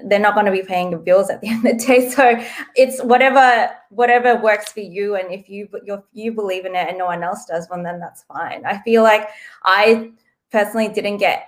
they're 0.05 0.19
not 0.19 0.35
going 0.35 0.45
to 0.45 0.51
be 0.51 0.61
paying 0.61 0.91
the 0.91 0.97
bills 0.97 1.29
at 1.29 1.41
the 1.41 1.47
end 1.49 1.65
of 1.65 1.77
the 1.79 1.85
day. 1.85 2.09
So 2.09 2.41
it's 2.75 3.01
whatever 3.01 3.71
whatever 3.89 4.35
works 4.35 4.71
for 4.71 4.81
you, 4.81 5.15
and 5.15 5.31
if 5.31 5.49
you 5.49 5.67
you 5.83 6.03
you 6.13 6.31
believe 6.31 6.65
in 6.65 6.75
it 6.75 6.89
and 6.89 6.97
no 6.97 7.05
one 7.05 7.23
else 7.23 7.45
does, 7.45 7.67
well 7.69 7.83
then 7.83 7.99
that's 7.99 8.23
fine. 8.23 8.65
I 8.65 8.79
feel 8.83 9.03
like 9.03 9.27
I 9.63 10.11
personally 10.51 10.87
didn't 10.89 11.17
get 11.17 11.47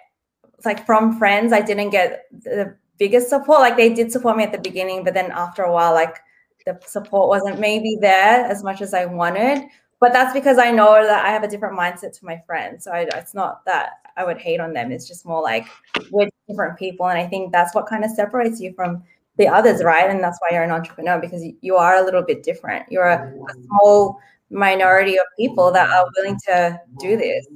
like 0.65 0.86
from 0.86 1.17
friends, 1.17 1.54
I 1.54 1.62
didn't 1.62 1.89
get 1.89 2.25
the 2.32 2.75
biggest 2.97 3.30
support. 3.30 3.60
Like 3.60 3.78
they 3.78 3.93
did 3.93 4.12
support 4.12 4.38
me 4.38 4.43
at 4.43 4.51
the 4.51 4.60
beginning, 4.60 5.04
but 5.04 5.13
then 5.13 5.32
after 5.32 5.63
a 5.63 5.71
while, 5.71 5.93
like 5.93 6.17
the 6.65 6.80
support 6.86 7.30
wasn't 7.30 7.60
maybe 7.60 7.97
there 8.01 8.45
as 8.45 8.63
much 8.63 8.82
as 8.82 8.93
I 8.93 9.06
wanted. 9.06 9.67
But 9.99 10.12
that's 10.13 10.34
because 10.34 10.58
I 10.58 10.71
know 10.71 11.06
that 11.06 11.25
I 11.25 11.30
have 11.30 11.43
a 11.43 11.47
different 11.47 11.78
mindset 11.78 12.17
to 12.19 12.25
my 12.25 12.41
friends. 12.45 12.84
So 12.84 12.91
I, 12.91 13.08
it's 13.13 13.34
not 13.34 13.63
that 13.65 13.93
I 14.17 14.25
would 14.25 14.38
hate 14.38 14.60
on 14.60 14.73
them. 14.73 14.91
It's 14.91 15.08
just 15.08 15.25
more 15.25 15.41
like 15.41 15.67
we're 16.12 16.30
different 16.47 16.78
people. 16.78 17.08
And 17.08 17.17
I 17.17 17.25
think 17.25 17.51
that's 17.51 17.73
what 17.73 17.88
kind 17.88 18.04
of 18.04 18.12
separates 18.12 18.60
you 18.60 18.73
from 18.73 19.04
the 19.38 19.47
others, 19.47 19.84
right? 19.84 20.10
And 20.10 20.23
that's 20.23 20.39
why 20.41 20.49
you're 20.51 20.63
an 20.63 20.71
entrepreneur 20.71 21.19
because 21.19 21.43
you 21.62 21.75
are 21.75 21.95
a 21.95 22.04
little 22.04 22.23
bit 22.23 22.43
different. 22.43 22.86
You're 22.91 23.08
a, 23.08 23.34
a 23.34 23.54
small 23.63 24.19
minority 24.49 25.17
of 25.17 25.25
people 25.38 25.71
that 25.71 25.89
are 25.89 26.06
willing 26.17 26.39
to 26.47 26.80
do 26.99 27.17
this. 27.17 27.47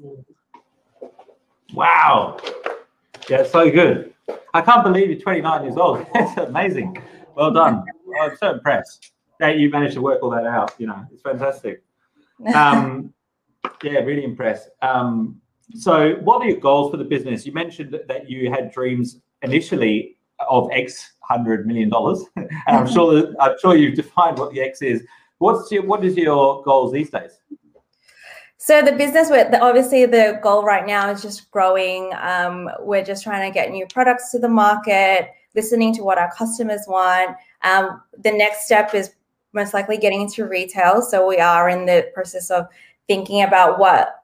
Wow. 1.73 2.37
Yeah, 3.29 3.43
so 3.43 3.69
good. 3.69 4.13
I 4.55 4.61
can't 4.61 4.83
believe 4.83 5.09
you're 5.09 5.19
29 5.19 5.63
years 5.63 5.77
old. 5.77 6.05
It's 6.15 6.37
amazing. 6.37 6.97
Well 7.35 7.51
done. 7.51 7.83
I'm 8.21 8.35
so 8.37 8.53
impressed 8.53 9.11
that 9.39 9.57
you 9.57 9.69
managed 9.69 9.93
to 9.93 10.01
work 10.01 10.23
all 10.23 10.31
that 10.31 10.45
out. 10.45 10.73
You 10.79 10.87
know, 10.87 11.05
it's 11.11 11.21
fantastic. 11.21 11.83
Um, 12.55 13.13
yeah, 13.83 13.99
really 13.99 14.23
impressed. 14.23 14.69
Um, 14.81 15.39
so, 15.75 16.15
what 16.21 16.41
are 16.41 16.49
your 16.49 16.59
goals 16.59 16.89
for 16.89 16.97
the 16.97 17.03
business? 17.03 17.45
You 17.45 17.51
mentioned 17.51 17.95
that 18.07 18.29
you 18.29 18.49
had 18.49 18.71
dreams 18.71 19.19
initially 19.43 20.17
of 20.49 20.69
X 20.71 21.13
hundred 21.21 21.67
million 21.67 21.89
dollars, 21.89 22.25
and 22.35 22.49
I'm 22.67 22.87
sure 22.87 23.13
that, 23.13 23.35
I'm 23.39 23.55
sure 23.61 23.75
you've 23.75 23.95
defined 23.95 24.39
what 24.39 24.51
the 24.51 24.61
X 24.61 24.81
is. 24.81 25.03
What's 25.37 25.71
your 25.71 25.83
what 25.83 26.03
is 26.03 26.17
your 26.17 26.63
goals 26.63 26.91
these 26.91 27.11
days? 27.11 27.39
So 28.61 28.81
the 28.81 28.91
business, 28.91 29.29
with 29.29 29.55
obviously 29.61 30.05
the 30.05 30.37
goal 30.43 30.65
right 30.65 30.85
now 30.85 31.09
is 31.09 31.21
just 31.21 31.49
growing. 31.49 32.11
Um, 32.19 32.69
we're 32.81 33.05
just 33.05 33.23
trying 33.23 33.49
to 33.49 33.53
get 33.53 33.71
new 33.71 33.87
products 33.87 34.31
to 34.31 34.39
the 34.39 34.49
market, 34.49 35.31
listening 35.55 35.95
to 35.95 36.03
what 36.03 36.17
our 36.17 36.29
customers 36.33 36.81
want. 36.85 37.37
Um, 37.61 38.01
the 38.21 38.33
next 38.33 38.65
step 38.65 38.93
is 38.93 39.11
most 39.53 39.73
likely 39.73 39.97
getting 39.97 40.23
into 40.23 40.45
retail. 40.45 41.01
So 41.01 41.25
we 41.25 41.37
are 41.37 41.69
in 41.69 41.85
the 41.85 42.11
process 42.13 42.51
of 42.51 42.67
thinking 43.07 43.43
about 43.43 43.79
what, 43.79 44.15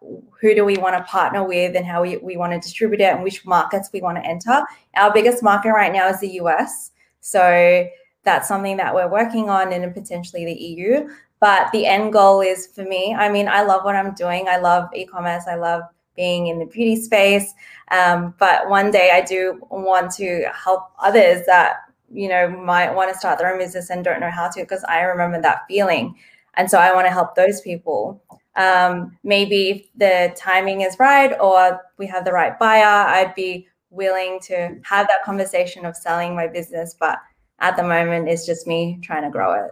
who 0.41 0.53
do 0.53 0.65
we 0.65 0.75
want 0.75 0.97
to 0.97 1.03
partner 1.09 1.47
with, 1.47 1.77
and 1.77 1.85
how 1.85 2.01
we, 2.01 2.17
we 2.17 2.35
want 2.35 2.51
to 2.51 2.59
distribute 2.59 2.99
it, 2.99 3.13
and 3.13 3.23
which 3.23 3.45
markets 3.45 3.89
we 3.93 4.01
want 4.01 4.17
to 4.17 4.25
enter. 4.25 4.65
Our 4.97 5.13
biggest 5.13 5.43
market 5.43 5.71
right 5.71 5.93
now 5.93 6.09
is 6.09 6.19
the 6.19 6.31
US. 6.41 6.91
So 7.21 7.87
that's 8.25 8.49
something 8.49 8.75
that 8.77 8.93
we're 8.93 9.09
working 9.09 9.49
on, 9.49 9.71
and 9.71 9.93
potentially 9.93 10.43
the 10.43 10.53
EU. 10.53 11.07
But 11.39 11.71
the 11.71 11.85
end 11.85 12.13
goal 12.13 12.41
is 12.41 12.67
for 12.67 12.83
me, 12.83 13.13
I 13.13 13.29
mean, 13.29 13.47
I 13.47 13.63
love 13.63 13.83
what 13.83 13.95
I'm 13.95 14.13
doing. 14.13 14.47
I 14.47 14.57
love 14.57 14.89
e 14.95 15.05
commerce. 15.05 15.43
I 15.47 15.55
love 15.55 15.83
being 16.15 16.47
in 16.47 16.59
the 16.59 16.65
beauty 16.65 16.95
space. 16.95 17.53
Um, 17.91 18.33
but 18.39 18.69
one 18.69 18.89
day 18.89 19.11
I 19.13 19.21
do 19.21 19.59
want 19.69 20.11
to 20.13 20.45
help 20.53 20.91
others 20.99 21.45
that, 21.45 21.77
you 22.11 22.29
know, 22.29 22.49
might 22.49 22.93
want 22.93 23.11
to 23.11 23.19
start 23.19 23.37
their 23.37 23.51
own 23.51 23.59
business 23.59 23.89
and 23.89 24.03
don't 24.03 24.21
know 24.21 24.31
how 24.31 24.49
to, 24.49 24.61
because 24.61 24.83
I 24.85 25.01
remember 25.01 25.41
that 25.41 25.63
feeling. 25.67 26.15
And 26.55 26.71
so 26.71 26.79
I 26.79 26.93
want 26.93 27.05
to 27.05 27.11
help 27.11 27.35
those 27.35 27.61
people. 27.61 28.23
Um, 28.55 29.17
maybe 29.23 29.69
if 29.69 29.87
the 29.97 30.33
timing 30.37 30.81
is 30.81 30.97
right 30.99 31.37
or 31.41 31.81
we 31.97 32.07
have 32.07 32.23
the 32.23 32.31
right 32.31 32.57
buyer, 32.57 32.83
I'd 32.85 33.35
be 33.35 33.67
willing 33.89 34.39
to 34.43 34.77
have 34.83 35.07
that 35.07 35.23
conversation 35.25 35.85
of 35.85 35.97
selling 35.97 36.33
my 36.33 36.47
business. 36.47 36.95
But 36.97 37.19
at 37.59 37.75
the 37.75 37.83
moment, 37.83 38.29
it's 38.29 38.45
just 38.45 38.67
me 38.67 38.99
trying 39.03 39.23
to 39.23 39.29
grow 39.29 39.65
it. 39.65 39.71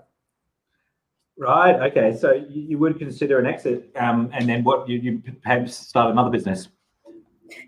Right. 1.38 1.76
Okay. 1.92 2.16
So 2.16 2.34
you, 2.34 2.62
you 2.62 2.78
would 2.78 3.00
consider 3.00 3.40
an 3.40 3.46
exit, 3.46 3.90
um, 3.96 4.30
and 4.34 4.48
then 4.48 4.64
what? 4.64 4.88
You, 4.88 5.00
you 5.00 5.22
perhaps 5.42 5.76
start 5.76 6.12
another 6.12 6.30
business. 6.30 6.70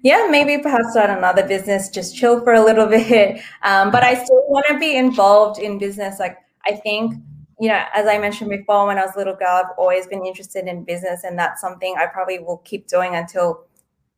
Yeah, 0.03 0.27
maybe 0.29 0.61
perhaps 0.61 0.91
start 0.91 1.09
another 1.09 1.47
business, 1.47 1.89
just 1.89 2.15
chill 2.15 2.41
for 2.43 2.53
a 2.53 2.63
little 2.63 2.85
bit. 2.87 3.41
Um, 3.63 3.91
but 3.91 4.03
I 4.03 4.23
still 4.23 4.43
want 4.47 4.65
to 4.67 4.77
be 4.77 4.95
involved 4.95 5.59
in 5.59 5.77
business. 5.77 6.19
Like 6.19 6.37
I 6.65 6.73
think, 6.73 7.15
you 7.59 7.69
know, 7.69 7.83
as 7.93 8.07
I 8.07 8.17
mentioned 8.19 8.49
before, 8.49 8.85
when 8.85 8.97
I 8.97 9.05
was 9.05 9.15
a 9.15 9.17
little 9.17 9.35
girl, 9.35 9.63
I've 9.63 9.77
always 9.77 10.05
been 10.07 10.25
interested 10.25 10.67
in 10.67 10.83
business, 10.83 11.23
and 11.23 11.37
that's 11.37 11.59
something 11.59 11.95
I 11.97 12.05
probably 12.05 12.39
will 12.39 12.57
keep 12.57 12.87
doing 12.87 13.15
until, 13.15 13.65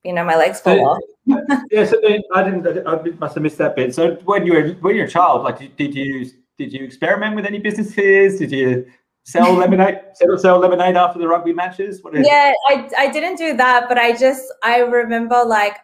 you 0.03 0.11
know, 0.11 0.25
my 0.25 0.35
legs 0.35 0.59
fall 0.59 0.89
off. 0.89 1.03
yeah. 1.71 1.85
So 1.85 1.97
I 2.33 2.43
didn't. 2.43 2.67
I 2.85 3.01
must 3.17 3.35
have 3.35 3.43
missed 3.43 3.59
that 3.59 3.77
bit. 3.77 3.95
So 3.95 4.15
when 4.25 4.45
you 4.45 4.53
were 4.53 4.69
when 4.81 4.95
you're 4.95 5.05
a 5.05 5.09
child, 5.09 5.43
like, 5.43 5.77
did 5.77 5.95
you 5.95 6.29
did 6.57 6.73
you 6.73 6.83
experiment 6.83 7.35
with 7.35 7.45
any 7.45 7.59
businesses? 7.59 8.39
Did 8.39 8.51
you 8.51 8.87
sell 9.27 9.53
lemonade 9.53 9.99
sell, 10.13 10.37
sell 10.37 10.57
lemonade 10.57 10.95
after 10.95 11.19
the 11.19 11.27
rugby 11.27 11.53
matches 11.53 12.01
yeah 12.13 12.53
I, 12.67 12.89
I 12.97 13.11
didn't 13.11 13.35
do 13.35 13.57
that 13.57 13.89
but 13.89 13.97
i 13.97 14.15
just 14.15 14.45
i 14.63 14.79
remember 14.79 15.43
like 15.45 15.79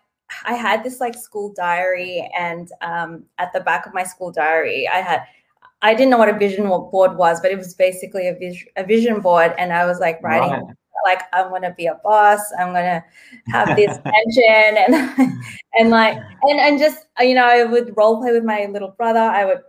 i 0.45 0.53
had 0.53 0.81
this 0.81 1.01
like 1.01 1.13
school 1.15 1.53
diary 1.53 2.31
and 2.37 2.69
um, 2.81 3.25
at 3.39 3.51
the 3.51 3.59
back 3.59 3.85
of 3.85 3.93
my 3.93 4.03
school 4.03 4.31
diary 4.31 4.87
i 4.87 5.01
had 5.01 5.23
i 5.81 5.93
didn't 5.93 6.09
know 6.09 6.17
what 6.17 6.29
a 6.29 6.37
vision 6.37 6.67
board 6.67 7.17
was 7.17 7.41
but 7.41 7.51
it 7.51 7.57
was 7.57 7.73
basically 7.73 8.29
a, 8.29 8.33
vis- 8.33 8.65
a 8.77 8.83
vision 8.85 9.19
board 9.19 9.53
and 9.57 9.73
i 9.73 9.85
was 9.85 9.99
like 9.99 10.23
writing 10.23 10.49
right. 10.49 10.75
like 11.05 11.23
i'm 11.33 11.49
gonna 11.49 11.73
be 11.75 11.87
a 11.87 11.99
boss 12.01 12.39
i'm 12.57 12.67
gonna 12.67 13.03
have 13.47 13.75
this 13.75 13.99
pension 14.05 14.77
and 14.87 15.43
and 15.77 15.89
like 15.89 16.17
and 16.43 16.61
and 16.61 16.79
just 16.79 17.07
you 17.19 17.35
know 17.35 17.45
i 17.45 17.65
would 17.65 17.93
role 17.97 18.21
play 18.21 18.31
with 18.31 18.45
my 18.45 18.67
little 18.67 18.91
brother 18.91 19.19
i 19.19 19.43
would 19.43 19.61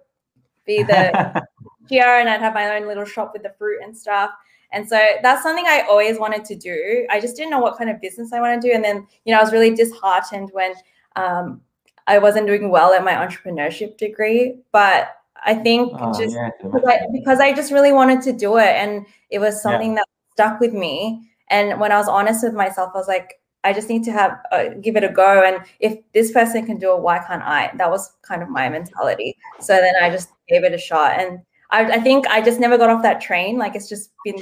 be 0.65 0.85
the 0.85 1.45
here 1.89 2.19
and 2.19 2.29
I'd 2.29 2.41
have 2.41 2.55
my 2.55 2.77
own 2.77 2.87
little 2.87 3.05
shop 3.05 3.33
with 3.33 3.43
the 3.43 3.55
fruit 3.59 3.81
and 3.83 3.97
stuff. 3.97 4.31
And 4.73 4.89
so 4.89 4.99
that's 5.23 5.43
something 5.43 5.65
I 5.67 5.85
always 5.89 6.19
wanted 6.19 6.45
to 6.47 6.57
do. 6.57 7.07
I 7.09 7.21
just 7.21 7.37
didn't 7.37 7.51
know 7.51 7.61
what 7.61 7.79
kind 7.79 7.91
of 7.91 8.01
business 8.01 8.33
I 8.33 8.41
want 8.41 8.61
to 8.61 8.69
do. 8.69 8.75
And 8.75 8.85
then, 8.85 9.07
you 9.25 9.33
know, 9.33 9.39
I 9.39 9.43
was 9.43 9.53
really 9.53 9.75
disheartened 9.75 10.51
when 10.53 10.75
um, 11.15 11.61
I 12.09 12.19
wasn't 12.19 12.49
doing 12.49 12.71
well 12.71 12.93
at 12.93 13.05
my 13.05 13.13
entrepreneurship 13.13 13.97
degree. 13.99 14.59
But 14.73 15.17
I 15.45 15.55
think 15.55 15.93
oh, 15.95 16.13
just 16.19 16.35
yeah. 16.35 16.51
because, 16.61 16.83
I, 16.87 16.99
because, 17.13 17.39
I, 17.39 17.53
just 17.53 17.71
really 17.71 17.93
wanted 17.93 18.21
to 18.23 18.33
do 18.33 18.57
it. 18.57 18.65
And 18.65 19.07
it 19.31 19.39
was 19.39 19.63
something 19.63 19.91
yeah. 19.91 19.97
that 19.97 20.07
stuck 20.33 20.61
with 20.61 20.73
me. 20.73 21.31
And 21.51 21.79
when 21.79 21.93
I 21.93 21.97
was 21.97 22.09
honest 22.09 22.43
with 22.43 22.55
myself, 22.55 22.91
I 22.95 22.99
was 22.99 23.09
like, 23.09 23.41
I 23.63 23.73
just 23.73 23.89
need 23.89 24.05
to 24.05 24.13
have 24.13 24.41
uh, 24.53 24.69
give 24.81 24.97
it 24.97 25.05
a 25.05 25.09
go. 25.09 25.43
And 25.45 25.65
if 25.81 25.99
this 26.13 26.33
person 26.33 26.67
can 26.67 26.79
do 26.79 26.95
it, 26.95 27.01
why 27.01 27.19
can't 27.19 27.43
I? 27.43 27.71
That 27.77 27.91
was 27.91 28.13
kind 28.23 28.43
of 28.43 28.49
my 28.49 28.69
mentality. 28.69 29.37
So 29.61 29.75
then 29.75 29.95
I 30.03 30.11
just 30.11 30.31
gave 30.49 30.65
it 30.65 30.75
a 30.75 30.79
shot. 30.79 31.19
And 31.19 31.41
I, 31.75 31.95
I 31.95 32.01
think 32.01 32.27
I 32.29 32.41
just 32.41 32.61
never 32.61 32.79
got 32.79 32.89
off 32.89 33.03
that 33.03 33.21
train. 33.21 33.59
Like 33.59 33.75
it's 33.75 33.89
just 33.89 34.11
been 34.25 34.37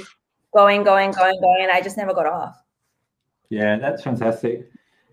going, 0.53 0.83
going, 0.83 1.11
going, 1.11 1.39
going, 1.41 1.63
and 1.63 1.71
I 1.71 1.81
just 1.81 1.97
never 1.97 2.13
got 2.13 2.27
off. 2.27 2.55
Yeah, 3.49 3.77
that's 3.77 4.03
fantastic. 4.03 4.69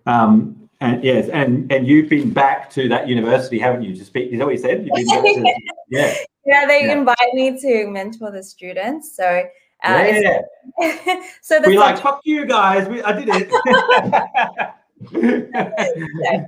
Um, 0.06 0.68
and 0.80 1.02
yes, 1.02 1.28
and 1.28 1.70
and 1.72 1.86
you've 1.86 2.08
been 2.08 2.30
back 2.32 2.70
to 2.70 2.88
that 2.88 3.08
university, 3.08 3.58
haven't 3.58 3.82
you? 3.82 3.94
To 3.96 4.04
speak, 4.04 4.32
is 4.32 4.38
that 4.38 4.44
what 4.44 4.52
you 4.52 4.60
said? 4.60 4.84
To, 4.86 4.90
yeah. 5.90 6.14
Yeah, 6.46 6.66
they 6.66 6.86
yeah. 6.86 6.92
invite 6.92 7.34
me 7.34 7.58
to 7.60 7.86
mentor 7.88 8.30
the 8.30 8.42
students. 8.42 9.14
So 9.16 9.44
uh, 9.84 10.12
yeah. 10.12 10.40
so 11.42 11.60
the 11.60 11.68
we 11.68 11.78
like 11.78 11.98
fuck 11.98 12.20
you 12.24 12.46
guys. 12.46 12.88
We, 12.88 13.02
I 13.02 13.12
did 13.12 13.28
it. 13.30 13.50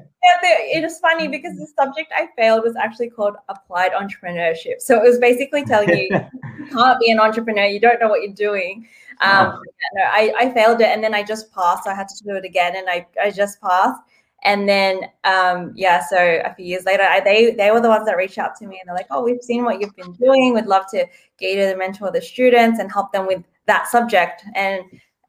Yeah, 0.25 0.39
it 0.43 0.85
is 0.85 0.99
funny 1.01 1.27
because 1.27 1.59
the 1.59 1.67
subject 1.67 2.13
I 2.17 2.29
failed 2.37 2.63
was 2.65 2.77
actually 2.77 3.11
called 3.11 3.35
applied 3.49 3.93
entrepreneurship. 3.93 4.81
So 4.81 4.97
it 4.97 5.03
was 5.03 5.19
basically 5.19 5.65
telling 5.65 5.89
you 5.89 6.09
you 6.59 6.67
can't 6.67 7.01
be 7.01 7.11
an 7.11 7.19
entrepreneur, 7.19 7.65
you 7.65 7.81
don't 7.81 8.01
know 8.01 8.09
what 8.09 8.23
you're 8.23 8.33
doing. 8.33 8.87
Um, 9.21 9.61
no, 9.95 10.03
I, 10.05 10.33
I 10.39 10.51
failed 10.53 10.81
it 10.81 10.89
and 10.89 11.03
then 11.03 11.15
I 11.15 11.23
just 11.23 11.53
passed. 11.53 11.87
I 11.87 11.95
had 11.95 12.09
to 12.09 12.25
do 12.25 12.37
it 12.37 12.45
again 12.45 12.77
and 12.77 12.89
I, 12.89 13.07
I 13.21 13.31
just 13.31 13.61
passed. 13.61 14.01
And 14.45 14.69
then, 14.69 15.03
um, 15.25 15.73
yeah, 15.77 16.03
so 16.05 16.17
a 16.45 16.53
few 16.55 16.67
years 16.67 16.85
later, 16.85 17.05
I, 17.05 17.21
they 17.21 17.53
they 17.53 17.71
were 17.71 17.81
the 17.81 17.89
ones 17.89 18.07
that 18.07 18.17
reached 18.17 18.39
out 18.39 18.57
to 18.57 18.67
me 18.67 18.81
and 18.81 18.89
they're 18.89 18.97
like, 18.97 19.07
"Oh, 19.11 19.23
we've 19.23 19.41
seen 19.41 19.65
what 19.65 19.81
you've 19.81 19.95
been 19.95 20.13
doing. 20.15 20.53
We'd 20.53 20.67
love 20.67 20.87
to 20.91 21.07
get 21.39 21.51
you 21.51 21.57
to 21.59 21.77
mentor 21.77 22.11
the 22.11 22.21
students 22.21 22.81
and 22.81 22.91
help 22.91 23.13
them 23.13 23.29
with 23.29 23.45
that 23.67 23.87
subject." 23.87 24.45
And 24.57 24.83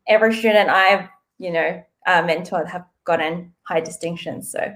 every 0.07 0.33
student 0.35 0.69
I've, 0.69 1.07
you 1.37 1.51
know, 1.51 1.83
uh, 2.07 2.23
mentored 2.23 2.67
have 2.67 2.85
gotten 3.05 3.53
high 3.63 3.81
distinctions. 3.81 4.51
So, 4.51 4.73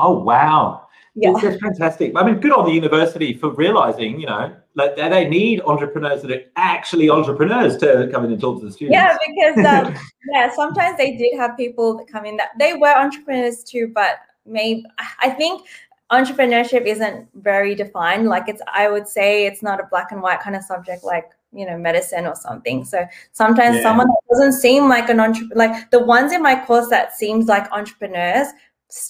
oh 0.00 0.18
wow, 0.18 0.88
yeah, 1.14 1.32
that's 1.40 1.60
fantastic. 1.60 2.12
I 2.16 2.24
mean, 2.24 2.40
good 2.40 2.52
on 2.52 2.66
the 2.66 2.72
university 2.72 3.34
for 3.34 3.50
realizing, 3.50 4.20
you 4.20 4.26
know, 4.26 4.54
like 4.74 4.96
they 4.96 5.28
need 5.28 5.60
entrepreneurs 5.62 6.22
that 6.22 6.30
are 6.30 6.42
actually 6.56 7.10
entrepreneurs 7.10 7.76
to 7.78 8.08
come 8.12 8.24
in 8.24 8.32
and 8.32 8.40
talk 8.40 8.60
to 8.60 8.66
the 8.66 8.72
students. 8.72 8.94
Yeah, 8.94 9.16
because 9.26 9.86
um, 9.88 9.94
yeah, 10.32 10.54
sometimes 10.54 10.96
they 10.96 11.16
did 11.16 11.36
have 11.36 11.56
people 11.56 11.96
that 11.98 12.06
come 12.06 12.24
in 12.26 12.36
that 12.36 12.50
they 12.58 12.74
were 12.74 12.96
entrepreneurs 12.96 13.64
too, 13.64 13.90
but 13.92 14.20
maybe 14.46 14.84
I 15.20 15.30
think 15.30 15.66
entrepreneurship 16.12 16.86
isn't 16.86 17.28
very 17.34 17.74
defined. 17.74 18.28
Like 18.28 18.48
it's, 18.48 18.62
I 18.72 18.88
would 18.88 19.08
say, 19.08 19.46
it's 19.46 19.62
not 19.62 19.80
a 19.80 19.88
black 19.90 20.12
and 20.12 20.22
white 20.22 20.40
kind 20.40 20.54
of 20.54 20.62
subject 20.62 21.02
like 21.02 21.30
you 21.52 21.66
know 21.66 21.76
medicine 21.76 22.26
or 22.26 22.36
something. 22.36 22.84
So 22.84 23.04
sometimes 23.32 23.76
yeah. 23.76 23.82
someone 23.82 24.06
doesn't 24.30 24.52
seem 24.52 24.88
like 24.88 25.08
an 25.08 25.18
entrepreneur, 25.18 25.56
like 25.56 25.90
the 25.90 25.98
ones 25.98 26.32
in 26.32 26.40
my 26.40 26.64
course 26.64 26.88
that 26.90 27.16
seems 27.16 27.46
like 27.46 27.70
entrepreneurs 27.72 28.48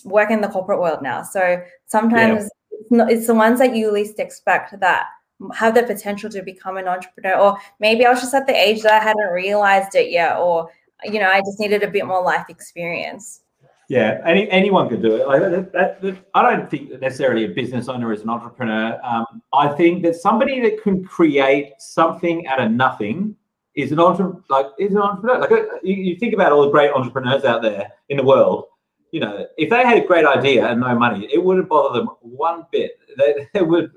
work 0.04 0.30
in 0.30 0.40
the 0.40 0.48
corporate 0.48 0.80
world 0.80 1.02
now. 1.02 1.22
So 1.22 1.62
sometimes 1.86 2.42
yeah. 2.42 2.48
it's, 2.72 2.90
not, 2.90 3.12
it's 3.12 3.26
the 3.26 3.34
ones 3.34 3.58
that 3.58 3.74
you 3.74 3.90
least 3.90 4.18
expect 4.18 4.78
that 4.80 5.06
have 5.54 5.74
the 5.74 5.82
potential 5.82 6.30
to 6.30 6.42
become 6.42 6.76
an 6.76 6.88
entrepreneur. 6.88 7.36
Or 7.36 7.58
maybe 7.78 8.04
i 8.04 8.10
was 8.10 8.20
just 8.20 8.34
at 8.34 8.46
the 8.46 8.54
age 8.54 8.82
that 8.82 8.92
i 8.92 9.02
hadn't 9.02 9.32
realized 9.32 9.94
it 9.94 10.10
yet 10.10 10.36
or 10.36 10.70
you 11.04 11.18
know 11.18 11.30
i 11.30 11.38
just 11.40 11.58
needed 11.58 11.82
a 11.82 11.88
bit 11.88 12.06
more 12.06 12.22
life 12.22 12.46
experience. 12.48 13.42
Yeah 13.88 14.20
any, 14.24 14.48
anyone 14.50 14.88
could 14.88 15.02
do 15.02 15.16
it. 15.16 15.26
Like 15.26 15.40
that, 15.40 15.72
that, 15.72 16.02
that, 16.02 16.16
i 16.34 16.42
don't 16.42 16.70
think 16.70 17.00
necessarily 17.00 17.44
a 17.44 17.48
business 17.48 17.88
owner 17.88 18.12
is 18.12 18.22
an 18.22 18.30
entrepreneur. 18.30 18.98
Um, 19.02 19.42
i 19.52 19.68
think 19.68 20.02
that 20.02 20.16
somebody 20.16 20.60
that 20.60 20.82
can 20.82 21.04
create 21.04 21.72
something 21.78 22.46
out 22.46 22.60
of 22.60 22.70
nothing 22.70 23.36
is 23.74 23.92
an 23.92 24.00
entrepreneur 24.00 24.42
like 24.50 24.66
is 24.78 24.92
an 24.92 24.98
entrepreneur. 24.98 25.40
Like 25.40 25.52
uh, 25.52 25.64
you, 25.82 25.94
you 25.94 26.16
think 26.18 26.34
about 26.34 26.52
all 26.52 26.64
the 26.64 26.70
great 26.70 26.90
entrepreneurs 26.90 27.44
out 27.44 27.62
there 27.62 27.90
in 28.08 28.16
the 28.16 28.24
world 28.24 28.64
you 29.12 29.20
know, 29.20 29.46
if 29.56 29.70
they 29.70 29.84
had 29.84 29.98
a 29.98 30.06
great 30.06 30.24
idea 30.24 30.66
and 30.66 30.80
no 30.80 30.94
money, 30.98 31.28
it 31.32 31.42
wouldn't 31.42 31.68
bother 31.68 31.98
them 31.98 32.08
one 32.20 32.66
bit. 32.70 32.92
They, 33.18 33.48
they 33.54 33.62
would, 33.62 33.90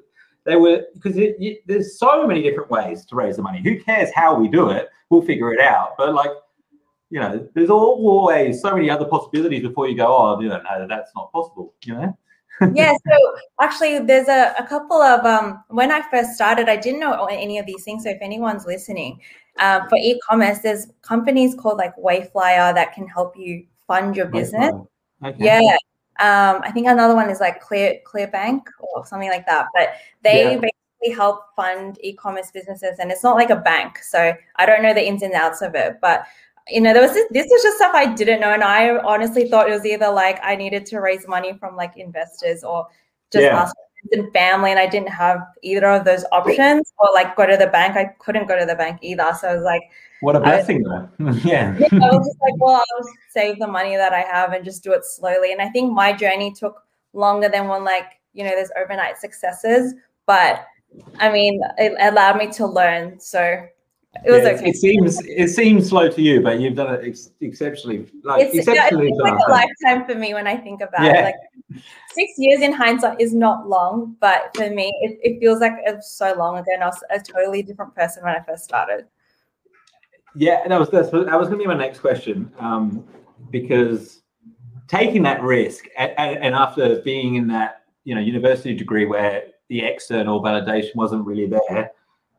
they 0.46 0.56
were 0.56 0.86
because 0.94 1.16
there's 1.66 1.98
so 1.98 2.28
many 2.28 2.42
different 2.42 2.70
ways 2.70 3.06
to 3.06 3.16
raise 3.16 3.38
the 3.38 3.42
money. 3.42 3.62
Who 3.62 3.80
cares 3.80 4.10
how 4.14 4.36
we 4.36 4.48
do 4.50 4.70
it? 4.70 4.90
We'll 5.10 5.22
figure 5.22 5.54
it 5.54 5.62
out. 5.62 5.92
But 5.98 6.14
like, 6.14 6.32
you 7.10 7.20
know, 7.20 7.48
there's 7.54 7.70
always 7.70 8.62
so 8.62 8.74
many 8.74 8.90
other 8.90 9.06
possibilities 9.06 9.62
before 9.62 9.88
you 9.88 9.96
go. 9.96 10.08
Oh, 10.08 10.40
you 10.42 10.50
know, 10.50 10.62
no, 10.62 10.88
that's 10.88 11.12
not 11.16 11.32
possible. 11.32 11.74
You 11.86 11.94
know. 11.94 12.18
yeah 12.76 12.94
so 12.94 13.36
actually 13.62 13.98
there's 13.98 14.28
a, 14.28 14.54
a 14.60 14.68
couple 14.68 15.02
of 15.02 15.26
um 15.26 15.64
when 15.70 15.92
i 15.92 16.08
first 16.12 16.34
started 16.34 16.70
i 16.70 16.76
didn't 16.76 17.00
know 17.00 17.26
any 17.26 17.58
of 17.58 17.66
these 17.66 17.84
things 17.84 18.04
so 18.04 18.12
if 18.12 18.20
anyone's 18.22 18.68
listening 18.68 19.20
um, 19.60 19.90
for 19.90 19.98
e-commerce 19.98 20.60
there's 20.60 20.86
companies 21.02 21.56
called 21.56 21.80
like 21.80 21.96
wayflyer 21.98 22.72
that 22.76 22.94
can 22.94 23.08
help 23.08 23.36
you 23.36 23.66
fund 23.88 24.16
your 24.16 24.28
business 24.28 24.72
Okay. 25.26 25.44
Yeah. 25.44 25.78
Um, 26.20 26.62
I 26.64 26.72
think 26.72 26.88
another 26.88 27.16
one 27.16 27.30
is 27.30 27.40
like 27.40 27.60
Clear 27.62 28.00
Clearbanc 28.06 28.62
or 28.80 29.06
something 29.06 29.30
like 29.30 29.46
that. 29.48 29.68
But 29.74 29.96
they 30.24 30.44
yeah. 30.44 30.60
basically 30.60 31.16
help 31.16 31.46
fund 31.56 31.98
e-commerce 32.02 32.52
businesses, 32.52 33.00
and 33.00 33.12
it's 33.12 33.24
not 33.24 33.36
like 33.36 33.50
a 33.50 33.56
bank. 33.56 33.98
So 34.00 34.34
I 34.58 34.66
don't 34.66 34.84
know 34.84 34.94
the 34.94 35.06
ins 35.06 35.24
and 35.24 35.34
outs 35.34 35.62
of 35.62 35.76
it, 35.76 35.98
but 36.02 36.26
you 36.70 36.80
know, 36.80 36.94
there 36.94 37.02
was 37.02 37.14
this, 37.14 37.28
this 37.32 37.48
was 37.50 37.62
just 37.62 37.78
stuff 37.78 37.94
I 37.94 38.14
didn't 38.14 38.40
know, 38.40 38.54
and 38.54 38.64
I 38.64 38.98
honestly 39.00 39.50
thought 39.50 39.70
it 39.70 39.74
was 39.74 39.86
either 39.86 40.10
like 40.10 40.40
I 40.44 40.56
needed 40.56 40.86
to 40.88 41.00
raise 41.00 41.28
money 41.28 41.58
from 41.58 41.76
like 41.76 41.98
investors 41.98 42.64
or 42.64 42.88
just 43.32 43.44
yeah. 43.44 43.62
ask 43.62 43.76
friends 43.76 44.24
and 44.24 44.32
family, 44.34 44.72
and 44.72 44.80
I 44.80 44.88
didn't 44.88 45.10
have 45.10 45.42
either 45.62 45.88
of 45.88 46.06
those 46.06 46.24
options, 46.32 46.94
or 47.00 47.10
like 47.14 47.36
go 47.36 47.46
to 47.46 47.58
the 47.58 47.68
bank. 47.68 47.98
I 47.98 48.06
couldn't 48.20 48.48
go 48.48 48.58
to 48.58 48.66
the 48.66 48.76
bank 48.76 49.00
either, 49.02 49.34
so 49.42 49.50
I 49.50 49.56
was 49.56 49.64
like, 49.64 49.82
what 50.24 50.36
a 50.36 50.40
blessing, 50.40 50.84
though. 50.84 51.10
yeah. 51.44 51.78
I 51.80 51.96
was 51.96 52.26
just 52.26 52.42
like, 52.42 52.56
well, 52.58 52.76
I'll 52.76 53.10
save 53.30 53.60
the 53.60 53.68
money 53.68 53.96
that 53.96 54.14
I 54.14 54.22
have 54.22 54.54
and 54.54 54.64
just 54.64 54.84
do 54.84 54.94
it 54.94 55.04
slowly. 55.06 55.52
And 55.52 55.62
I 55.62 55.70
think 55.70 55.94
my 55.94 56.14
journey 56.14 56.54
took 56.54 56.82
longer 57.14 57.50
than 57.50 57.68
when, 57.68 57.84
like, 57.84 58.20
you 58.34 58.44
know, 58.44 58.52
there's 58.52 58.72
overnight 58.78 59.18
successes. 59.18 59.94
But 60.26 60.66
I 61.20 61.32
mean, 61.32 61.62
it 61.78 61.96
allowed 62.00 62.38
me 62.38 62.52
to 62.54 62.66
learn. 62.66 63.20
So 63.20 63.68
it 64.26 64.32
was 64.32 64.44
yeah, 64.44 64.50
okay. 64.50 64.70
It 64.70 64.76
seems 64.76 65.20
it 65.26 65.50
seems 65.50 65.90
slow 65.90 66.08
to 66.08 66.22
you, 66.22 66.42
but 66.42 66.60
you've 66.60 66.76
done 66.76 66.94
it 66.94 67.02
ex- 67.04 67.32
exceptionally. 67.42 68.08
Like 68.24 68.44
it's, 68.44 68.56
exceptionally 68.56 69.08
yeah, 69.08 69.12
it's 69.12 69.22
like 69.22 69.48
a 69.48 69.52
lifetime 69.52 70.08
for 70.08 70.18
me 70.18 70.34
when 70.34 70.48
I 70.48 70.56
think 70.56 70.82
about 70.82 71.04
yeah. 71.04 71.30
it. 71.30 71.36
Like 71.74 71.84
six 72.12 72.34
years 72.38 72.62
in 72.62 72.72
hindsight 72.72 73.20
is 73.20 73.34
not 73.34 73.68
long, 73.68 74.16
but 74.20 74.56
for 74.56 74.70
me, 74.70 74.94
it, 75.02 75.20
it 75.24 75.40
feels 75.40 75.60
like 75.60 75.74
it's 75.86 76.12
so 76.12 76.34
long 76.38 76.58
ago. 76.58 76.70
And 76.74 76.84
I 76.84 76.88
was 76.88 77.04
a 77.10 77.20
totally 77.20 77.64
different 77.64 77.96
person 77.96 78.24
when 78.24 78.36
I 78.36 78.42
first 78.42 78.64
started. 78.64 79.08
Yeah, 80.36 80.68
that 80.68 80.80
was 80.80 80.90
that's, 80.90 81.12
that 81.12 81.40
was 81.40 81.48
going 81.48 81.60
to 81.60 81.64
be 81.64 81.68
my 81.68 81.76
next 81.76 82.00
question 82.00 82.52
um, 82.60 83.06
because 83.52 84.22
taking 84.88 85.24
that 85.24 85.42
risk 85.42 85.86
and, 85.98 86.12
and, 86.18 86.56
after 86.56 87.02
being 87.02 87.36
in 87.36 87.48
that 87.48 87.84
you 88.04 88.16
know 88.16 88.22
university 88.22 88.76
degree 88.76 89.06
where 89.06 89.44
the 89.70 89.84
external 89.84 90.42
validation 90.42 90.96
wasn't 90.96 91.26
really 91.26 91.48
there, 91.48 91.92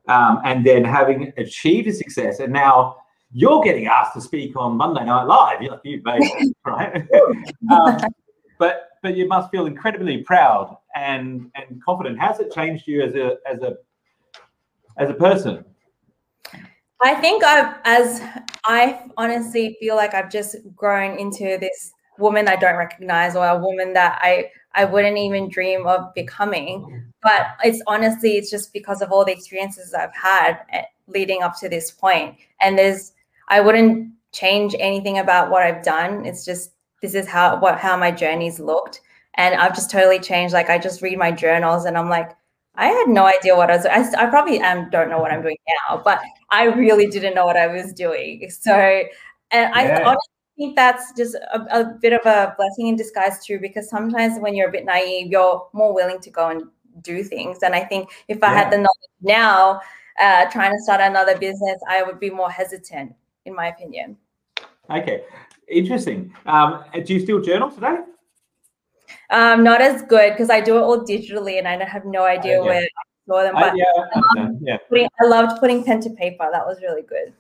um, 0.09 0.41
and 0.45 0.67
then 0.67 0.85
having 0.85 1.33
achieved 1.37 1.87
a 1.89 1.93
success, 1.93 2.41
and 2.41 2.53
now 2.53 2.97
you're 3.33 3.63
getting 3.63 3.87
asked 3.87 4.15
to 4.15 4.21
speak 4.21 4.57
on 4.57 4.77
Monday 4.77 5.05
Night 5.05 5.25
Live. 5.25 5.63
You're 5.63 5.81
you 5.85 6.03
baby, 6.03 6.55
right? 6.67 7.07
um, 7.71 8.01
but 8.59 8.89
but 9.03 9.17
you 9.17 9.29
must 9.29 9.51
feel 9.51 9.67
incredibly 9.67 10.19
proud 10.19 10.77
and 10.97 11.51
and 11.55 11.83
confident. 11.85 12.19
How's 12.19 12.41
it 12.41 12.53
changed 12.53 12.89
you 12.89 13.03
as 13.03 13.15
a 13.15 13.37
as 13.49 13.63
a 13.63 13.77
as 14.99 15.11
a 15.11 15.15
person? 15.15 15.65
I 17.03 17.15
think 17.17 17.45
I've, 17.45 17.77
as 17.85 18.23
I 18.65 19.11
honestly 19.17 19.77
feel 19.81 19.97
like 19.97 20.15
I've 20.15 20.31
just 20.31 20.57
grown 20.75 21.19
into 21.19 21.59
this 21.61 21.93
woman 22.19 22.47
I 22.49 22.57
don't 22.57 22.77
recognize 22.77 23.35
or 23.35 23.47
a 23.47 23.59
woman 23.59 23.93
that 23.95 24.19
I 24.23 24.51
I 24.75 24.85
wouldn't 24.85 25.19
even 25.19 25.49
dream 25.49 25.87
of 25.87 26.13
becoming. 26.15 27.13
But 27.23 27.47
it's 27.63 27.83
honestly, 27.87 28.33
it's 28.37 28.51
just 28.51 28.73
because 28.73 29.03
of 29.03 29.13
all 29.13 29.25
the 29.25 29.33
experiences 29.33 29.95
I've 29.95 30.15
had 30.15 30.59
eh, 30.71 30.83
leading 31.07 31.43
up 31.43 31.59
to 31.61 31.69
this 31.69 31.91
point. 31.91 32.37
And 32.61 32.79
there's, 32.79 33.13
I 33.49 33.61
wouldn't 33.61 34.13
change 34.33 34.75
anything 34.79 35.19
about 35.19 35.51
what 35.51 35.63
I've 35.63 35.83
done. 35.83 36.27
It's 36.27 36.45
just 36.45 36.73
this 37.03 37.15
is 37.15 37.27
how 37.29 37.59
what 37.61 37.79
how 37.79 37.97
my 37.97 38.11
journey's 38.11 38.59
looked, 38.61 39.01
and 39.35 39.55
I've 39.55 39.75
just 39.75 39.91
totally 39.91 40.19
changed. 40.19 40.55
Like 40.55 40.71
I 40.71 40.79
just 40.79 41.03
read 41.03 41.19
my 41.19 41.31
journals, 41.33 41.85
and 41.85 41.97
I'm 41.99 42.09
like, 42.09 42.31
I 42.77 42.87
had 42.89 43.09
no 43.09 43.27
idea 43.27 43.57
what 43.57 43.71
I 43.71 43.77
was. 43.77 43.87
I, 43.87 44.25
I 44.25 44.27
probably 44.27 44.59
am, 44.59 44.91
don't 44.91 45.09
know 45.09 45.19
what 45.19 45.31
I'm 45.31 45.43
doing 45.43 45.57
now, 45.89 46.03
but 46.05 46.21
I 46.51 46.65
really 46.65 47.07
didn't 47.07 47.35
know 47.35 47.47
what 47.47 47.57
I 47.57 47.69
was 47.69 47.93
doing. 47.93 48.51
So, 48.51 48.73
and 49.53 49.75
I 49.75 50.03
honestly 50.03 50.19
think 50.57 50.77
that's 50.77 51.13
just 51.17 51.35
a, 51.35 51.61
a, 51.71 51.85
bit 52.01 52.13
of 52.13 52.21
a 52.27 52.55
blessing 52.57 52.89
in 52.89 52.97
disguise 52.97 53.45
too, 53.45 53.59
because 53.61 53.89
sometimes 53.89 54.41
when 54.41 54.55
you're 54.55 54.69
a 54.69 54.73
bit 54.73 54.85
naive, 54.85 55.31
you're 55.31 55.69
more 55.73 55.95
willing 55.95 56.21
to 56.21 56.31
go 56.31 56.49
and 56.49 56.65
do 57.03 57.23
things. 57.23 57.59
And 57.63 57.75
I 57.75 57.85
think 57.85 58.11
if 58.29 58.43
I 58.43 58.53
yeah. 58.53 58.59
had 58.59 58.73
the 58.73 58.79
knowledge 58.79 59.15
now, 59.23 59.81
uh, 60.19 60.47
trying 60.51 60.73
to 60.73 60.83
start 60.83 61.01
another 61.01 61.39
business, 61.39 61.81
I 61.89 62.03
would 62.03 62.21
be 62.21 62.31
more 62.31 62.51
hesitant, 62.51 63.15
in 63.45 63.55
my 63.55 63.69
opinion. 63.69 64.17
Okay, 64.91 65.23
interesting. 65.69 66.35
Um, 66.47 66.85
do 67.05 67.15
you 67.15 67.21
still 67.21 67.41
journal 67.41 67.71
today? 67.71 67.99
Um, 69.31 69.65
not 69.65 69.81
as 69.81 70.03
good 70.03 70.33
because 70.33 70.51
I 70.51 70.61
do 70.61 70.77
it 70.77 70.83
all 70.83 71.05
digitally 71.05 71.59
and 71.59 71.67
I 71.67 71.85
have 71.85 72.05
no 72.05 72.25
idea 72.25 72.61
uh, 72.61 72.65
yeah. 72.65 72.69
where 72.69 72.83
I 72.83 72.89
saw 73.27 73.43
them. 73.43 73.55
But 73.55 73.73
uh, 73.73 73.77
yeah, 73.77 73.85
I, 74.15 74.49
yeah. 74.61 74.77
Putting, 74.89 75.09
I 75.21 75.27
loved 75.27 75.61
putting 75.61 75.85
pen 75.85 76.01
to 76.03 76.11
paper. 76.11 76.49
That 76.53 76.67
was 76.67 76.81
really 76.83 77.03
good. 77.03 77.33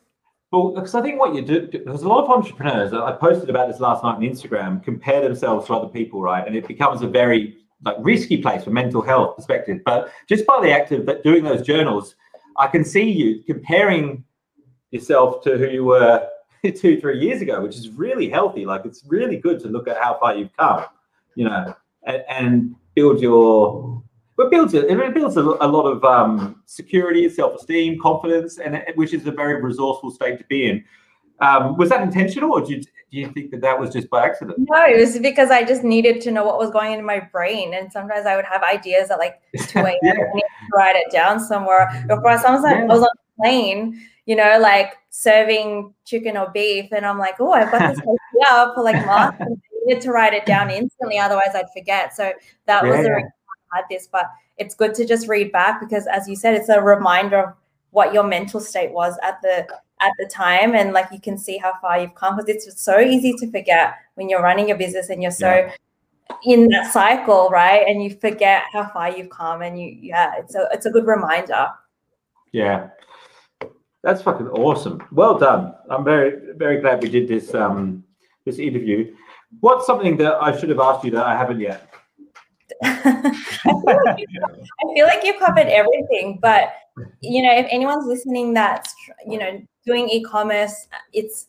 Well, 0.50 0.70
because 0.70 0.94
I 0.94 1.02
think 1.02 1.18
what 1.18 1.34
you 1.34 1.42
do, 1.42 1.68
because 1.70 2.02
a 2.02 2.08
lot 2.08 2.24
of 2.24 2.30
entrepreneurs. 2.30 2.92
I 2.92 3.12
posted 3.12 3.50
about 3.50 3.68
this 3.68 3.80
last 3.80 4.02
night 4.04 4.16
on 4.16 4.22
Instagram. 4.22 4.82
Compare 4.82 5.22
themselves 5.22 5.66
to 5.66 5.74
other 5.74 5.88
people, 5.88 6.22
right? 6.22 6.46
And 6.46 6.56
it 6.56 6.66
becomes 6.66 7.02
a 7.02 7.08
very 7.08 7.56
like 7.84 7.96
risky 7.98 8.40
place 8.40 8.64
from 8.64 8.74
mental 8.74 9.02
health 9.02 9.36
perspective. 9.36 9.80
But 9.84 10.10
just 10.28 10.46
by 10.46 10.60
the 10.62 10.70
act 10.70 10.92
of 10.92 11.22
doing 11.22 11.44
those 11.44 11.66
journals, 11.66 12.14
I 12.56 12.68
can 12.68 12.84
see 12.84 13.10
you 13.10 13.42
comparing 13.42 14.24
yourself 14.90 15.42
to 15.42 15.58
who 15.58 15.66
you 15.66 15.84
were 15.84 16.28
two, 16.76 17.00
three 17.00 17.18
years 17.18 17.42
ago, 17.42 17.60
which 17.60 17.76
is 17.76 17.90
really 17.90 18.30
healthy. 18.30 18.64
Like 18.64 18.84
it's 18.84 19.04
really 19.06 19.36
good 19.36 19.60
to 19.60 19.68
look 19.68 19.88
at 19.88 20.00
how 20.00 20.18
far 20.18 20.34
you've 20.34 20.56
come 20.56 20.84
you 21.36 21.44
know, 21.44 21.74
and, 22.06 22.24
and 22.28 22.74
build 22.94 23.20
your 23.20 24.02
but 24.36 24.50
builds 24.50 24.74
it. 24.74 24.90
It 24.90 25.14
builds 25.14 25.36
a, 25.36 25.42
a 25.42 25.68
lot 25.68 25.84
of 25.86 26.04
um, 26.04 26.62
security, 26.66 27.28
self-esteem, 27.28 28.00
confidence, 28.00 28.58
and 28.58 28.82
which 28.96 29.14
is 29.14 29.26
a 29.26 29.30
very 29.30 29.62
resourceful 29.62 30.10
state 30.10 30.38
to 30.38 30.44
be 30.46 30.68
in. 30.68 30.84
Um, 31.40 31.76
was 31.76 31.88
that 31.90 32.02
intentional, 32.02 32.52
or 32.52 32.60
do 32.60 32.74
you, 32.74 32.80
do 32.80 32.88
you 33.10 33.30
think 33.32 33.50
that 33.52 33.60
that 33.60 33.78
was 33.78 33.90
just 33.90 34.10
by 34.10 34.24
accident? 34.24 34.58
No, 34.58 34.84
it 34.86 34.98
was 34.98 35.18
because 35.18 35.50
I 35.50 35.62
just 35.64 35.84
needed 35.84 36.20
to 36.22 36.30
know 36.32 36.44
what 36.44 36.58
was 36.58 36.70
going 36.70 36.98
in 36.98 37.04
my 37.04 37.20
brain, 37.20 37.74
and 37.74 37.92
sometimes 37.92 38.26
I 38.26 38.34
would 38.34 38.44
have 38.44 38.62
ideas 38.62 39.10
at 39.10 39.18
like 39.18 39.40
two 39.68 39.80
a.m. 39.80 39.98
yeah. 40.02 40.12
I 40.12 40.34
need 40.34 40.42
to 40.42 40.76
write 40.76 40.96
it 40.96 41.12
down 41.12 41.38
somewhere. 41.38 42.06
Or 42.08 42.38
sometimes 42.38 42.64
yeah. 42.64 42.82
I 42.82 42.84
was 42.84 43.02
on 43.02 43.08
a 43.08 43.42
plane, 43.42 44.00
you 44.26 44.36
know, 44.36 44.58
like 44.60 44.96
serving 45.10 45.92
chicken 46.04 46.36
or 46.36 46.50
beef, 46.52 46.92
and 46.92 47.06
I'm 47.06 47.18
like, 47.18 47.34
oh, 47.40 47.52
I've 47.52 47.70
got 47.70 47.94
this 47.94 47.98
idea 48.46 48.72
for 48.74 48.82
like 48.82 49.06
mask 49.06 49.38
needed 49.84 50.02
to 50.02 50.10
write 50.10 50.34
it 50.34 50.46
down 50.46 50.70
instantly, 50.82 51.18
otherwise 51.18 51.54
I'd 51.54 51.70
forget. 51.76 52.14
So 52.16 52.32
that 52.66 52.84
yeah. 52.84 52.90
was 52.90 53.02
the 53.02 53.12
reason 53.12 53.32
I 53.72 53.76
had 53.76 53.84
this. 53.90 54.08
But 54.10 54.26
it's 54.56 54.74
good 54.74 54.94
to 54.94 55.04
just 55.04 55.28
read 55.28 55.52
back 55.52 55.80
because, 55.80 56.06
as 56.06 56.28
you 56.28 56.36
said, 56.36 56.54
it's 56.54 56.68
a 56.68 56.80
reminder 56.80 57.38
of 57.40 57.54
what 57.90 58.12
your 58.12 58.24
mental 58.24 58.60
state 58.60 58.92
was 58.92 59.16
at 59.22 59.40
the 59.42 59.66
at 60.00 60.12
the 60.18 60.26
time, 60.26 60.74
and 60.74 60.92
like 60.92 61.08
you 61.12 61.20
can 61.20 61.38
see 61.38 61.56
how 61.58 61.72
far 61.80 61.98
you've 62.00 62.14
come. 62.14 62.36
Because 62.36 62.48
it's 62.48 62.82
so 62.82 63.00
easy 63.00 63.32
to 63.34 63.50
forget 63.50 63.94
when 64.14 64.28
you're 64.28 64.42
running 64.42 64.70
a 64.70 64.74
business 64.74 65.08
and 65.10 65.22
you're 65.22 65.30
so 65.30 65.48
yeah. 65.48 65.72
in 66.44 66.68
that 66.68 66.92
cycle, 66.92 67.48
right? 67.50 67.86
And 67.86 68.02
you 68.02 68.16
forget 68.16 68.64
how 68.72 68.88
far 68.88 69.16
you've 69.16 69.30
come, 69.30 69.62
and 69.62 69.80
you 69.80 69.96
yeah, 70.00 70.34
it's 70.38 70.54
a 70.54 70.68
it's 70.72 70.86
a 70.86 70.90
good 70.90 71.06
reminder. 71.06 71.68
Yeah, 72.52 72.90
that's 74.02 74.22
fucking 74.22 74.48
awesome. 74.48 75.02
Well 75.10 75.38
done. 75.38 75.74
I'm 75.90 76.04
very 76.04 76.54
very 76.56 76.80
glad 76.80 77.02
we 77.02 77.08
did 77.08 77.26
this 77.26 77.54
um 77.54 78.04
this 78.44 78.58
interview. 78.58 79.14
What's 79.60 79.86
something 79.86 80.16
that 80.18 80.34
I 80.42 80.56
should 80.58 80.68
have 80.68 80.80
asked 80.80 81.04
you 81.04 81.10
that 81.12 81.26
I 81.26 81.36
haven't 81.36 81.60
yet? 81.60 81.90
I, 82.84 83.36
feel 84.94 85.06
like 85.06 85.22
you've 85.24 85.38
covered 85.38 85.66
everything, 85.66 86.38
but 86.40 86.74
you 87.20 87.42
know, 87.42 87.54
if 87.54 87.66
anyone's 87.70 88.06
listening 88.06 88.54
that's 88.54 88.94
you 89.26 89.38
know 89.38 89.60
doing 89.86 90.08
e-commerce, 90.08 90.88
it's 91.12 91.46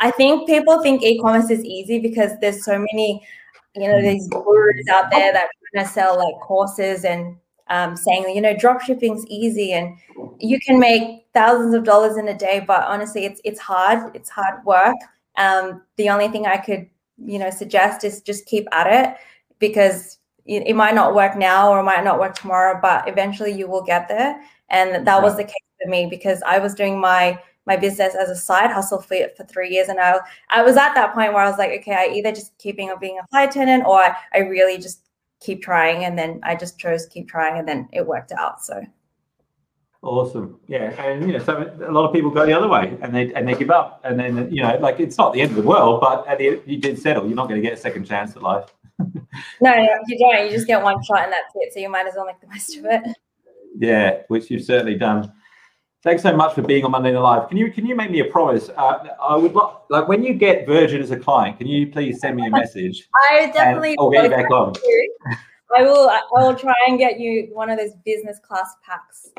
I 0.00 0.10
think 0.10 0.46
people 0.46 0.82
think 0.82 1.02
e-commerce 1.02 1.50
is 1.50 1.64
easy 1.64 1.98
because 1.98 2.32
there's 2.40 2.64
so 2.64 2.78
many, 2.78 3.26
you 3.74 3.88
know, 3.88 4.02
these 4.02 4.28
gurus 4.28 4.88
out 4.90 5.10
there 5.10 5.32
that 5.32 5.48
trying 5.72 5.86
to 5.86 5.90
sell 5.90 6.16
like 6.16 6.40
courses 6.42 7.04
and 7.04 7.36
um, 7.68 7.96
saying, 7.96 8.34
you 8.34 8.40
know, 8.40 8.56
drop 8.56 8.80
shipping's 8.80 9.26
easy 9.26 9.72
and 9.72 9.96
you 10.38 10.58
can 10.60 10.78
make 10.78 11.26
thousands 11.34 11.74
of 11.74 11.84
dollars 11.84 12.16
in 12.16 12.28
a 12.28 12.36
day. 12.36 12.62
But 12.66 12.84
honestly, 12.84 13.24
it's 13.24 13.40
it's 13.44 13.60
hard. 13.60 14.14
It's 14.14 14.30
hard 14.30 14.64
work. 14.64 14.96
Um, 15.36 15.82
the 15.96 16.10
only 16.10 16.28
thing 16.28 16.46
I 16.46 16.56
could, 16.56 16.88
you 17.24 17.38
know, 17.38 17.50
suggest 17.50 18.04
is 18.04 18.20
just 18.20 18.46
keep 18.46 18.66
at 18.72 18.86
it 18.86 19.16
because 19.58 20.18
it, 20.44 20.64
it 20.66 20.76
might 20.76 20.94
not 20.94 21.14
work 21.14 21.36
now 21.36 21.70
or 21.70 21.80
it 21.80 21.84
might 21.84 22.04
not 22.04 22.18
work 22.18 22.34
tomorrow, 22.34 22.78
but 22.80 23.08
eventually 23.08 23.52
you 23.52 23.66
will 23.68 23.82
get 23.82 24.08
there. 24.08 24.40
And 24.68 25.06
that 25.06 25.22
was 25.22 25.36
the 25.36 25.44
case 25.44 25.54
for 25.82 25.90
me 25.90 26.06
because 26.06 26.42
I 26.46 26.58
was 26.58 26.74
doing 26.74 27.00
my 27.00 27.38
my 27.66 27.76
business 27.76 28.14
as 28.14 28.30
a 28.30 28.36
side 28.36 28.70
hustle 28.70 29.00
for, 29.00 29.16
for 29.36 29.44
three 29.44 29.70
years. 29.70 29.88
And 29.88 29.98
I, 29.98 30.20
I 30.50 30.62
was 30.62 30.76
at 30.76 30.94
that 30.94 31.12
point 31.12 31.32
where 31.32 31.42
I 31.42 31.50
was 31.50 31.58
like, 31.58 31.72
okay, 31.80 31.94
I 31.94 32.12
either 32.14 32.30
just 32.30 32.56
keeping 32.58 32.90
on 32.90 33.00
being 33.00 33.18
a 33.18 33.26
flight 33.26 33.50
attendant 33.50 33.84
or 33.86 34.16
I 34.32 34.38
really 34.38 34.78
just 34.78 35.08
keep 35.40 35.62
trying. 35.62 36.04
And 36.04 36.16
then 36.16 36.40
I 36.44 36.54
just 36.54 36.78
chose 36.78 37.06
keep 37.06 37.28
trying 37.28 37.58
and 37.58 37.66
then 37.66 37.88
it 37.92 38.06
worked 38.06 38.30
out. 38.30 38.64
So 38.64 38.82
Awesome. 40.06 40.60
Yeah. 40.68 40.90
And 41.02 41.26
you 41.26 41.36
know, 41.36 41.44
so 41.44 41.74
a 41.84 41.90
lot 41.90 42.06
of 42.06 42.12
people 42.14 42.30
go 42.30 42.46
the 42.46 42.52
other 42.52 42.68
way 42.68 42.96
and 43.02 43.12
they 43.12 43.34
and 43.34 43.46
they 43.46 43.54
give 43.54 43.70
up. 43.70 44.00
And 44.04 44.18
then 44.18 44.52
you 44.52 44.62
know, 44.62 44.78
like 44.80 45.00
it's 45.00 45.18
not 45.18 45.32
the 45.32 45.40
end 45.40 45.50
of 45.50 45.56
the 45.56 45.68
world, 45.68 46.00
but 46.00 46.26
at 46.28 46.38
the 46.38 46.48
end, 46.48 46.62
you 46.64 46.78
did 46.78 46.98
settle. 46.98 47.26
You're 47.26 47.34
not 47.34 47.48
going 47.48 47.60
to 47.60 47.68
get 47.68 47.76
a 47.76 47.80
second 47.80 48.04
chance 48.04 48.36
at 48.36 48.42
life. 48.42 48.72
no, 49.60 49.74
you 50.06 50.18
don't. 50.18 50.46
You 50.46 50.50
just 50.50 50.68
get 50.68 50.82
one 50.82 51.02
shot 51.02 51.24
and 51.24 51.32
that's 51.32 51.52
it. 51.56 51.72
So 51.74 51.80
you 51.80 51.88
might 51.88 52.06
as 52.06 52.14
well 52.16 52.24
make 52.24 52.40
the 52.40 52.46
most 52.46 52.76
of 52.76 52.84
it. 52.84 53.16
Yeah, 53.78 54.22
which 54.28 54.48
you've 54.48 54.64
certainly 54.64 54.94
done. 54.94 55.32
Thanks 56.04 56.22
so 56.22 56.36
much 56.36 56.54
for 56.54 56.62
being 56.62 56.84
on 56.84 56.92
Monday 56.92 57.10
Night 57.10 57.18
Live. 57.18 57.48
Can 57.48 57.58
you 57.58 57.72
can 57.72 57.84
you 57.84 57.96
make 57.96 58.12
me 58.12 58.20
a 58.20 58.26
promise? 58.26 58.70
Uh, 58.76 59.08
I 59.20 59.36
would 59.36 59.54
like, 59.54 59.74
like 59.90 60.08
when 60.08 60.22
you 60.22 60.34
get 60.34 60.64
Virgin 60.64 61.02
as 61.02 61.10
a 61.10 61.18
client, 61.18 61.58
can 61.58 61.66
you 61.66 61.88
please 61.88 62.20
send 62.20 62.36
me 62.36 62.46
a 62.46 62.50
message? 62.50 63.08
I 63.32 63.50
definitely. 63.52 63.96
I'll 63.98 64.10
get 64.10 64.22
you 64.22 64.30
back 64.30 64.50
on. 64.52 64.74
I 65.76 65.82
will. 65.82 66.08
I 66.08 66.22
will 66.30 66.54
try 66.54 66.74
and 66.86 66.96
get 66.96 67.18
you 67.18 67.48
one 67.52 67.70
of 67.70 67.78
those 67.78 67.90
business 68.04 68.38
class 68.38 68.76
packs. 68.86 69.30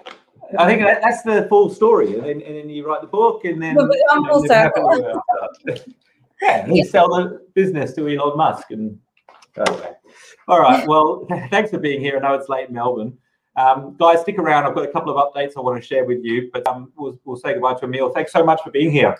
I 0.57 0.65
think 0.65 0.81
that, 0.81 1.01
that's 1.01 1.23
the 1.23 1.45
full 1.49 1.69
story, 1.69 2.13
and 2.13 2.23
then, 2.23 2.41
and 2.41 2.55
then 2.55 2.69
you 2.69 2.87
write 2.87 3.01
the 3.01 3.07
book, 3.07 3.43
and 3.45 3.61
then 3.61 3.75
you 3.75 4.05
know, 4.07 4.27
full 4.27 4.43
circle. 4.47 5.23
yeah, 6.41 6.83
sell 6.83 7.09
the 7.09 7.45
business 7.53 7.93
to 7.95 8.07
Elon 8.07 8.37
Musk, 8.37 8.71
and 8.71 8.97
okay. 9.57 9.91
all 10.47 10.59
right. 10.59 10.87
Well, 10.87 11.27
thanks 11.49 11.71
for 11.71 11.79
being 11.79 11.99
here. 11.99 12.17
I 12.17 12.19
know 12.19 12.33
it's 12.33 12.49
late 12.49 12.69
in 12.69 12.75
Melbourne. 12.75 13.17
Um, 13.57 13.95
guys, 13.97 14.21
stick 14.21 14.37
around. 14.37 14.65
I've 14.65 14.75
got 14.75 14.87
a 14.87 14.91
couple 14.91 15.17
of 15.17 15.33
updates 15.33 15.53
I 15.57 15.61
want 15.61 15.81
to 15.81 15.85
share 15.85 16.05
with 16.05 16.23
you, 16.23 16.49
but 16.53 16.65
um, 16.67 16.93
we'll, 16.95 17.19
we'll 17.25 17.37
say 17.37 17.53
goodbye 17.53 17.73
to 17.73 17.87
Emille. 17.87 18.13
Thanks 18.13 18.31
so 18.31 18.43
much 18.43 18.61
for 18.63 18.71
being 18.71 18.91
here. 18.91 19.17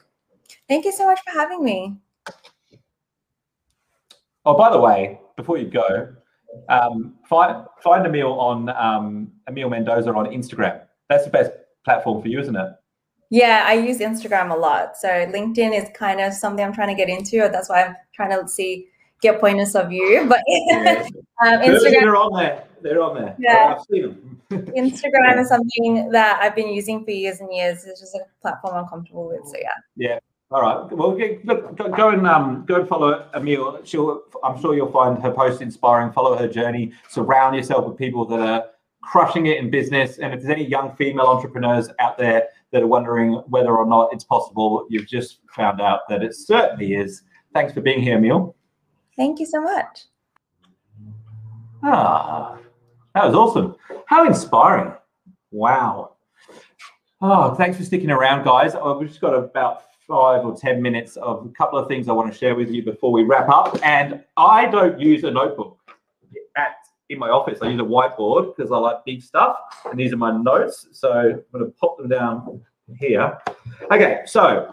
Thank 0.67 0.85
you 0.85 0.91
so 0.91 1.05
much 1.05 1.19
for 1.25 1.31
having 1.31 1.63
me. 1.63 1.97
Oh, 4.45 4.55
by 4.55 4.69
the 4.69 4.79
way, 4.79 5.19
before 5.35 5.57
you 5.57 5.65
go, 5.65 6.13
um, 6.69 7.15
find 7.27 7.65
find 7.83 8.05
Emille 8.05 8.31
on 8.31 8.69
um, 8.69 9.31
Emille 9.49 9.69
Mendoza 9.69 10.13
on 10.13 10.27
Instagram 10.27 10.86
that's 11.09 11.25
the 11.25 11.31
best 11.31 11.51
platform 11.83 12.21
for 12.21 12.27
you, 12.27 12.39
isn't 12.39 12.55
it? 12.55 12.69
Yeah, 13.29 13.65
I 13.67 13.73
use 13.73 13.99
Instagram 13.99 14.51
a 14.51 14.57
lot. 14.57 14.95
So 14.97 15.07
LinkedIn 15.07 15.77
is 15.77 15.89
kind 15.93 16.21
of 16.21 16.33
something 16.33 16.63
I'm 16.63 16.73
trying 16.73 16.95
to 16.95 16.95
get 16.95 17.09
into. 17.09 17.49
That's 17.51 17.69
why 17.69 17.83
I'm 17.83 17.95
trying 18.13 18.31
to 18.31 18.47
see 18.47 18.87
get 19.21 19.39
pointers 19.39 19.75
of 19.75 19.91
you. 19.91 20.25
But 20.29 20.41
yeah. 20.47 21.07
um, 21.45 21.59
Instagram, 21.59 21.91
they're 21.91 22.15
on 22.15 22.33
there. 22.33 22.63
They're 22.81 23.01
on 23.01 23.15
there. 23.15 23.35
Yeah, 23.39 23.75
I've 23.75 23.85
seen 23.91 24.01
them. 24.03 24.41
Instagram 24.51 25.41
is 25.41 25.49
something 25.49 26.09
that 26.11 26.39
I've 26.41 26.55
been 26.55 26.69
using 26.69 27.03
for 27.03 27.11
years 27.11 27.41
and 27.41 27.53
years. 27.53 27.83
It's 27.85 27.99
just 27.99 28.15
a 28.15 28.21
platform 28.41 28.75
I'm 28.75 28.87
comfortable 28.87 29.27
with. 29.27 29.45
So 29.45 29.57
yeah. 29.59 29.69
Yeah. 29.95 30.19
All 30.49 30.61
right. 30.61 30.89
Well, 30.93 31.17
look, 31.43 31.75
go 31.75 32.09
and 32.09 32.25
um, 32.25 32.63
go 32.65 32.75
and 32.75 32.87
follow 32.87 33.27
Emille. 33.33 33.85
She'll, 33.85 34.21
I'm 34.45 34.59
sure 34.61 34.75
you'll 34.75 34.91
find 34.91 35.21
her 35.21 35.31
post 35.31 35.61
inspiring. 35.61 36.13
Follow 36.13 36.37
her 36.37 36.47
journey. 36.47 36.93
Surround 37.09 37.57
yourself 37.57 37.85
with 37.85 37.97
people 37.97 38.23
that 38.27 38.39
are 38.39 38.65
crushing 39.01 39.47
it 39.47 39.57
in 39.57 39.69
business. 39.69 40.19
And 40.19 40.33
if 40.33 40.41
there's 40.41 40.51
any 40.51 40.65
young 40.65 40.95
female 40.95 41.27
entrepreneurs 41.27 41.89
out 41.99 42.17
there 42.17 42.47
that 42.71 42.83
are 42.83 42.87
wondering 42.87 43.33
whether 43.47 43.75
or 43.75 43.85
not 43.85 44.09
it's 44.11 44.23
possible, 44.23 44.85
you've 44.89 45.07
just 45.07 45.39
found 45.49 45.81
out 45.81 46.01
that 46.09 46.23
it 46.23 46.35
certainly 46.35 46.93
is. 46.93 47.23
Thanks 47.53 47.73
for 47.73 47.81
being 47.81 48.01
here, 48.01 48.17
Emille. 48.17 48.53
Thank 49.15 49.39
you 49.39 49.45
so 49.45 49.61
much. 49.61 50.05
Ah, 51.83 52.57
that 53.15 53.25
was 53.25 53.33
awesome. 53.33 53.75
How 54.05 54.25
inspiring. 54.25 54.93
Wow. 55.51 56.13
Oh, 57.21 57.55
thanks 57.55 57.77
for 57.77 57.83
sticking 57.83 58.11
around, 58.11 58.43
guys. 58.43 58.75
Oh, 58.75 58.97
we've 58.97 59.07
just 59.07 59.21
got 59.21 59.33
about 59.33 59.83
five 60.07 60.45
or 60.45 60.55
10 60.55 60.81
minutes 60.81 61.17
of 61.17 61.45
a 61.45 61.49
couple 61.49 61.79
of 61.79 61.87
things 61.87 62.07
I 62.07 62.13
want 62.13 62.31
to 62.31 62.37
share 62.37 62.55
with 62.55 62.69
you 62.69 62.83
before 62.83 63.11
we 63.11 63.23
wrap 63.23 63.49
up. 63.49 63.77
And 63.83 64.23
I 64.37 64.67
don't 64.67 64.99
use 64.99 65.23
a 65.23 65.31
notebook 65.31 65.76
in 67.09 67.19
my 67.19 67.29
office, 67.29 67.59
I 67.61 67.69
use 67.69 67.79
a 67.79 67.83
whiteboard 67.83 68.55
because 68.55 68.71
I 68.71 68.77
like 68.77 69.05
big 69.05 69.21
stuff, 69.21 69.57
and 69.85 69.99
these 69.99 70.13
are 70.13 70.17
my 70.17 70.35
notes. 70.35 70.87
So 70.91 71.11
I'm 71.11 71.43
going 71.51 71.65
to 71.65 71.71
pop 71.79 71.97
them 71.97 72.09
down 72.09 72.61
here. 72.99 73.37
Okay, 73.91 74.21
so 74.25 74.71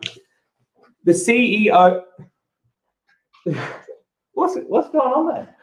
the 1.05 1.13
CEO. 1.13 2.03
What's 4.37 4.59
what's 4.67 4.91
going 4.91 5.13
on 5.13 5.33
there? 5.33 5.57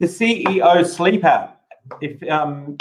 The 0.00 0.06
CEO 0.06 0.86
sleep 0.86 1.22
app. 1.22 1.60
If 2.00 2.22
um, 2.30 2.78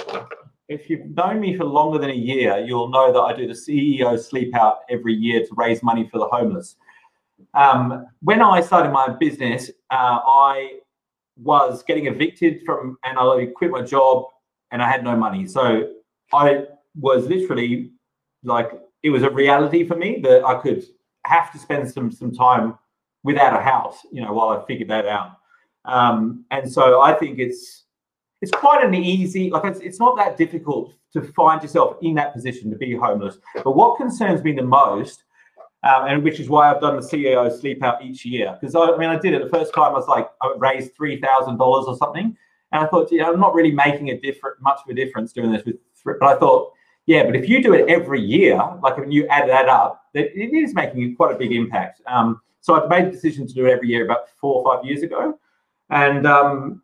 if 0.70 0.90
you've 0.90 1.08
known 1.08 1.42
me 1.42 1.58
for 1.58 1.66
longer 1.66 2.00
than 2.00 2.10
a 2.10 2.16
year, 2.16 2.60
you'll 2.60 2.88
know 2.88 3.12
that 3.12 3.20
I 3.20 3.36
do 3.36 3.46
the 3.46 3.54
CEO 3.54 4.18
sleep 4.18 4.56
out 4.56 4.80
every 4.90 5.14
year 5.14 5.42
to 5.42 5.50
raise 5.58 5.84
money 5.84 6.08
for 6.10 6.20
the 6.20 6.28
homeless. 6.28 6.78
Um, 7.54 8.06
when 8.22 8.42
I 8.42 8.62
started 8.62 8.94
my 8.94 9.10
business, 9.10 9.70
uh, 9.92 10.20
I 10.26 10.80
was 11.38 11.84
getting 11.84 12.08
evicted 12.08 12.64
from, 12.66 12.98
and 13.04 13.18
I 13.18 13.48
quit 13.56 13.72
my 13.72 13.82
job, 13.82 14.26
and 14.72 14.82
I 14.82 14.90
had 14.90 15.04
no 15.04 15.16
money. 15.16 15.48
So 15.48 15.92
I 16.34 16.66
was 17.00 17.28
literally 17.28 17.92
like, 18.44 18.72
it 19.04 19.10
was 19.10 19.24
a 19.24 19.30
reality 19.30 19.86
for 19.88 19.96
me 19.96 20.20
that 20.24 20.44
I 20.46 20.56
could 20.56 20.84
have 21.26 21.52
to 21.52 21.60
spend 21.60 21.92
some 21.92 22.12
some 22.12 22.32
time 22.32 22.78
without 23.24 23.60
a 23.60 23.62
house, 23.62 24.06
you 24.12 24.22
know, 24.22 24.32
while 24.34 24.50
I 24.50 24.66
figured 24.66 24.90
that 24.90 25.08
out. 25.08 25.38
Um, 25.86 26.46
and 26.52 26.72
so 26.72 27.02
I 27.02 27.14
think 27.14 27.40
it's 27.40 27.86
it's 28.42 28.52
quite 28.52 28.84
an 28.84 28.94
easy, 28.94 29.50
like 29.50 29.66
it's, 29.66 29.80
it's 29.80 30.00
not 30.00 30.16
that 30.18 30.38
difficult 30.38 30.94
to 31.14 31.22
find 31.22 31.62
yourself 31.62 31.98
in 32.02 32.16
that 32.16 32.34
position 32.34 32.70
to 32.70 32.78
be 32.78 32.96
homeless. 32.96 33.38
But 33.64 33.76
what 33.76 33.98
concerns 33.98 34.44
me 34.44 34.52
the 34.52 34.62
most 34.62 35.24
um, 35.86 36.08
and 36.08 36.24
which 36.24 36.40
is 36.40 36.50
why 36.50 36.70
I've 36.70 36.82
done 36.82 36.96
the 36.96 37.02
CEO 37.02 37.52
sleep 37.58 37.84
out 37.84 38.04
each 38.04 38.26
year. 38.26 38.58
Because 38.60 38.76
I, 38.76 38.82
I, 38.82 38.98
mean, 38.98 39.10
I 39.10 39.18
did 39.18 39.34
it 39.34 39.44
the 39.44 39.50
first 39.50 39.74
time. 39.74 39.92
I 39.92 39.94
was 39.94 40.08
like, 40.08 40.28
I 40.42 40.54
raised 40.58 40.96
three 40.96 41.22
thousand 41.22 41.58
dollars 41.58 41.86
or 41.88 41.96
something, 41.96 42.36
and 42.72 42.84
I 42.84 42.88
thought, 42.88 43.10
yeah, 43.12 43.30
I'm 43.30 43.40
not 43.40 43.54
really 43.54 43.72
making 43.72 44.10
a 44.10 44.20
different 44.20 44.62
much 44.62 44.80
of 44.84 44.90
a 44.90 44.96
difference 44.96 45.32
doing 45.32 45.52
this 45.52 45.64
with. 45.64 45.78
But 46.04 46.24
I 46.24 46.36
thought, 46.38 46.74
yeah, 47.06 47.24
but 47.24 47.36
if 47.36 47.48
you 47.48 47.62
do 47.62 47.74
it 47.74 47.88
every 47.90 48.22
year, 48.22 48.60
like 48.82 48.98
when 48.98 49.12
you 49.12 49.28
add 49.28 49.48
that 49.50 49.70
up, 49.70 50.06
it, 50.14 50.32
it 50.36 50.56
is 50.56 50.74
making 50.74 51.16
quite 51.16 51.34
a 51.34 51.38
big 51.38 51.52
impact. 51.52 52.02
Um, 52.08 52.42
so 52.62 52.84
I 52.84 52.88
made 52.88 53.08
the 53.08 53.12
decision 53.12 53.48
to 53.48 53.54
do 53.54 53.66
it 53.68 53.72
every 53.72 53.88
year 53.88 54.06
about 54.06 54.30
four 54.40 54.62
or 54.62 54.76
five 54.76 54.86
years 54.86 55.04
ago, 55.04 55.40
and 55.90 56.26
um, 56.26 56.82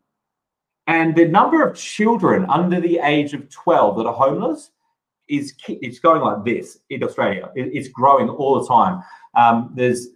and 0.86 1.14
the 1.14 1.26
number 1.26 1.66
of 1.66 1.76
children 1.76 2.46
under 2.48 2.80
the 2.80 2.98
age 2.98 3.34
of 3.34 3.48
12 3.48 3.98
that 3.98 4.06
are 4.06 4.12
homeless 4.12 4.71
is 5.32 5.54
it's 5.66 5.98
going 5.98 6.20
like 6.20 6.44
this 6.44 6.78
in 6.90 7.02
Australia. 7.02 7.50
It, 7.56 7.70
it's 7.72 7.88
growing 7.88 8.28
all 8.28 8.60
the 8.60 8.68
time. 8.68 9.02
Um, 9.34 9.72
there's 9.74 10.08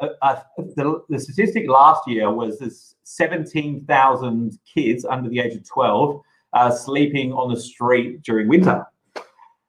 uh, 0.00 0.08
uh, 0.22 0.40
the, 0.56 1.02
the, 1.08 1.18
statistic 1.18 1.68
last 1.68 2.08
year 2.08 2.30
was 2.30 2.58
there's 2.58 2.96
17,000 3.04 4.58
kids 4.74 5.04
under 5.04 5.28
the 5.28 5.40
age 5.40 5.54
of 5.54 5.68
12 5.68 6.20
uh, 6.54 6.70
sleeping 6.70 7.32
on 7.32 7.52
the 7.52 7.60
street 7.60 8.22
during 8.22 8.48
winter. 8.48 8.86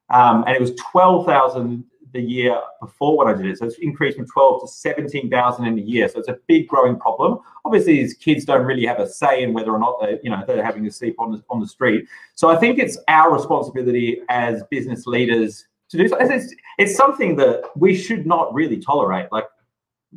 Um, 0.09 0.43
and 0.47 0.55
it 0.55 0.61
was 0.61 0.73
12,000 0.91 1.83
the 2.15 2.21
year 2.21 2.59
before 2.81 3.17
when 3.17 3.27
I 3.27 3.33
did 3.33 3.45
it. 3.45 3.59
So 3.59 3.65
it's 3.65 3.77
increased 3.77 4.17
from 4.17 4.25
12 4.25 4.61
to 4.61 4.67
17,000 4.67 5.65
in 5.65 5.77
a 5.77 5.81
year. 5.81 6.07
So 6.07 6.19
it's 6.19 6.29
a 6.29 6.39
big 6.47 6.67
growing 6.67 6.97
problem. 6.97 7.39
Obviously, 7.65 8.01
these 8.01 8.13
kids 8.13 8.45
don't 8.45 8.65
really 8.65 8.85
have 8.85 8.99
a 8.99 9.07
say 9.07 9.43
in 9.43 9.53
whether 9.53 9.71
or 9.71 9.79
not 9.79 9.97
they, 10.01 10.19
you 10.23 10.29
know, 10.29 10.41
they're 10.47 10.63
having 10.63 10.83
to 10.85 10.91
sleep 10.91 11.15
on 11.19 11.33
the, 11.33 11.43
on 11.49 11.59
the 11.59 11.67
street. 11.67 12.07
So 12.33 12.49
I 12.49 12.55
think 12.55 12.79
it's 12.79 12.97
our 13.07 13.33
responsibility 13.33 14.21
as 14.29 14.63
business 14.71 15.05
leaders 15.05 15.67
to 15.89 15.97
do 15.97 16.07
so. 16.07 16.17
It's, 16.19 16.55
it's 16.77 16.95
something 16.95 17.35
that 17.35 17.69
we 17.75 17.95
should 17.95 18.25
not 18.25 18.53
really 18.53 18.77
tolerate. 18.77 19.31
Like 19.31 19.45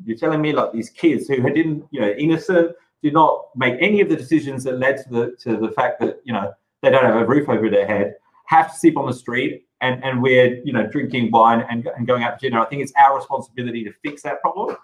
you're 0.05 0.17
telling 0.17 0.41
me, 0.41 0.53
like 0.53 0.73
these 0.73 0.91
kids 0.91 1.27
who 1.29 1.43
didn't, 1.55 1.85
you 1.91 2.01
know, 2.01 2.11
innocent, 2.11 2.73
did 3.03 3.13
not 3.13 3.47
make 3.55 3.77
any 3.81 4.01
of 4.01 4.09
the 4.09 4.17
decisions 4.17 4.65
that 4.65 4.79
led 4.79 4.97
to 4.97 5.09
the 5.09 5.37
to 5.39 5.57
the 5.57 5.71
fact 5.71 6.01
that 6.01 6.21
you 6.25 6.33
know 6.33 6.53
they 6.83 6.91
don't 6.91 7.05
have 7.05 7.15
a 7.15 7.25
roof 7.25 7.49
over 7.49 7.71
their 7.71 7.87
head, 7.87 8.17
have 8.47 8.73
to 8.73 8.79
sleep 8.79 8.97
on 8.97 9.07
the 9.07 9.13
street, 9.13 9.68
and 9.81 10.03
and 10.05 10.23
we're 10.23 10.61
you 10.65 10.73
know 10.73 10.87
drinking 10.87 11.31
wine 11.31 11.65
and, 11.71 11.89
and 11.97 12.07
going 12.07 12.23
out 12.23 12.39
to 12.39 12.47
dinner. 12.47 12.61
I 12.61 12.67
think 12.67 12.83
it's 12.83 12.93
our 12.97 13.17
responsibility 13.17 13.85
to 13.85 13.93
fix 14.03 14.23
that 14.23 14.41
problem. 14.41 14.77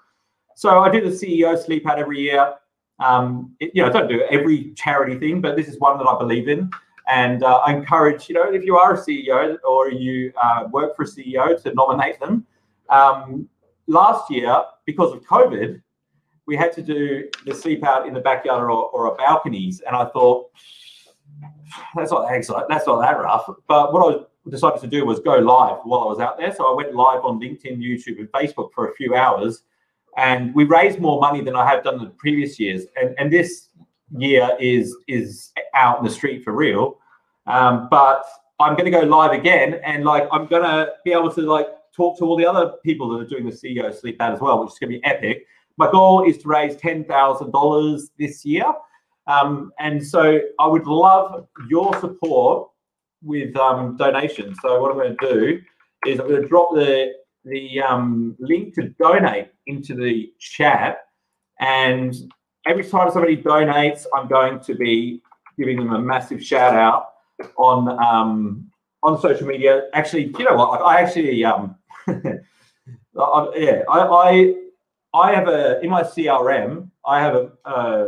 So 0.57 0.81
I 0.81 0.91
do 0.91 1.01
the 1.01 1.15
CEO 1.15 1.63
sleep 1.63 1.89
out 1.89 1.99
every 1.99 2.21
year. 2.21 2.55
Um, 3.01 3.55
it, 3.59 3.73
you 3.75 3.83
know, 3.83 3.89
I 3.89 3.93
don't 3.93 4.09
do 4.09 4.23
every 4.31 4.73
charity 4.75 5.19
thing, 5.19 5.41
but 5.41 5.57
this 5.57 5.67
is 5.67 5.81
one 5.81 5.99
that 5.99 6.07
I 6.07 6.17
believe 6.17 6.49
in. 6.49 6.71
And 7.09 7.43
uh, 7.43 7.57
I 7.57 7.75
encourage, 7.75 8.29
you 8.29 8.35
know, 8.35 8.53
if 8.53 8.65
you 8.65 8.77
are 8.77 8.95
a 8.95 8.99
CEO 8.99 9.59
or 9.69 9.91
you 9.91 10.33
uh, 10.43 10.69
work 10.71 10.97
for 10.97 11.03
a 11.03 11.07
CEO 11.07 11.61
to 11.63 11.75
nominate 11.75 12.21
them. 12.21 12.47
Um, 12.89 13.49
last 13.89 14.31
year, 14.31 14.63
because 14.87 15.13
of 15.13 15.23
COVID, 15.23 15.83
we 16.47 16.57
had 16.57 16.73
to 16.75 16.83
do 16.83 17.29
the 17.47 17.55
sleep 17.55 17.85
out 17.85 18.07
in 18.07 18.15
the 18.15 18.21
backyard 18.21 18.63
or, 18.63 18.71
or 18.71 19.17
balconies. 19.17 19.81
And 19.81 19.97
I 19.97 20.07
thought, 20.07 20.51
that's 21.95 22.11
not 22.11 22.29
that 22.29 22.67
That's 22.69 22.87
not 22.87 23.01
that 23.01 23.19
rough. 23.19 23.49
But 23.67 23.93
what 23.93 24.15
I 24.15 24.25
decided 24.51 24.81
to 24.81 24.87
do 24.87 25.07
was 25.07 25.21
go 25.21 25.37
live 25.39 25.79
while 25.85 26.03
I 26.03 26.07
was 26.07 26.21
out 26.21 26.39
there. 26.39 26.55
So 26.55 26.71
I 26.71 26.75
went 26.75 26.95
live 26.95 27.25
on 27.25 27.41
LinkedIn, 27.41 27.79
YouTube, 27.79 28.19
and 28.19 28.31
Facebook 28.33 28.71
for 28.75 28.89
a 28.89 28.95
few 28.95 29.15
hours, 29.15 29.63
and 30.17 30.55
we 30.55 30.65
raised 30.65 30.99
more 31.01 31.21
money 31.21 31.41
than 31.41 31.57
I 31.57 31.69
have 31.69 31.83
done 31.83 31.95
in 31.95 32.05
the 32.05 32.11
previous 32.11 32.59
years. 32.61 32.87
And 32.97 33.15
and 33.19 33.33
this 33.33 33.69
year 34.17 34.51
is 34.61 34.97
is 35.09 35.53
out 35.75 35.99
in 35.99 36.05
the 36.05 36.11
street 36.11 36.45
for 36.45 36.53
real. 36.53 36.99
Um, 37.47 37.89
but 37.91 38.25
I'm 38.61 38.77
going 38.77 38.91
to 38.91 38.91
go 38.91 39.03
live 39.03 39.33
again, 39.33 39.81
and 39.85 40.05
like 40.05 40.29
I'm 40.31 40.47
going 40.47 40.63
to 40.63 40.93
be 41.05 41.13
able 41.13 41.33
to 41.33 41.41
like 41.43 41.69
talk 41.95 42.19
to 42.19 42.25
all 42.25 42.37
the 42.37 42.47
other 42.47 42.75
people 42.85 43.09
that 43.11 43.21
are 43.21 43.27
doing 43.27 43.45
the 43.45 43.53
CEO 43.53 43.95
sleep 43.95 44.21
out 44.21 44.33
as 44.33 44.41
well, 44.41 44.63
which 44.63 44.73
is 44.73 44.79
going 44.79 44.93
to 44.93 44.99
be 44.99 45.05
epic. 45.05 45.47
My 45.77 45.91
goal 45.91 46.29
is 46.29 46.39
to 46.39 46.49
raise 46.49 46.77
ten 46.77 47.05
thousand 47.05 47.51
dollars 47.51 48.11
this 48.19 48.45
year. 48.45 48.73
Um, 49.27 49.73
and 49.79 50.07
so 50.07 50.41
I 50.61 50.67
would 50.67 50.87
love 50.87 51.47
your 51.69 51.99
support 51.99 52.69
with 53.25 53.57
um, 53.57 53.97
donations. 53.97 54.59
So 54.63 54.81
what 54.81 54.91
I'm 54.91 54.99
going 54.99 55.17
to 55.17 55.35
do 55.35 55.61
is 56.07 56.21
I'm 56.21 56.29
going 56.29 56.43
to 56.43 56.49
drop 56.49 56.75
the 56.75 57.13
the 57.45 57.81
um, 57.81 58.37
link 58.39 58.75
to 58.75 58.89
donate 59.01 59.49
into 59.67 59.95
the 59.95 60.33
chat, 60.39 60.99
and 61.61 62.15
every 62.67 62.85
time 62.85 63.11
somebody 63.11 63.37
donates, 63.37 64.07
I'm 64.15 64.29
going 64.29 64.61
to 64.61 64.75
be 64.75 65.23
giving 65.59 65.77
them 65.77 65.93
a 65.93 66.01
massive 66.01 66.43
shout 66.43 66.75
out 66.75 67.09
on 67.57 67.89
um, 68.03 68.71
on 69.03 69.21
social 69.21 69.47
media. 69.47 69.89
Actually, 69.93 70.33
you 70.39 70.45
know 70.45 70.57
what? 70.57 70.81
I 70.81 71.01
actually 71.01 71.45
um, 71.45 71.77
I, 72.09 73.53
yeah, 73.57 73.83
I, 73.89 74.01
I 74.01 74.55
I 75.15 75.35
have 75.35 75.49
a 75.49 75.81
in 75.81 75.91
my 75.91 76.03
CRM. 76.03 76.91
I 77.07 77.21
have 77.21 77.35
a 77.35 77.53
uh, 77.65 78.07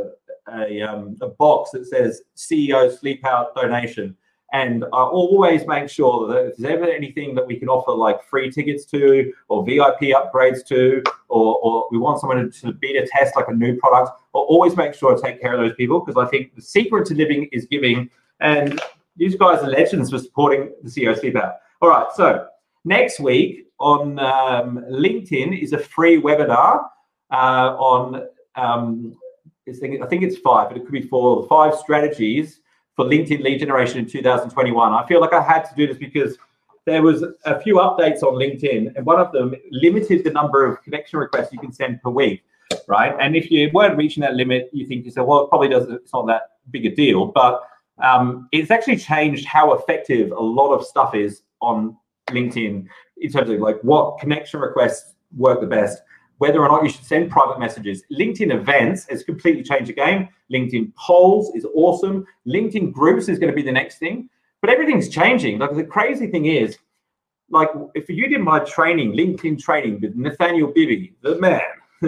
a, 0.53 0.81
um, 0.83 1.17
a 1.21 1.29
box 1.29 1.71
that 1.73 1.87
says 1.87 2.23
CEO 2.37 2.97
sleep 2.97 3.25
out 3.25 3.55
donation. 3.55 4.17
And 4.53 4.85
I 4.85 5.03
always 5.03 5.67
make 5.67 5.89
sure 5.89 6.29
that 6.29 6.47
if 6.47 6.57
there's 6.57 6.73
ever 6.73 6.85
anything 6.85 7.35
that 7.35 7.47
we 7.47 7.59
can 7.59 7.69
offer, 7.69 7.93
like 7.93 8.25
free 8.25 8.51
tickets 8.51 8.85
to, 8.87 9.33
or 9.49 9.65
VIP 9.65 10.15
upgrades 10.15 10.65
to, 10.69 11.03
or, 11.29 11.59
or 11.63 11.89
we 11.91 11.99
want 11.99 12.21
someone 12.21 12.39
to, 12.39 12.45
be 12.45 12.53
to 12.53 12.73
beta 12.73 13.09
test 13.11 13.35
like 13.35 13.49
a 13.49 13.55
new 13.55 13.77
product, 13.77 14.13
I'll 14.35 14.43
always 14.43 14.77
make 14.77 14.95
sure 14.95 15.17
to 15.17 15.21
take 15.21 15.41
care 15.41 15.53
of 15.53 15.61
those 15.61 15.75
people 15.75 16.01
because 16.01 16.17
I 16.17 16.31
think 16.31 16.55
the 16.55 16.63
secret 16.63 17.07
to 17.09 17.15
living 17.15 17.49
is 17.53 17.67
giving. 17.67 18.09
And 18.41 18.81
these 19.17 19.35
guys 19.35 19.63
are 19.63 19.69
legends 19.69 20.11
for 20.11 20.19
supporting 20.19 20.73
the 20.83 20.91
CEO 20.91 21.19
Sleep 21.19 21.37
Out. 21.37 21.55
All 21.83 21.89
right, 21.89 22.07
so 22.15 22.47
next 22.85 23.19
week 23.19 23.67
on 23.81 24.19
um, 24.21 24.85
LinkedIn 24.91 25.61
is 25.61 25.73
a 25.73 25.79
free 25.79 26.21
webinar 26.21 26.85
uh, 27.33 27.77
on 27.77 28.27
um, 28.55 29.17
I 29.69 30.07
think 30.07 30.23
it's 30.23 30.39
five, 30.39 30.69
but 30.69 30.77
it 30.77 30.85
could 30.85 30.93
be 30.93 31.03
four. 31.03 31.47
Five 31.49 31.75
strategies 31.75 32.61
for 32.97 33.05
LinkedIn 33.05 33.43
lead 33.43 33.61
generation 33.61 33.99
in 33.99 34.07
2021. 34.07 34.93
I 34.93 35.07
feel 35.07 35.21
like 35.21 35.35
I 35.35 35.43
had 35.43 35.65
to 35.65 35.75
do 35.77 35.87
this 35.87 35.99
because 35.99 36.37
there 36.87 37.03
was 37.03 37.25
a 37.45 37.61
few 37.61 37.77
updates 37.77 38.23
on 38.23 38.35
LinkedIn, 38.35 38.97
and 38.97 39.05
one 39.05 39.21
of 39.21 39.33
them 39.33 39.55
limited 39.71 40.25
the 40.25 40.31
number 40.31 40.65
of 40.65 40.83
connection 40.83 41.19
requests 41.19 41.53
you 41.53 41.59
can 41.59 41.73
send 41.73 42.01
per 42.01 42.11
week, 42.11 42.43
right? 42.89 43.15
And 43.21 43.37
if 43.37 43.51
you 43.51 43.71
weren't 43.75 43.97
reaching 43.97 44.23
that 44.23 44.35
limit, 44.35 44.71
you 44.73 44.87
think 44.87 45.05
you 45.05 45.11
say, 45.11 45.21
well, 45.21 45.45
it 45.45 45.49
probably 45.49 45.69
doesn't. 45.69 45.93
It's 45.93 46.13
not 46.13 46.27
that 46.29 46.43
big 46.71 46.87
a 46.87 46.95
deal, 46.95 47.27
but 47.27 47.63
um, 48.03 48.49
it's 48.53 48.71
actually 48.71 48.97
changed 48.97 49.47
how 49.47 49.73
effective 49.75 50.31
a 50.31 50.41
lot 50.41 50.73
of 50.73 50.85
stuff 50.85 51.15
is 51.15 51.43
on 51.61 51.97
LinkedIn 52.29 52.87
in 53.19 53.33
terms 53.33 53.51
of 53.51 53.61
like 53.61 53.81
what 53.83 54.19
connection 54.19 54.61
requests 54.61 55.15
work 55.37 55.61
the 55.61 55.67
best 55.67 56.03
whether 56.39 56.61
or 56.61 56.69
not 56.69 56.83
you 56.83 56.91
should 56.91 57.05
send 57.05 57.31
private 57.31 57.59
messages. 57.59 58.03
LinkedIn 58.13 58.55
events 58.55 59.07
has 59.09 59.23
completely 59.23 59.63
changed 59.63 59.89
the 59.89 59.95
game. 59.95 60.29
LinkedIn 60.53 60.95
polls 60.95 61.55
is 61.55 61.67
awesome. 61.75 62.27
LinkedIn 62.47 62.93
groups 62.93 63.29
is 63.29 63.39
going 63.39 63.51
to 63.51 63.57
be 63.57 63.63
the 63.63 63.73
next 63.73 63.99
thing. 63.99 64.29
But 64.61 64.71
everything's 64.71 65.09
changing. 65.09 65.59
Like 65.59 65.75
the 65.75 65.85
crazy 65.85 66.27
thing 66.27 66.47
is, 66.47 66.77
like 67.51 67.69
if 67.95 68.09
you 68.09 68.29
did 68.29 68.41
my 68.41 68.61
training, 68.61 69.13
LinkedIn 69.13 69.61
training 69.61 70.01
with 70.01 70.17
Nathanial 70.17 70.75
Bibby, 70.75 71.15
the 71.23 71.39
man. 71.39 71.61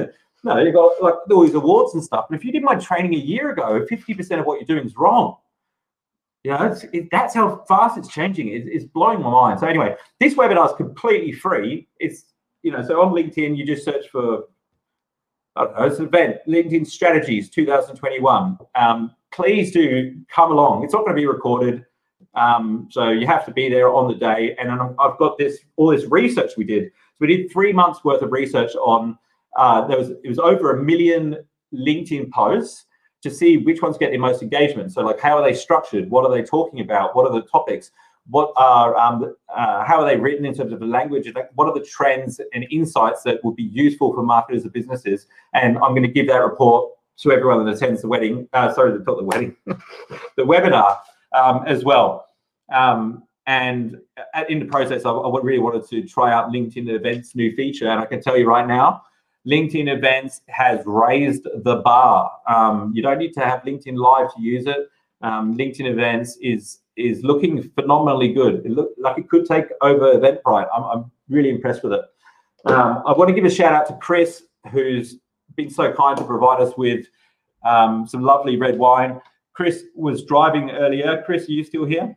no, 0.45 0.59
you 0.59 0.73
got 0.73 1.01
like 1.03 1.15
all 1.31 1.43
these 1.43 1.55
awards 1.55 1.95
and 1.95 2.03
stuff. 2.03 2.27
But 2.29 2.37
if 2.37 2.45
you 2.45 2.53
did 2.53 2.63
my 2.63 2.75
training 2.75 3.15
a 3.15 3.19
year 3.19 3.51
ago, 3.51 3.87
50% 3.91 4.41
of 4.41 4.47
what 4.47 4.59
you're 4.61 4.67
doing 4.67 4.87
is 4.87 4.97
wrong. 4.97 5.37
You 6.45 6.53
know, 6.53 6.77
it, 6.93 7.09
that's 7.11 7.35
how 7.35 7.65
fast 7.69 7.99
it's 7.99 8.09
changing. 8.09 8.49
It, 8.49 8.67
it's 8.67 8.85
blowing 8.85 9.21
my 9.21 9.31
mind. 9.31 9.61
So 9.61 9.67
anyway, 9.67 9.97
this 10.21 10.35
webinar 10.35 10.71
is 10.71 10.77
completely 10.77 11.33
free. 11.33 11.89
It's 11.99 12.25
you 12.69 12.77
know, 12.77 12.83
so 12.83 13.01
on 13.01 13.15
LinkedIn, 13.15 13.57
you 13.57 13.65
just 13.65 13.83
search 13.83 14.11
for, 14.11 14.45
I 15.57 15.65
don't 15.65 15.75
know, 15.75 15.87
it's 15.87 15.99
an 16.01 16.05
event, 16.05 16.37
LinkedIn 16.47 16.87
Strategies 16.87 17.49
2021. 17.49 18.59
Um, 18.75 19.15
please 19.33 19.73
do 19.73 20.15
come 20.29 20.53
along. 20.53 20.85
It's 20.85 20.93
not 20.93 21.07
going 21.07 21.17
to 21.17 21.21
be 21.21 21.27
recorded. 21.27 21.87
Um, 22.35 22.89
so 22.91 23.09
you 23.09 23.27
have 23.27 23.47
to 23.47 23.53
be 23.53 23.71
there 23.71 23.89
on 23.89 24.07
the 24.07 24.19
day. 24.19 24.55
And 24.61 24.71
I've 24.71 25.17
got 25.19 25.39
this, 25.39 25.61
all 25.77 25.89
this 25.89 26.05
research 26.11 26.59
we 26.59 26.65
did. 26.65 26.89
So 26.89 27.21
we 27.21 27.29
did 27.29 27.51
three 27.51 27.73
months 27.73 28.05
worth 28.05 28.21
of 28.21 28.33
research 28.33 28.75
on, 28.75 29.19
uh, 29.57 29.87
there 29.87 29.97
was, 29.97 30.11
it 30.11 30.29
was 30.29 30.39
over 30.39 30.77
a 30.77 30.85
million 30.85 31.39
LinkedIn 31.73 32.31
posts 32.33 32.85
to 33.23 33.31
see 33.31 33.57
which 33.57 33.81
ones 33.81 33.97
get 33.97 34.13
the 34.13 34.19
most 34.19 34.43
engagement. 34.43 34.93
So 34.93 35.01
like, 35.01 35.21
how 35.21 35.39
are 35.39 35.43
they 35.43 35.55
structured? 35.55 36.11
What 36.11 36.27
are 36.27 36.31
they 36.31 36.43
talking 36.43 36.81
about? 36.81 37.17
What 37.17 37.27
are 37.27 37.33
the 37.33 37.47
topics? 37.47 37.93
What 38.31 38.53
are 38.57 38.97
um, 38.97 39.35
uh, 39.55 39.85
how 39.85 40.01
are 40.01 40.07
they 40.07 40.17
written 40.17 40.45
in 40.45 40.55
terms 40.55 40.73
of 40.73 40.81
the 40.81 40.87
language? 40.87 41.33
What 41.55 41.69
are 41.69 41.75
the 41.75 41.85
trends 41.85 42.41
and 42.53 42.67
insights 42.71 43.23
that 43.23 43.43
would 43.45 43.57
be 43.57 43.65
useful 43.65 44.13
for 44.15 44.23
marketers 44.23 44.65
and 44.65 44.73
businesses? 44.73 45.27
And 45.55 45.79
i'm 45.79 45.93
going 45.93 46.03
to 46.03 46.09
give 46.09 46.27
that 46.29 46.39
report 46.39 46.93
to 47.19 47.33
everyone 47.33 47.65
that 47.65 47.75
attends 47.75 48.03
the 48.03 48.09
wedding 48.09 48.49
uh, 48.53 48.73
sorry 48.73 48.93
not 48.93 49.17
the 49.17 49.25
wedding 49.25 49.57
the 49.67 50.45
webinar 50.45 50.99
um, 51.33 51.65
as 51.67 51.85
well. 51.85 52.27
Um, 52.73 53.25
and 53.47 53.99
in 54.49 54.59
the 54.59 54.67
process 54.67 55.05
I, 55.05 55.11
I 55.11 55.41
really 55.41 55.59
wanted 55.59 55.89
to 55.89 56.03
try 56.03 56.33
out 56.33 56.51
linkedin 56.51 56.89
events 56.91 57.35
new 57.35 57.57
feature 57.57 57.89
and 57.89 57.99
i 57.99 58.05
can 58.05 58.21
tell 58.21 58.37
you 58.37 58.47
right 58.47 58.67
now 58.67 59.03
linkedin 59.49 59.89
events 59.95 60.43
has 60.49 60.81
raised 60.85 61.45
the 61.65 61.77
bar. 61.77 62.31
Um, 62.47 62.93
you 62.95 63.03
don't 63.03 63.19
need 63.19 63.33
to 63.35 63.41
have 63.41 63.63
linkedin 63.63 63.97
live 63.97 64.35
to 64.35 64.43
use 64.43 64.67
it. 64.67 64.89
Um, 65.23 65.57
linkedin 65.57 65.91
events 65.91 66.37
is 66.41 66.81
is 66.99 67.23
looking 67.23 67.63
phenomenally 67.71 68.33
good. 68.33 68.67
It 68.67 68.71
looked 68.71 68.99
like 68.99 69.19
it 69.19 69.29
could 69.29 69.47
take 69.47 69.67
over 69.81 70.15
Eventbrite. 70.15 70.69
I'm, 70.75 70.85
I'm 70.85 71.11
really 71.29 71.51
impressed 71.51 71.83
with 71.83 71.93
it. 71.93 72.03
Um, 72.65 73.03
I 73.07 73.13
want 73.13 73.29
to 73.29 73.35
give 73.35 73.45
a 73.45 73.51
shout 73.51 73.73
out 73.73 73.87
to 73.87 73.95
Chris, 73.95 74.43
who's 74.73 75.17
been 75.55 75.71
so 75.71 75.93
kind 75.93 76.17
to 76.19 76.25
provide 76.25 76.61
us 76.61 76.73
with 76.77 77.07
um, 77.65 78.07
some 78.07 78.23
lovely 78.23 78.57
red 78.57 78.79
wine. 78.79 79.21
Chris 79.55 79.85
was 79.95 80.25
driving 80.25 80.71
earlier. 80.71 81.23
Chris, 81.25 81.49
are 81.49 81.53
you 81.53 81.65
still 81.65 81.85
here? 81.85 82.17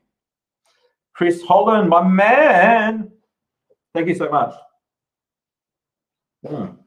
Chris 1.13 1.41
Holland, 1.43 1.89
my 1.89 2.07
man. 2.07 3.11
Thank 3.93 4.07
you 4.07 4.15
so 4.15 4.29
much. 4.29 4.53
Mm. 6.45 6.77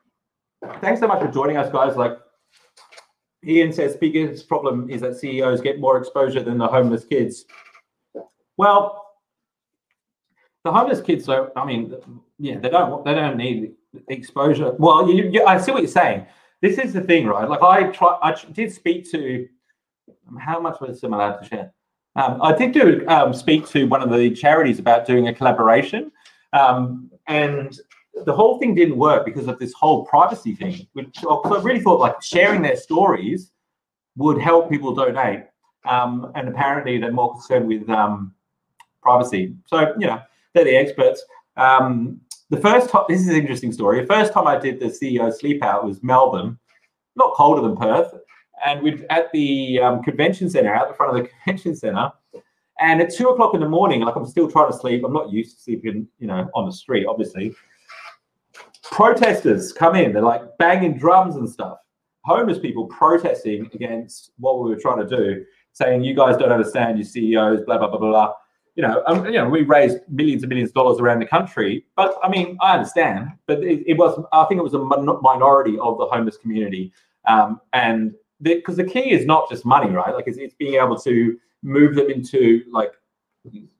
Thanks 0.80 1.00
so 1.00 1.06
much 1.06 1.20
for 1.20 1.30
joining 1.30 1.56
us, 1.56 1.70
guys. 1.70 1.96
Like 1.96 2.18
Ian 3.46 3.72
says, 3.72 3.96
biggest 3.96 4.48
problem 4.48 4.88
is 4.88 5.02
that 5.02 5.16
CEOs 5.16 5.60
get 5.60 5.78
more 5.78 5.98
exposure 5.98 6.42
than 6.42 6.58
the 6.58 6.66
homeless 6.66 7.04
kids. 7.04 7.44
Well, 8.56 9.04
the 10.64 10.72
homeless 10.72 11.00
kids, 11.00 11.26
though, 11.26 11.50
I 11.56 11.64
mean, 11.64 11.94
yeah, 12.38 12.58
they 12.58 12.70
don't 12.70 13.04
they 13.04 13.14
don't 13.14 13.36
need 13.36 13.74
exposure. 14.08 14.74
Well, 14.78 15.10
you, 15.10 15.28
you, 15.30 15.44
I 15.44 15.60
see 15.60 15.72
what 15.72 15.82
you're 15.82 15.90
saying. 15.90 16.26
This 16.62 16.78
is 16.78 16.92
the 16.92 17.02
thing, 17.02 17.26
right? 17.26 17.48
Like 17.48 17.62
I 17.62 17.90
try, 17.90 18.18
I 18.22 18.34
did 18.52 18.72
speak 18.72 19.10
to. 19.12 19.48
How 20.38 20.58
much 20.60 20.80
was 20.80 21.02
I'm 21.02 21.12
allowed 21.12 21.36
to 21.36 21.48
share? 21.48 21.72
Um, 22.16 22.40
I 22.42 22.54
did 22.56 22.72
do 22.72 23.06
um, 23.08 23.34
speak 23.34 23.66
to 23.68 23.84
one 23.86 24.02
of 24.02 24.10
the 24.10 24.30
charities 24.30 24.78
about 24.78 25.06
doing 25.06 25.28
a 25.28 25.34
collaboration. 25.34 26.12
Um, 26.52 27.10
and 27.26 27.78
the 28.24 28.32
whole 28.32 28.58
thing 28.58 28.74
didn't 28.74 28.96
work 28.96 29.24
because 29.24 29.48
of 29.48 29.58
this 29.58 29.72
whole 29.72 30.06
privacy 30.06 30.54
thing. 30.54 30.86
Which 30.94 31.18
I 31.28 31.60
really 31.60 31.80
thought 31.80 32.00
like 32.00 32.22
sharing 32.22 32.62
their 32.62 32.76
stories 32.76 33.50
would 34.16 34.40
help 34.40 34.70
people 34.70 34.94
donate. 34.94 35.44
Um, 35.84 36.32
and 36.34 36.48
apparently 36.48 36.98
they're 36.98 37.12
more 37.12 37.32
concerned 37.32 37.68
with 37.68 37.88
um, 37.90 38.34
privacy. 39.04 39.54
So, 39.66 39.94
you 39.98 40.06
know, 40.08 40.20
they're 40.54 40.64
the 40.64 40.76
experts. 40.76 41.22
Um, 41.56 42.20
the 42.50 42.60
first 42.60 42.90
time, 42.90 43.04
this 43.08 43.20
is 43.20 43.28
an 43.28 43.36
interesting 43.36 43.72
story. 43.72 44.00
The 44.00 44.06
first 44.06 44.32
time 44.32 44.46
I 44.46 44.58
did 44.58 44.80
the 44.80 44.86
CEO 44.86 45.32
sleep 45.32 45.62
out 45.62 45.84
was 45.84 46.02
Melbourne, 46.02 46.58
not 47.14 47.34
colder 47.34 47.62
than 47.62 47.76
Perth. 47.76 48.12
And 48.64 48.82
we're 48.82 49.04
at 49.10 49.30
the 49.32 49.78
um, 49.80 50.02
convention 50.02 50.48
center, 50.48 50.74
out 50.74 50.88
the 50.88 50.94
front 50.94 51.16
of 51.16 51.22
the 51.22 51.28
convention 51.44 51.76
center. 51.76 52.10
And 52.80 53.00
at 53.00 53.14
two 53.14 53.28
o'clock 53.28 53.54
in 53.54 53.60
the 53.60 53.68
morning, 53.68 54.00
like 54.00 54.16
I'm 54.16 54.26
still 54.26 54.50
trying 54.50 54.70
to 54.72 54.76
sleep. 54.76 55.04
I'm 55.04 55.12
not 55.12 55.30
used 55.30 55.56
to 55.56 55.62
sleeping, 55.62 56.08
you 56.18 56.26
know, 56.26 56.48
on 56.54 56.66
the 56.66 56.72
street, 56.72 57.06
obviously. 57.06 57.54
Protesters 58.90 59.72
come 59.72 59.94
in, 59.96 60.12
they're 60.12 60.22
like 60.22 60.42
banging 60.58 60.98
drums 60.98 61.36
and 61.36 61.48
stuff. 61.48 61.78
Homeless 62.24 62.58
people 62.58 62.86
protesting 62.86 63.70
against 63.74 64.32
what 64.38 64.62
we 64.62 64.70
were 64.70 64.80
trying 64.80 65.06
to 65.06 65.16
do, 65.16 65.44
saying, 65.72 66.02
You 66.02 66.14
guys 66.14 66.36
don't 66.36 66.52
understand, 66.52 66.98
you 66.98 67.04
CEOs, 67.04 67.62
blah, 67.64 67.78
blah, 67.78 67.88
blah, 67.88 67.98
blah 67.98 68.32
you 68.74 68.82
know, 68.82 69.02
um, 69.06 69.24
you 69.26 69.32
know, 69.32 69.48
we 69.48 69.62
raised 69.62 69.98
millions 70.08 70.42
and 70.42 70.48
millions 70.48 70.70
of 70.70 70.74
dollars 70.74 70.98
around 70.98 71.20
the 71.20 71.26
country. 71.26 71.86
But 71.96 72.18
I 72.22 72.28
mean, 72.28 72.58
I 72.60 72.74
understand, 72.74 73.30
but 73.46 73.62
it, 73.62 73.84
it 73.86 73.94
was, 73.96 74.20
I 74.32 74.44
think 74.44 74.58
it 74.58 74.64
was 74.64 74.74
a 74.74 74.78
minority 74.78 75.78
of 75.78 75.98
the 75.98 76.06
homeless 76.06 76.36
community. 76.36 76.92
Um, 77.26 77.60
and 77.72 78.14
because 78.42 78.76
the, 78.76 78.82
the, 78.82 78.90
key 78.90 79.12
is 79.12 79.26
not 79.26 79.48
just 79.48 79.64
money, 79.64 79.90
right? 79.90 80.12
Like 80.14 80.26
it's, 80.26 80.38
it's 80.38 80.54
being 80.54 80.74
able 80.74 80.98
to 80.98 81.38
move 81.62 81.94
them 81.94 82.10
into 82.10 82.64
like 82.70 82.92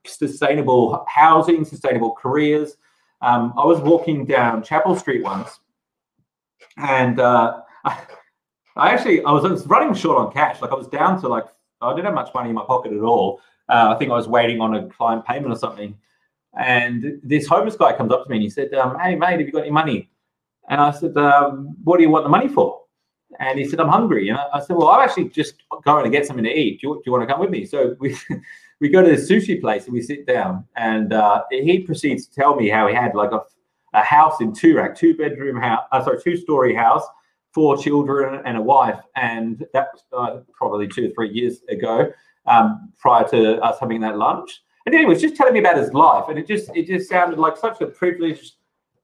sustainable 0.05 1.05
housing, 1.07 1.65
sustainable 1.65 2.13
careers. 2.13 2.77
Um, 3.21 3.53
I 3.57 3.65
was 3.65 3.79
walking 3.79 4.25
down 4.25 4.63
Chapel 4.63 4.95
Street 4.95 5.23
once, 5.23 5.59
and 6.77 7.19
uh, 7.19 7.61
I, 7.85 7.97
actually 8.77 9.23
I 9.23 9.31
was, 9.31 9.45
I 9.45 9.49
was 9.49 9.67
running 9.67 9.93
short 9.93 10.17
on 10.17 10.31
cash. 10.31 10.61
Like 10.61 10.71
I 10.71 10.75
was 10.75 10.87
down 10.87 11.19
to 11.21 11.27
like 11.27 11.45
I 11.85 11.95
didn't 11.95 12.05
have 12.05 12.13
much 12.13 12.33
money 12.33 12.49
in 12.49 12.55
my 12.55 12.63
pocket 12.65 12.93
at 12.93 13.01
all. 13.01 13.41
Uh, 13.69 13.93
I 13.95 13.99
think 13.99 14.11
I 14.11 14.15
was 14.15 14.27
waiting 14.27 14.61
on 14.61 14.75
a 14.75 14.87
client 14.87 15.25
payment 15.25 15.51
or 15.51 15.57
something. 15.57 15.97
And 16.57 17.19
this 17.23 17.47
homeless 17.47 17.75
guy 17.75 17.93
comes 17.93 18.11
up 18.11 18.23
to 18.23 18.29
me 18.29 18.37
and 18.37 18.43
he 18.43 18.49
said, 18.49 18.73
um, 18.73 18.97
Hey, 18.99 19.15
mate, 19.15 19.39
have 19.39 19.41
you 19.41 19.51
got 19.51 19.61
any 19.61 19.71
money? 19.71 20.09
And 20.69 20.79
I 20.79 20.91
said, 20.91 21.15
um, 21.17 21.75
What 21.83 21.97
do 21.97 22.03
you 22.03 22.09
want 22.09 22.25
the 22.25 22.29
money 22.29 22.47
for? 22.47 22.81
And 23.39 23.59
he 23.59 23.65
said, 23.65 23.79
I'm 23.79 23.89
hungry. 23.89 24.29
And 24.29 24.37
I 24.37 24.59
said, 24.61 24.75
Well, 24.77 24.87
I'm 24.87 25.01
actually 25.01 25.29
just 25.29 25.55
going 25.83 26.05
to 26.05 26.09
get 26.09 26.25
something 26.25 26.45
to 26.45 26.51
eat. 26.51 26.81
Do 26.81 26.87
you, 26.87 26.95
do 26.95 27.01
you 27.05 27.11
want 27.11 27.27
to 27.27 27.33
come 27.33 27.41
with 27.41 27.49
me? 27.49 27.65
So 27.65 27.95
we, 27.99 28.15
we 28.79 28.89
go 28.89 29.01
to 29.01 29.09
the 29.09 29.15
sushi 29.15 29.59
place 29.59 29.85
and 29.85 29.93
we 29.93 30.01
sit 30.01 30.25
down. 30.25 30.65
And 30.75 31.13
uh, 31.13 31.43
he 31.49 31.79
proceeds 31.79 32.27
to 32.27 32.33
tell 32.33 32.55
me 32.55 32.69
how 32.69 32.87
he 32.87 32.95
had 32.95 33.15
like 33.15 33.31
a, 33.31 33.41
a 33.93 34.01
house 34.01 34.39
in 34.41 34.51
Toorak, 34.53 34.97
two 34.97 35.15
bedroom 35.15 35.57
house, 35.61 35.85
uh, 35.91 36.03
sorry, 36.03 36.21
two 36.21 36.37
story 36.37 36.73
house, 36.73 37.03
four 37.55 37.77
children 37.77 38.41
and 38.45 38.57
a 38.57 38.61
wife. 38.61 38.99
And 39.15 39.65
that 39.73 39.87
was 39.93 40.03
uh, 40.11 40.41
probably 40.53 40.87
two 40.89 41.07
or 41.07 41.11
three 41.11 41.31
years 41.31 41.61
ago 41.69 42.11
um, 42.45 42.91
prior 42.99 43.27
to 43.29 43.59
us 43.61 43.79
having 43.79 44.01
that 44.01 44.17
lunch. 44.17 44.61
And 44.85 44.93
anyway, 44.93 45.11
he 45.11 45.13
was 45.15 45.21
just 45.21 45.35
telling 45.37 45.53
me 45.53 45.61
about 45.61 45.77
his 45.77 45.93
life, 45.93 46.25
and 46.29 46.37
it 46.37 46.45
just 46.45 46.69
it 46.75 46.85
just 46.85 47.09
sounded 47.09 47.39
like 47.39 47.57
such 47.57 47.81
a 47.81 47.87
privileged 47.87 48.57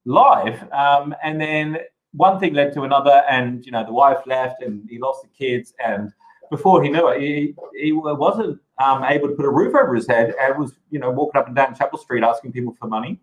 life. 0.04 0.62
Um, 0.72 1.12
and 1.24 1.40
then 1.40 1.78
one 2.12 2.38
thing 2.38 2.54
led 2.54 2.72
to 2.74 2.82
another, 2.82 3.24
and 3.28 3.66
you 3.66 3.72
know 3.72 3.84
the 3.84 3.92
wife 3.92 4.18
left, 4.26 4.62
and 4.62 4.88
he 4.88 5.00
lost 5.00 5.22
the 5.22 5.28
kids, 5.28 5.74
and 5.84 6.12
before 6.52 6.84
he 6.84 6.88
knew 6.88 7.08
it, 7.08 7.20
he, 7.20 7.54
he 7.74 7.90
wasn't 7.90 8.60
um, 8.80 9.02
able 9.02 9.26
to 9.26 9.34
put 9.34 9.44
a 9.44 9.50
roof 9.50 9.74
over 9.74 9.92
his 9.96 10.06
head, 10.06 10.34
and 10.40 10.56
was 10.56 10.74
you 10.90 11.00
know 11.00 11.10
walking 11.10 11.40
up 11.40 11.48
and 11.48 11.56
down 11.56 11.74
Chapel 11.74 11.98
Street 11.98 12.22
asking 12.22 12.52
people 12.52 12.76
for 12.78 12.86
money. 12.86 13.18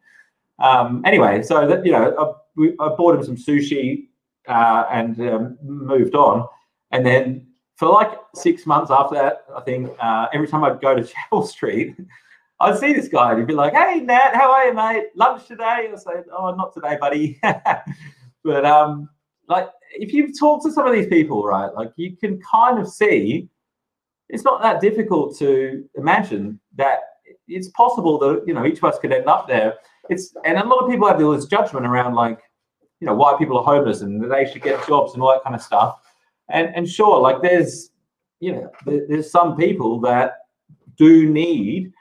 Um, 0.57 1.01
anyway, 1.05 1.41
so 1.43 1.65
that 1.65 1.85
you 1.85 1.93
know, 1.93 2.35
I, 2.59 2.83
I 2.83 2.89
bought 2.89 3.15
him 3.15 3.23
some 3.23 3.37
sushi 3.37 4.08
uh, 4.49 4.85
and 4.91 5.19
um, 5.21 5.57
moved 5.61 6.15
on, 6.15 6.47
and 6.91 7.05
then 7.05 7.47
for 7.75 7.87
like 7.87 8.11
six 8.35 8.65
months 8.65 8.91
after 8.91 9.15
that, 9.15 9.45
I 9.55 9.61
think 9.61 9.89
uh, 10.01 10.27
every 10.33 10.47
time 10.47 10.63
I'd 10.65 10.81
go 10.81 10.95
to 10.95 11.03
Chapel 11.13 11.47
Street, 11.47 11.95
I'd 12.59 12.77
see 12.77 12.91
this 12.91 13.07
guy 13.07 13.31
and 13.31 13.39
he'd 13.39 13.47
be 13.47 13.53
like, 13.53 13.73
"Hey 13.73 14.01
Nat, 14.01 14.31
how 14.33 14.51
are 14.51 14.65
you, 14.65 14.73
mate? 14.73 15.05
Lunch 15.15 15.47
today?" 15.47 15.89
I 15.91 15.95
say, 15.95 16.23
"Oh, 16.37 16.53
not 16.55 16.73
today, 16.73 16.97
buddy." 16.99 17.39
but 18.43 18.65
um, 18.65 19.09
like 19.47 19.69
if 19.93 20.11
you 20.11 20.33
talk 20.33 20.61
to 20.63 20.71
some 20.71 20.85
of 20.85 20.93
these 20.93 21.07
people, 21.07 21.43
right, 21.45 21.73
like 21.73 21.91
you 21.95 22.17
can 22.17 22.41
kind 22.41 22.79
of 22.79 22.89
see 22.89 23.49
it's 24.27 24.43
not 24.43 24.61
that 24.61 24.81
difficult 24.81 25.37
to 25.39 25.85
imagine 25.95 26.59
that 26.75 26.99
it's 27.47 27.69
possible 27.69 28.19
that 28.19 28.43
you 28.45 28.53
know 28.53 28.65
each 28.65 28.77
of 28.77 28.83
us 28.83 28.99
could 28.99 29.11
end 29.11 29.27
up 29.27 29.47
there. 29.47 29.75
It's 30.09 30.35
and 30.43 30.57
a 30.57 30.67
lot 30.67 30.83
of 30.83 30.89
people 30.89 31.07
have 31.07 31.19
this 31.19 31.45
judgment 31.45 31.85
around 31.85 32.13
like 32.13 32.39
you 32.99 33.05
know 33.05 33.13
why 33.13 33.35
people 33.37 33.57
are 33.57 33.63
homeless 33.63 34.01
and 34.01 34.21
that 34.23 34.27
they 34.27 34.51
should 34.51 34.61
get 34.61 34.85
jobs 34.87 35.13
and 35.13 35.21
all 35.21 35.31
that 35.31 35.43
kind 35.43 35.55
of 35.55 35.61
stuff. 35.61 35.99
And 36.49 36.73
and 36.75 36.89
sure, 36.89 37.19
like 37.19 37.41
there's 37.41 37.91
you 38.39 38.53
know 38.53 38.71
there, 38.85 39.05
there's 39.07 39.31
some 39.31 39.55
people 39.55 39.99
that 40.01 40.39
do 40.97 41.29
need 41.29 41.93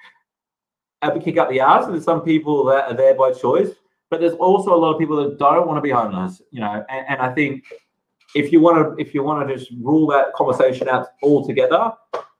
a 1.02 1.18
kick 1.18 1.38
up 1.38 1.48
the 1.50 1.60
arse, 1.60 1.84
and 1.84 1.94
there's 1.94 2.04
some 2.04 2.22
people 2.22 2.64
that 2.64 2.90
are 2.90 2.96
there 2.96 3.14
by 3.14 3.32
choice. 3.32 3.70
But 4.10 4.20
there's 4.20 4.34
also 4.34 4.74
a 4.74 4.76
lot 4.76 4.92
of 4.92 4.98
people 4.98 5.16
that 5.16 5.38
don't 5.38 5.66
want 5.66 5.76
to 5.76 5.82
be 5.82 5.90
homeless, 5.90 6.40
you 6.50 6.60
know. 6.60 6.84
And, 6.88 7.06
and 7.08 7.20
I 7.20 7.32
think 7.34 7.64
if 8.34 8.52
you 8.52 8.60
want 8.60 8.96
to 8.96 9.02
if 9.02 9.14
you 9.14 9.22
want 9.22 9.46
to 9.46 9.54
just 9.54 9.70
rule 9.80 10.06
that 10.08 10.32
conversation 10.34 10.88
out 10.88 11.08
altogether, 11.22 11.92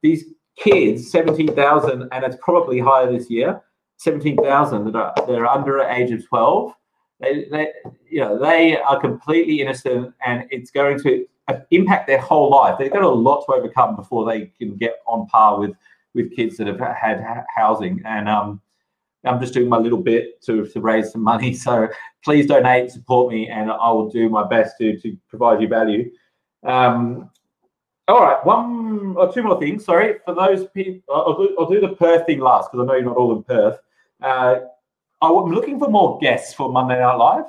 these 0.03 0.25
kids, 0.57 1.11
seventeen 1.11 1.55
thousand, 1.55 2.09
and 2.13 2.25
it's 2.25 2.37
probably 2.43 2.79
higher 2.79 3.11
this 3.11 3.31
year, 3.31 3.63
seventeen 3.99 4.37
thousand 4.37 4.85
that 4.87 4.97
are 4.97 5.15
they're 5.27 5.47
under 5.47 5.79
the 5.79 5.93
age 5.93 6.11
of 6.11 6.27
twelve. 6.27 6.73
They, 7.21 7.47
they, 7.51 7.73
you 8.09 8.21
know, 8.21 8.39
they 8.39 8.79
are 8.79 9.01
completely 9.01 9.61
innocent, 9.61 10.15
and 10.25 10.45
it's 10.51 10.71
going 10.71 11.01
to 11.03 11.27
impact 11.71 12.07
their 12.07 12.21
whole 12.21 12.51
life. 12.51 12.77
They've 12.79 12.93
got 12.93 13.03
a 13.03 13.09
lot 13.09 13.45
to 13.47 13.53
overcome 13.53 13.97
before 13.97 14.25
they 14.31 14.47
can 14.59 14.77
get 14.77 15.01
on 15.07 15.27
par 15.27 15.59
with 15.59 15.73
with 16.15 16.35
kids 16.35 16.57
that 16.57 16.67
have 16.67 16.81
had 16.81 17.45
housing. 17.55 18.01
And 18.05 18.29
um, 18.29 18.61
I'm 19.25 19.41
just 19.41 19.55
doing 19.55 19.69
my 19.69 19.79
little 19.79 20.01
bit 20.01 20.41
to, 20.43 20.67
to 20.67 20.81
raise 20.81 21.13
some 21.13 21.23
money. 21.23 21.55
So 21.69 21.89
please 22.25 22.47
donate, 22.47 22.91
support 22.91 23.33
me, 23.33 23.49
and 23.49 23.71
I 23.71 23.91
will 23.91 24.11
do 24.11 24.29
my 24.29 24.47
best 24.47 24.77
to 24.79 24.99
to 25.01 25.17
provide 25.29 25.61
you 25.61 25.69
value. 25.69 26.11
Um, 26.65 27.31
all 28.09 28.23
right, 28.23 28.45
one 28.45 29.15
or 29.17 29.33
two 29.33 29.43
more 29.43 29.61
things. 29.61 29.85
Sorry 29.85 30.17
for 30.25 30.35
those 30.35 30.67
people. 30.69 31.15
I'll 31.15 31.37
do, 31.37 31.57
I'll 31.59 31.69
do 31.69 31.81
the 31.81 31.95
Perth 31.95 32.27
thing 32.27 32.41
last 32.41 32.71
because 32.71 32.85
I 32.85 32.87
know 32.87 32.95
you're 32.95 33.05
not 33.05 33.17
all 33.17 33.37
in 33.37 33.43
Perth. 33.43 33.79
Uh, 34.23 34.57
I'm 35.21 35.47
looking 35.47 35.79
for 35.79 35.89
more 35.89 36.19
guests 36.21 36.55
for 36.55 36.71
Monday 36.71 37.01
Night 37.01 37.15
Live. 37.15 37.45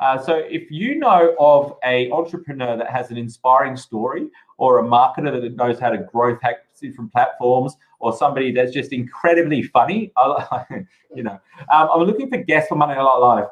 Uh, 0.00 0.18
so 0.18 0.36
if 0.36 0.70
you 0.70 0.98
know 0.98 1.34
of 1.38 1.76
a 1.84 2.10
entrepreneur 2.10 2.76
that 2.76 2.90
has 2.90 3.10
an 3.10 3.18
inspiring 3.18 3.76
story 3.76 4.28
or 4.58 4.78
a 4.78 4.82
marketer 4.82 5.40
that 5.40 5.56
knows 5.56 5.78
how 5.78 5.90
to 5.90 5.98
growth 5.98 6.38
hack 6.42 6.56
different 6.80 7.12
platforms 7.12 7.76
or 8.00 8.14
somebody 8.14 8.52
that's 8.52 8.72
just 8.72 8.92
incredibly 8.92 9.62
funny, 9.62 10.10
you 11.14 11.22
know, 11.22 11.38
um, 11.72 11.88
I'm 11.92 12.02
looking 12.02 12.28
for 12.28 12.38
guests 12.38 12.68
for 12.68 12.76
Monday 12.76 12.94
Night 12.94 13.02
Live. 13.02 13.46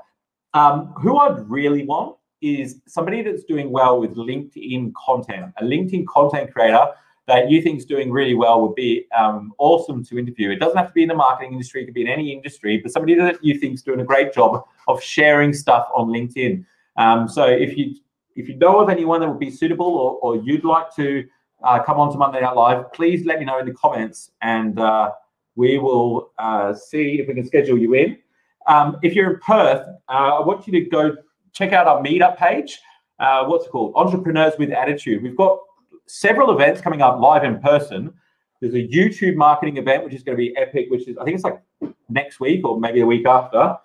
Um, 0.54 0.94
who 0.98 1.18
I'd 1.18 1.48
really 1.48 1.84
want 1.84 2.16
is 2.40 2.80
somebody 2.86 3.22
that's 3.22 3.44
doing 3.44 3.70
well 3.70 4.00
with 4.00 4.14
LinkedIn 4.14 4.92
content, 4.94 5.52
a 5.58 5.64
LinkedIn 5.64 6.06
content 6.06 6.52
creator 6.52 6.86
that 7.26 7.50
you 7.50 7.62
think 7.62 7.78
is 7.78 7.86
doing 7.86 8.10
really 8.12 8.34
well 8.34 8.60
would 8.60 8.74
be 8.74 9.06
um, 9.16 9.52
awesome 9.58 10.04
to 10.04 10.18
interview. 10.18 10.50
It 10.50 10.58
doesn't 10.58 10.76
have 10.76 10.88
to 10.88 10.92
be 10.92 11.02
in 11.02 11.08
the 11.08 11.14
marketing 11.14 11.52
industry; 11.52 11.82
it 11.82 11.86
could 11.86 11.94
be 11.94 12.02
in 12.02 12.08
any 12.08 12.32
industry, 12.32 12.78
but 12.78 12.92
somebody 12.92 13.14
that 13.14 13.42
you 13.42 13.58
think 13.58 13.74
is 13.74 13.82
doing 13.82 14.00
a 14.00 14.04
great 14.04 14.32
job 14.32 14.64
of 14.88 15.02
sharing 15.02 15.52
stuff 15.52 15.88
on 15.94 16.08
LinkedIn. 16.08 16.64
Um, 16.96 17.28
so 17.28 17.46
if 17.46 17.76
you 17.76 17.96
if 18.36 18.48
you 18.48 18.56
know 18.56 18.80
of 18.80 18.88
anyone 18.88 19.20
that 19.20 19.28
would 19.28 19.38
be 19.38 19.50
suitable, 19.50 19.86
or, 19.86 20.18
or 20.20 20.42
you'd 20.42 20.64
like 20.64 20.94
to 20.96 21.24
uh, 21.62 21.82
come 21.82 21.98
on 21.98 22.12
to 22.12 22.18
Monday 22.18 22.40
Night 22.40 22.56
Live, 22.56 22.92
please 22.92 23.24
let 23.24 23.38
me 23.38 23.44
know 23.44 23.58
in 23.58 23.66
the 23.66 23.74
comments, 23.74 24.30
and 24.42 24.78
uh, 24.78 25.12
we 25.56 25.78
will 25.78 26.32
uh, 26.38 26.74
see 26.74 27.20
if 27.20 27.28
we 27.28 27.34
can 27.34 27.46
schedule 27.46 27.78
you 27.78 27.94
in. 27.94 28.18
Um, 28.66 28.98
if 29.02 29.14
you're 29.14 29.34
in 29.34 29.40
Perth, 29.40 29.86
uh, 30.08 30.12
I 30.12 30.40
want 30.40 30.66
you 30.66 30.72
to 30.72 30.80
go 30.88 31.16
check 31.52 31.72
out 31.72 31.86
our 31.86 32.02
meetup 32.02 32.36
page. 32.36 32.78
Uh, 33.18 33.44
what's 33.44 33.66
it 33.66 33.70
called? 33.70 33.92
Entrepreneurs 33.94 34.54
with 34.58 34.72
Attitude. 34.72 35.22
We've 35.22 35.36
got 35.36 35.58
several 36.06 36.50
events 36.52 36.80
coming 36.80 37.02
up 37.02 37.20
live 37.20 37.44
in 37.44 37.60
person. 37.60 38.12
There's 38.60 38.74
a 38.74 38.86
YouTube 38.86 39.36
marketing 39.36 39.76
event, 39.76 40.04
which 40.04 40.14
is 40.14 40.22
going 40.22 40.36
to 40.36 40.40
be 40.40 40.56
epic, 40.56 40.86
which 40.90 41.08
is, 41.08 41.16
I 41.18 41.24
think 41.24 41.34
it's 41.36 41.44
like 41.44 41.60
next 42.08 42.40
week 42.40 42.66
or 42.66 42.78
maybe 42.78 43.00
a 43.00 43.06
week 43.06 43.26
after. 43.26 43.76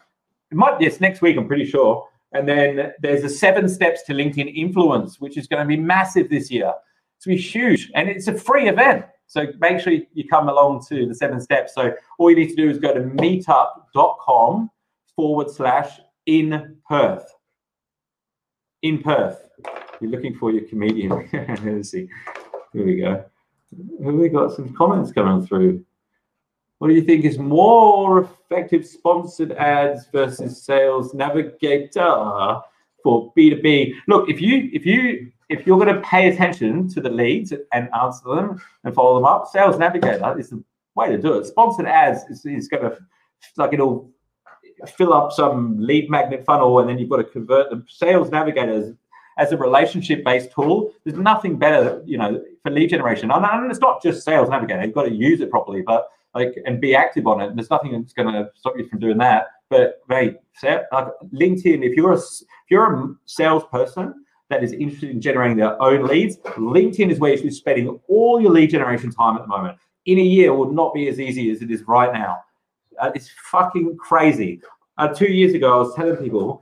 It 0.52 0.58
might, 0.58 0.80
yes, 0.80 1.00
next 1.00 1.22
week, 1.22 1.38
I'm 1.38 1.48
pretty 1.48 1.66
sure. 1.66 2.08
And 2.32 2.48
then 2.48 2.94
there's 3.02 3.24
the 3.24 3.30
seven 3.30 3.68
steps 3.68 4.04
to 4.04 4.14
LinkedIn 4.14 4.56
influence, 4.56 5.20
which 5.20 5.38
is 5.38 5.48
going 5.48 5.62
to 5.62 5.68
be 5.68 5.78
massive 5.78 6.30
this 6.30 6.52
year. 6.52 6.74
It's 7.18 7.26
going 7.26 7.38
to 7.38 7.44
be 7.44 7.48
huge. 7.48 7.92
And 7.96 8.08
it's 8.08 8.28
a 8.28 8.34
free 8.34 8.70
event. 8.70 9.06
So 9.28 9.48
make 9.60 9.80
sure 9.80 9.94
you 9.94 10.28
come 10.28 10.50
along 10.50 10.86
to 10.90 11.06
the 11.06 11.14
seven 11.14 11.40
steps. 11.40 11.74
So 11.76 11.94
all 12.18 12.30
you 12.30 12.36
need 12.36 12.50
to 12.50 12.56
do 12.56 12.70
is 12.70 12.80
go 12.80 12.94
to 12.94 13.02
meetup.com 13.02 14.72
forward 15.16 15.52
slash 15.52 16.00
in 16.26 16.78
Perth. 16.88 17.26
In 18.82 19.04
Perth. 19.04 19.40
You're 20.02 20.12
looking 20.12 20.36
for 20.36 20.52
your 20.52 20.68
comedian. 20.68 21.30
Let's 21.64 21.92
see. 21.92 22.08
Here 22.74 22.86
we 22.86 22.98
go. 22.98 23.26
Have 24.04 24.14
we 24.14 24.30
got 24.30 24.54
some 24.54 24.74
comments 24.74 25.12
coming 25.12 25.46
through? 25.46 25.86
What 26.78 26.88
do 26.88 26.94
you 26.94 27.02
think 27.02 27.26
is 27.26 27.38
more 27.38 28.22
effective 28.22 28.88
sponsored 28.88 29.52
ads 29.52 30.08
versus 30.14 30.64
sales 30.64 31.14
navigator 31.14 32.62
for 33.04 33.34
B2B? 33.38 33.94
Look, 34.08 34.30
if 34.30 34.42
you 34.42 34.70
if 34.72 34.86
you 34.86 35.32
if 35.50 35.68
you're 35.68 35.78
going 35.78 35.94
to 35.94 36.02
pay 36.02 36.30
attention 36.30 36.88
to 36.90 37.02
the 37.02 37.10
leads 37.10 37.52
and 37.74 37.90
answer 37.94 38.36
them 38.36 38.62
and 38.86 38.96
follow 38.96 39.16
them 39.16 39.26
up, 39.26 39.48
sales 39.48 39.78
navigator 39.78 40.40
is 40.40 40.52
the 40.52 40.64
way 40.96 41.10
to 41.10 41.18
do 41.18 41.34
it. 41.34 41.46
Sponsored 41.48 41.88
ads 41.88 42.24
is, 42.30 42.46
is 42.46 42.70
going 42.70 42.84
to 42.84 42.98
like 43.58 43.74
it'll 43.74 44.10
fill 44.88 45.14
up 45.14 45.34
some 45.34 45.78
lead 45.80 46.10
magnet 46.10 46.46
funnel 46.46 46.80
and 46.80 46.90
then 46.90 46.98
you've 46.98 47.10
got 47.10 47.18
to 47.18 47.26
convert 47.26 47.70
them. 47.70 47.86
Sales 47.90 48.30
navigators 48.30 48.96
as 49.40 49.54
a 49.54 49.58
relationship 49.58 50.24
based 50.24 50.52
tool, 50.52 50.92
there's 51.04 51.18
nothing 51.18 51.58
better, 51.58 52.04
you 52.06 52.18
know, 52.18 52.44
for 52.62 52.72
lead 52.72 52.90
generation. 52.90 53.32
And 53.32 53.72
it's 53.72 53.80
not 53.80 54.04
just 54.04 54.24
sales 54.24 54.50
navigator, 54.50 54.84
you've 54.84 54.94
got 54.94 55.04
to 55.04 55.14
use 55.14 55.40
it 55.40 55.50
properly, 55.50 55.82
but 55.82 56.10
like 56.36 56.56
and 56.66 56.80
be 56.80 56.96
active 56.96 57.26
on 57.26 57.42
it. 57.42 57.48
And 57.48 57.58
there's 57.58 57.70
nothing 57.70 57.94
that's 57.94 58.14
going 58.14 58.32
to 58.34 58.52
stop 58.56 58.78
you 58.78 58.88
from 58.88 59.00
doing 59.00 59.18
that. 59.20 59.48
But 59.70 60.02
like 60.10 60.42
LinkedIn, 60.62 61.84
if 61.84 61.96
you're 61.96 62.14
a 62.14 62.18
if 62.18 62.70
you're 62.70 62.94
a 62.94 63.16
salesperson 63.26 64.26
that 64.50 64.64
is 64.64 64.74
interested 64.74 65.10
in 65.10 65.22
generating 65.22 65.58
their 65.58 65.82
own 65.82 66.06
leads, 66.06 66.38
LinkedIn 66.38 67.10
is 67.10 67.20
where 67.20 67.32
you 67.32 67.38
should 67.38 67.46
be 67.46 67.52
spending 67.52 68.00
all 68.08 68.42
your 68.42 68.52
lead 68.52 68.72
generation 68.72 69.12
time 69.12 69.36
at 69.38 69.44
the 69.44 69.48
moment. 69.48 69.78
In 70.06 70.20
a 70.20 70.24
year, 70.24 70.54
will 70.54 70.72
not 70.72 70.94
be 70.94 71.08
as 71.08 71.20
easy 71.20 71.50
as 71.52 71.62
it 71.62 71.72
is 71.72 71.84
right 71.88 72.12
now. 72.12 72.40
Uh, 73.00 73.12
it's 73.16 73.30
fucking 73.52 73.96
crazy. 73.98 74.62
Uh, 74.98 75.08
two 75.08 75.32
years 75.32 75.54
ago, 75.54 75.74
I 75.74 75.78
was 75.78 75.96
telling 75.96 76.18
people 76.18 76.62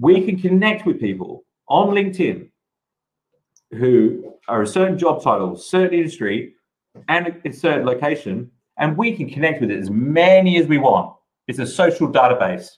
we 0.00 0.24
can 0.24 0.38
connect 0.38 0.86
with 0.86 1.00
people 1.00 1.44
on 1.68 1.88
LinkedIn 1.88 2.48
who 3.72 4.34
are 4.48 4.62
a 4.62 4.66
certain 4.66 4.98
job 4.98 5.22
title, 5.22 5.56
certain 5.56 5.98
industry, 5.98 6.54
and 7.08 7.40
a 7.44 7.52
certain 7.52 7.86
location, 7.86 8.50
and 8.78 8.96
we 8.96 9.16
can 9.16 9.28
connect 9.28 9.60
with 9.60 9.70
it 9.70 9.78
as 9.78 9.90
many 9.90 10.58
as 10.58 10.66
we 10.66 10.78
want. 10.78 11.14
It's 11.48 11.58
a 11.58 11.66
social 11.66 12.08
database. 12.08 12.68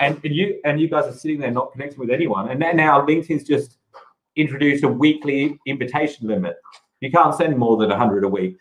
And, 0.00 0.20
and 0.24 0.34
you 0.34 0.60
and 0.64 0.80
you 0.80 0.88
guys 0.88 1.04
are 1.04 1.16
sitting 1.16 1.38
there 1.38 1.52
not 1.52 1.72
connecting 1.72 2.00
with 2.00 2.10
anyone. 2.10 2.50
And 2.50 2.58
now 2.76 3.06
LinkedIn's 3.06 3.44
just 3.44 3.78
introduced 4.36 4.82
a 4.82 4.88
weekly 4.88 5.56
invitation 5.66 6.26
limit. 6.26 6.56
You 7.00 7.12
can't 7.12 7.34
send 7.34 7.56
more 7.56 7.76
than 7.76 7.90
100 7.90 8.24
a 8.24 8.28
week, 8.28 8.56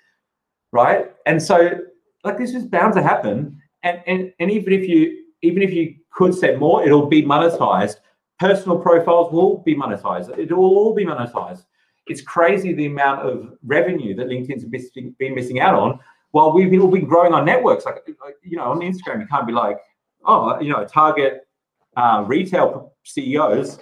right? 0.71 1.11
And 1.25 1.41
so 1.41 1.79
like 2.23 2.37
this 2.37 2.53
is 2.53 2.65
bound 2.65 2.93
to 2.95 3.01
happen. 3.01 3.59
And, 3.81 4.01
and 4.05 4.33
and 4.39 4.51
even 4.51 4.73
if 4.73 4.87
you 4.87 5.23
even 5.41 5.63
if 5.63 5.73
you 5.73 5.95
could 6.13 6.33
send 6.33 6.59
more, 6.59 6.85
it'll 6.85 7.07
be 7.07 7.23
monetized. 7.23 7.95
Personal 8.39 8.77
profiles 8.77 9.31
will 9.31 9.59
be 9.59 9.75
monetized. 9.75 10.37
It 10.37 10.51
will 10.51 10.77
all 10.77 10.93
be 10.93 11.05
monetized. 11.05 11.65
It's 12.07 12.21
crazy 12.21 12.73
the 12.73 12.87
amount 12.87 13.21
of 13.21 13.53
revenue 13.63 14.15
that 14.15 14.27
LinkedIn's 14.27 14.65
been 14.65 15.35
missing 15.35 15.59
out 15.59 15.75
on 15.75 15.99
while 16.31 16.51
we've 16.51 16.81
all 16.81 16.89
been 16.89 17.05
growing 17.05 17.33
our 17.33 17.43
networks. 17.43 17.85
Like, 17.85 18.03
you 18.43 18.57
know, 18.57 18.65
on 18.65 18.79
Instagram, 18.79 19.21
you 19.21 19.27
can't 19.27 19.47
be 19.47 19.53
like, 19.53 19.77
oh, 20.25 20.59
you 20.59 20.71
know, 20.71 20.83
target 20.85 21.47
uh, 21.95 22.23
retail 22.27 22.93
CEOs. 23.03 23.79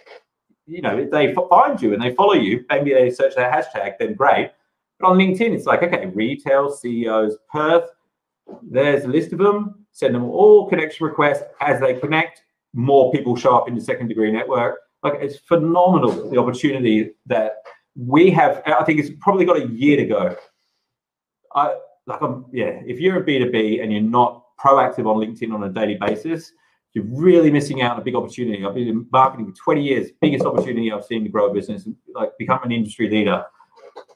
You 0.68 0.82
know, 0.82 1.08
they 1.10 1.34
find 1.34 1.82
you 1.82 1.94
and 1.94 2.02
they 2.02 2.14
follow 2.14 2.34
you, 2.34 2.64
maybe 2.70 2.94
they 2.94 3.10
search 3.10 3.36
that 3.36 3.52
hashtag, 3.52 3.94
then 4.00 4.14
great. 4.14 4.52
But 5.00 5.08
on 5.08 5.18
LinkedIn, 5.18 5.54
it's 5.54 5.66
like, 5.66 5.82
okay, 5.82 6.06
retail 6.08 6.72
CEOs, 6.72 7.38
Perth, 7.52 7.90
there's 8.62 9.06
a 9.06 9.08
list 9.08 9.34
of 9.34 9.40
them. 9.40 9.81
Send 9.92 10.16
them 10.16 10.24
all 10.24 10.70
connection 10.70 11.06
requests 11.06 11.44
as 11.60 11.80
they 11.80 11.94
connect. 11.96 12.44
More 12.74 13.12
people 13.12 13.36
show 13.36 13.56
up 13.56 13.68
in 13.68 13.76
the 13.76 13.82
second 13.82 14.08
degree 14.08 14.32
network. 14.32 14.80
Like 15.04 15.16
it's 15.20 15.38
phenomenal 15.38 16.30
the 16.30 16.38
opportunity 16.38 17.12
that 17.26 17.64
we 17.96 18.32
have. 18.32 18.62
I 18.66 18.84
think 18.84 19.00
it's 19.00 19.10
probably 19.20 19.46
got 19.46 19.58
a 19.58 19.68
year 19.68 19.98
to 19.98 20.06
go. 20.06 20.36
I 21.54 21.76
like 22.08 22.22
I'm 22.22 22.46
yeah. 22.52 22.82
If 22.86 23.00
you're 23.00 23.18
a 23.18 23.24
B2B 23.24 23.82
and 23.84 23.92
you're 23.92 24.02
not 24.02 24.44
proactive 24.60 25.06
on 25.08 25.18
LinkedIn 25.18 25.54
on 25.54 25.64
a 25.64 25.70
daily 25.70 25.96
basis, 25.96 26.52
you're 26.94 27.06
really 27.06 27.52
missing 27.52 27.82
out 27.82 27.94
on 27.94 28.00
a 28.00 28.04
big 28.04 28.16
opportunity. 28.16 28.66
I've 28.66 28.76
been 28.76 28.88
in 28.88 29.08
marketing 29.12 29.48
for 29.48 29.58
20 29.64 29.84
years, 29.84 30.10
biggest 30.22 30.46
opportunity 30.46 30.92
I've 30.92 31.06
seen 31.06 31.24
to 31.24 31.30
grow 31.30 31.50
a 31.50 31.54
business, 31.54 31.86
and 31.86 31.96
like 32.14 32.32
become 32.38 32.60
an 32.64 32.72
industry 32.72 33.10
leader 33.10 33.44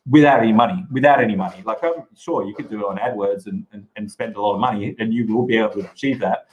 without 0.09 0.39
any 0.39 0.53
money, 0.53 0.85
without 0.91 1.21
any 1.21 1.35
money. 1.35 1.63
Like, 1.65 1.83
I'm 1.83 2.03
sure 2.15 2.45
you 2.45 2.53
could 2.53 2.69
do 2.69 2.79
it 2.79 2.85
on 2.85 2.97
AdWords 2.97 3.47
and, 3.47 3.65
and, 3.71 3.87
and 3.95 4.11
spend 4.11 4.35
a 4.35 4.41
lot 4.41 4.53
of 4.53 4.59
money 4.59 4.95
and 4.99 5.13
you 5.13 5.25
will 5.33 5.45
be 5.45 5.57
able 5.57 5.69
to 5.73 5.91
achieve 5.91 6.19
that. 6.19 6.47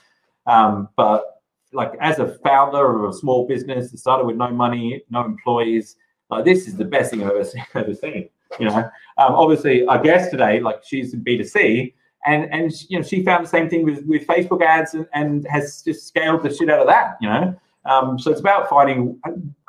Um, 0.46 0.88
but 0.96 1.42
like 1.72 1.92
as 2.00 2.18
a 2.18 2.38
founder 2.38 3.04
of 3.04 3.10
a 3.10 3.12
small 3.12 3.46
business 3.46 3.90
that 3.90 3.98
started 3.98 4.26
with 4.26 4.36
no 4.36 4.48
money, 4.50 5.02
no 5.10 5.24
employees, 5.24 5.96
like 6.30 6.44
this 6.44 6.66
is 6.66 6.76
the 6.76 6.84
best 6.84 7.10
thing 7.10 7.22
I've 7.22 7.30
ever 7.30 7.44
seen. 7.44 7.64
Ever 7.74 7.94
seen 7.94 8.28
you 8.58 8.66
know, 8.66 8.76
um, 8.76 9.34
obviously 9.34 9.86
our 9.86 9.98
guest 9.98 10.30
today, 10.30 10.60
like 10.60 10.82
she's 10.84 11.14
in 11.14 11.24
B2C 11.24 11.92
and, 12.26 12.52
and 12.52 12.72
you 12.88 12.98
know, 12.98 13.04
she 13.04 13.24
found 13.24 13.44
the 13.44 13.48
same 13.48 13.68
thing 13.68 13.84
with, 13.84 14.04
with 14.06 14.26
Facebook 14.26 14.62
ads 14.62 14.94
and, 14.94 15.06
and 15.14 15.46
has 15.48 15.82
just 15.82 16.06
scaled 16.06 16.42
the 16.42 16.54
shit 16.54 16.70
out 16.70 16.80
of 16.80 16.86
that, 16.86 17.16
you 17.20 17.28
know? 17.28 17.54
Um, 17.84 18.18
so 18.18 18.30
it's 18.30 18.40
about 18.40 18.68
finding 18.68 19.18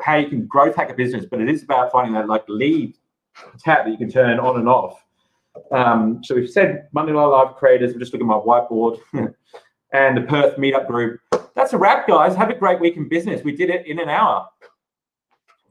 how 0.01 0.17
you 0.17 0.27
can 0.27 0.45
growth 0.45 0.75
hack 0.75 0.89
a 0.91 0.93
business, 0.93 1.25
but 1.25 1.41
it 1.41 1.49
is 1.49 1.63
about 1.63 1.91
finding 1.91 2.13
that 2.13 2.27
like 2.27 2.43
lead 2.47 2.95
tap 3.59 3.85
that 3.85 3.91
you 3.91 3.97
can 3.97 4.09
turn 4.09 4.39
on 4.39 4.59
and 4.59 4.67
off. 4.67 5.03
Um, 5.71 6.23
so 6.23 6.35
we've 6.35 6.49
said 6.49 6.87
Monday 6.93 7.13
Night 7.13 7.25
Live 7.25 7.55
creators. 7.55 7.93
I'm 7.93 7.99
just 7.99 8.13
looking 8.13 8.29
at 8.29 8.35
my 8.35 8.39
whiteboard 8.39 8.99
and 9.93 10.17
the 10.17 10.21
Perth 10.21 10.57
meetup 10.57 10.87
group. 10.87 11.19
That's 11.55 11.73
a 11.73 11.77
wrap, 11.77 12.07
guys. 12.07 12.35
Have 12.35 12.49
a 12.49 12.55
great 12.55 12.79
week 12.79 12.97
in 12.97 13.07
business. 13.07 13.43
We 13.43 13.55
did 13.55 13.69
it 13.69 13.85
in 13.85 13.99
an 13.99 14.09
hour. 14.09 14.47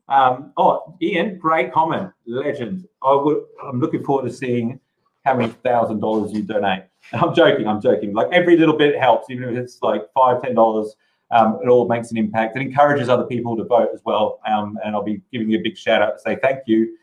Um, 0.08 0.52
oh, 0.56 0.96
Ian, 1.00 1.38
great 1.38 1.72
comment, 1.72 2.12
legend. 2.26 2.86
I 3.02 3.14
would. 3.14 3.42
I'm 3.64 3.80
looking 3.80 4.04
forward 4.04 4.28
to 4.28 4.34
seeing 4.34 4.78
how 5.24 5.36
many 5.36 5.52
thousand 5.52 6.00
dollars 6.00 6.32
you 6.32 6.42
donate. 6.42 6.84
I'm 7.12 7.34
joking. 7.34 7.66
I'm 7.66 7.80
joking. 7.80 8.12
Like 8.12 8.28
every 8.30 8.56
little 8.56 8.76
bit 8.76 8.98
helps, 8.98 9.30
even 9.30 9.48
if 9.48 9.56
it's 9.56 9.78
like 9.82 10.02
five, 10.14 10.42
ten 10.42 10.54
dollars. 10.54 10.94
Um, 11.30 11.60
it 11.64 11.68
all 11.68 11.88
makes 11.88 12.10
an 12.10 12.18
impact. 12.18 12.56
It 12.56 12.60
encourages 12.60 13.08
other 13.08 13.24
people 13.24 13.56
to 13.56 13.64
vote 13.64 13.88
as 13.94 14.02
well. 14.04 14.38
Um, 14.46 14.78
and 14.84 14.94
I'll 14.94 15.02
be 15.02 15.22
giving 15.32 15.50
you 15.50 15.58
a 15.58 15.62
big 15.62 15.78
shout 15.78 16.02
out 16.02 16.12
to 16.12 16.20
say 16.20 16.36
thank 16.42 16.60
you 16.66 16.94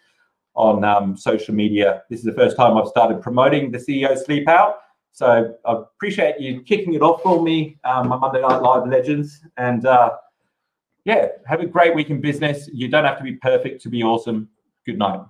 on 0.55 0.83
um, 0.83 1.15
social 1.15 1.53
media. 1.53 2.03
This 2.09 2.19
is 2.19 2.25
the 2.25 2.33
first 2.33 2.57
time 2.57 2.77
I've 2.77 2.87
started 2.87 3.21
promoting 3.21 3.71
the 3.71 3.77
CEO 3.77 4.17
Sleep 4.17 4.47
Out. 4.47 4.79
So 5.11 5.55
I 5.65 5.73
appreciate 5.73 6.39
you 6.39 6.61
kicking 6.61 6.93
it 6.93 7.01
off 7.01 7.21
for 7.21 7.41
me, 7.41 7.77
um, 7.83 8.09
my 8.09 8.17
Monday 8.17 8.41
Night 8.41 8.61
Live 8.61 8.87
legends. 8.87 9.41
And 9.57 9.85
uh, 9.85 10.11
yeah, 11.05 11.27
have 11.45 11.61
a 11.61 11.65
great 11.65 11.95
week 11.95 12.09
in 12.09 12.21
business. 12.21 12.69
You 12.71 12.87
don't 12.87 13.05
have 13.05 13.17
to 13.17 13.23
be 13.23 13.33
perfect 13.35 13.81
to 13.83 13.89
be 13.89 14.03
awesome. 14.03 14.49
Good 14.85 14.97
night. 14.97 15.21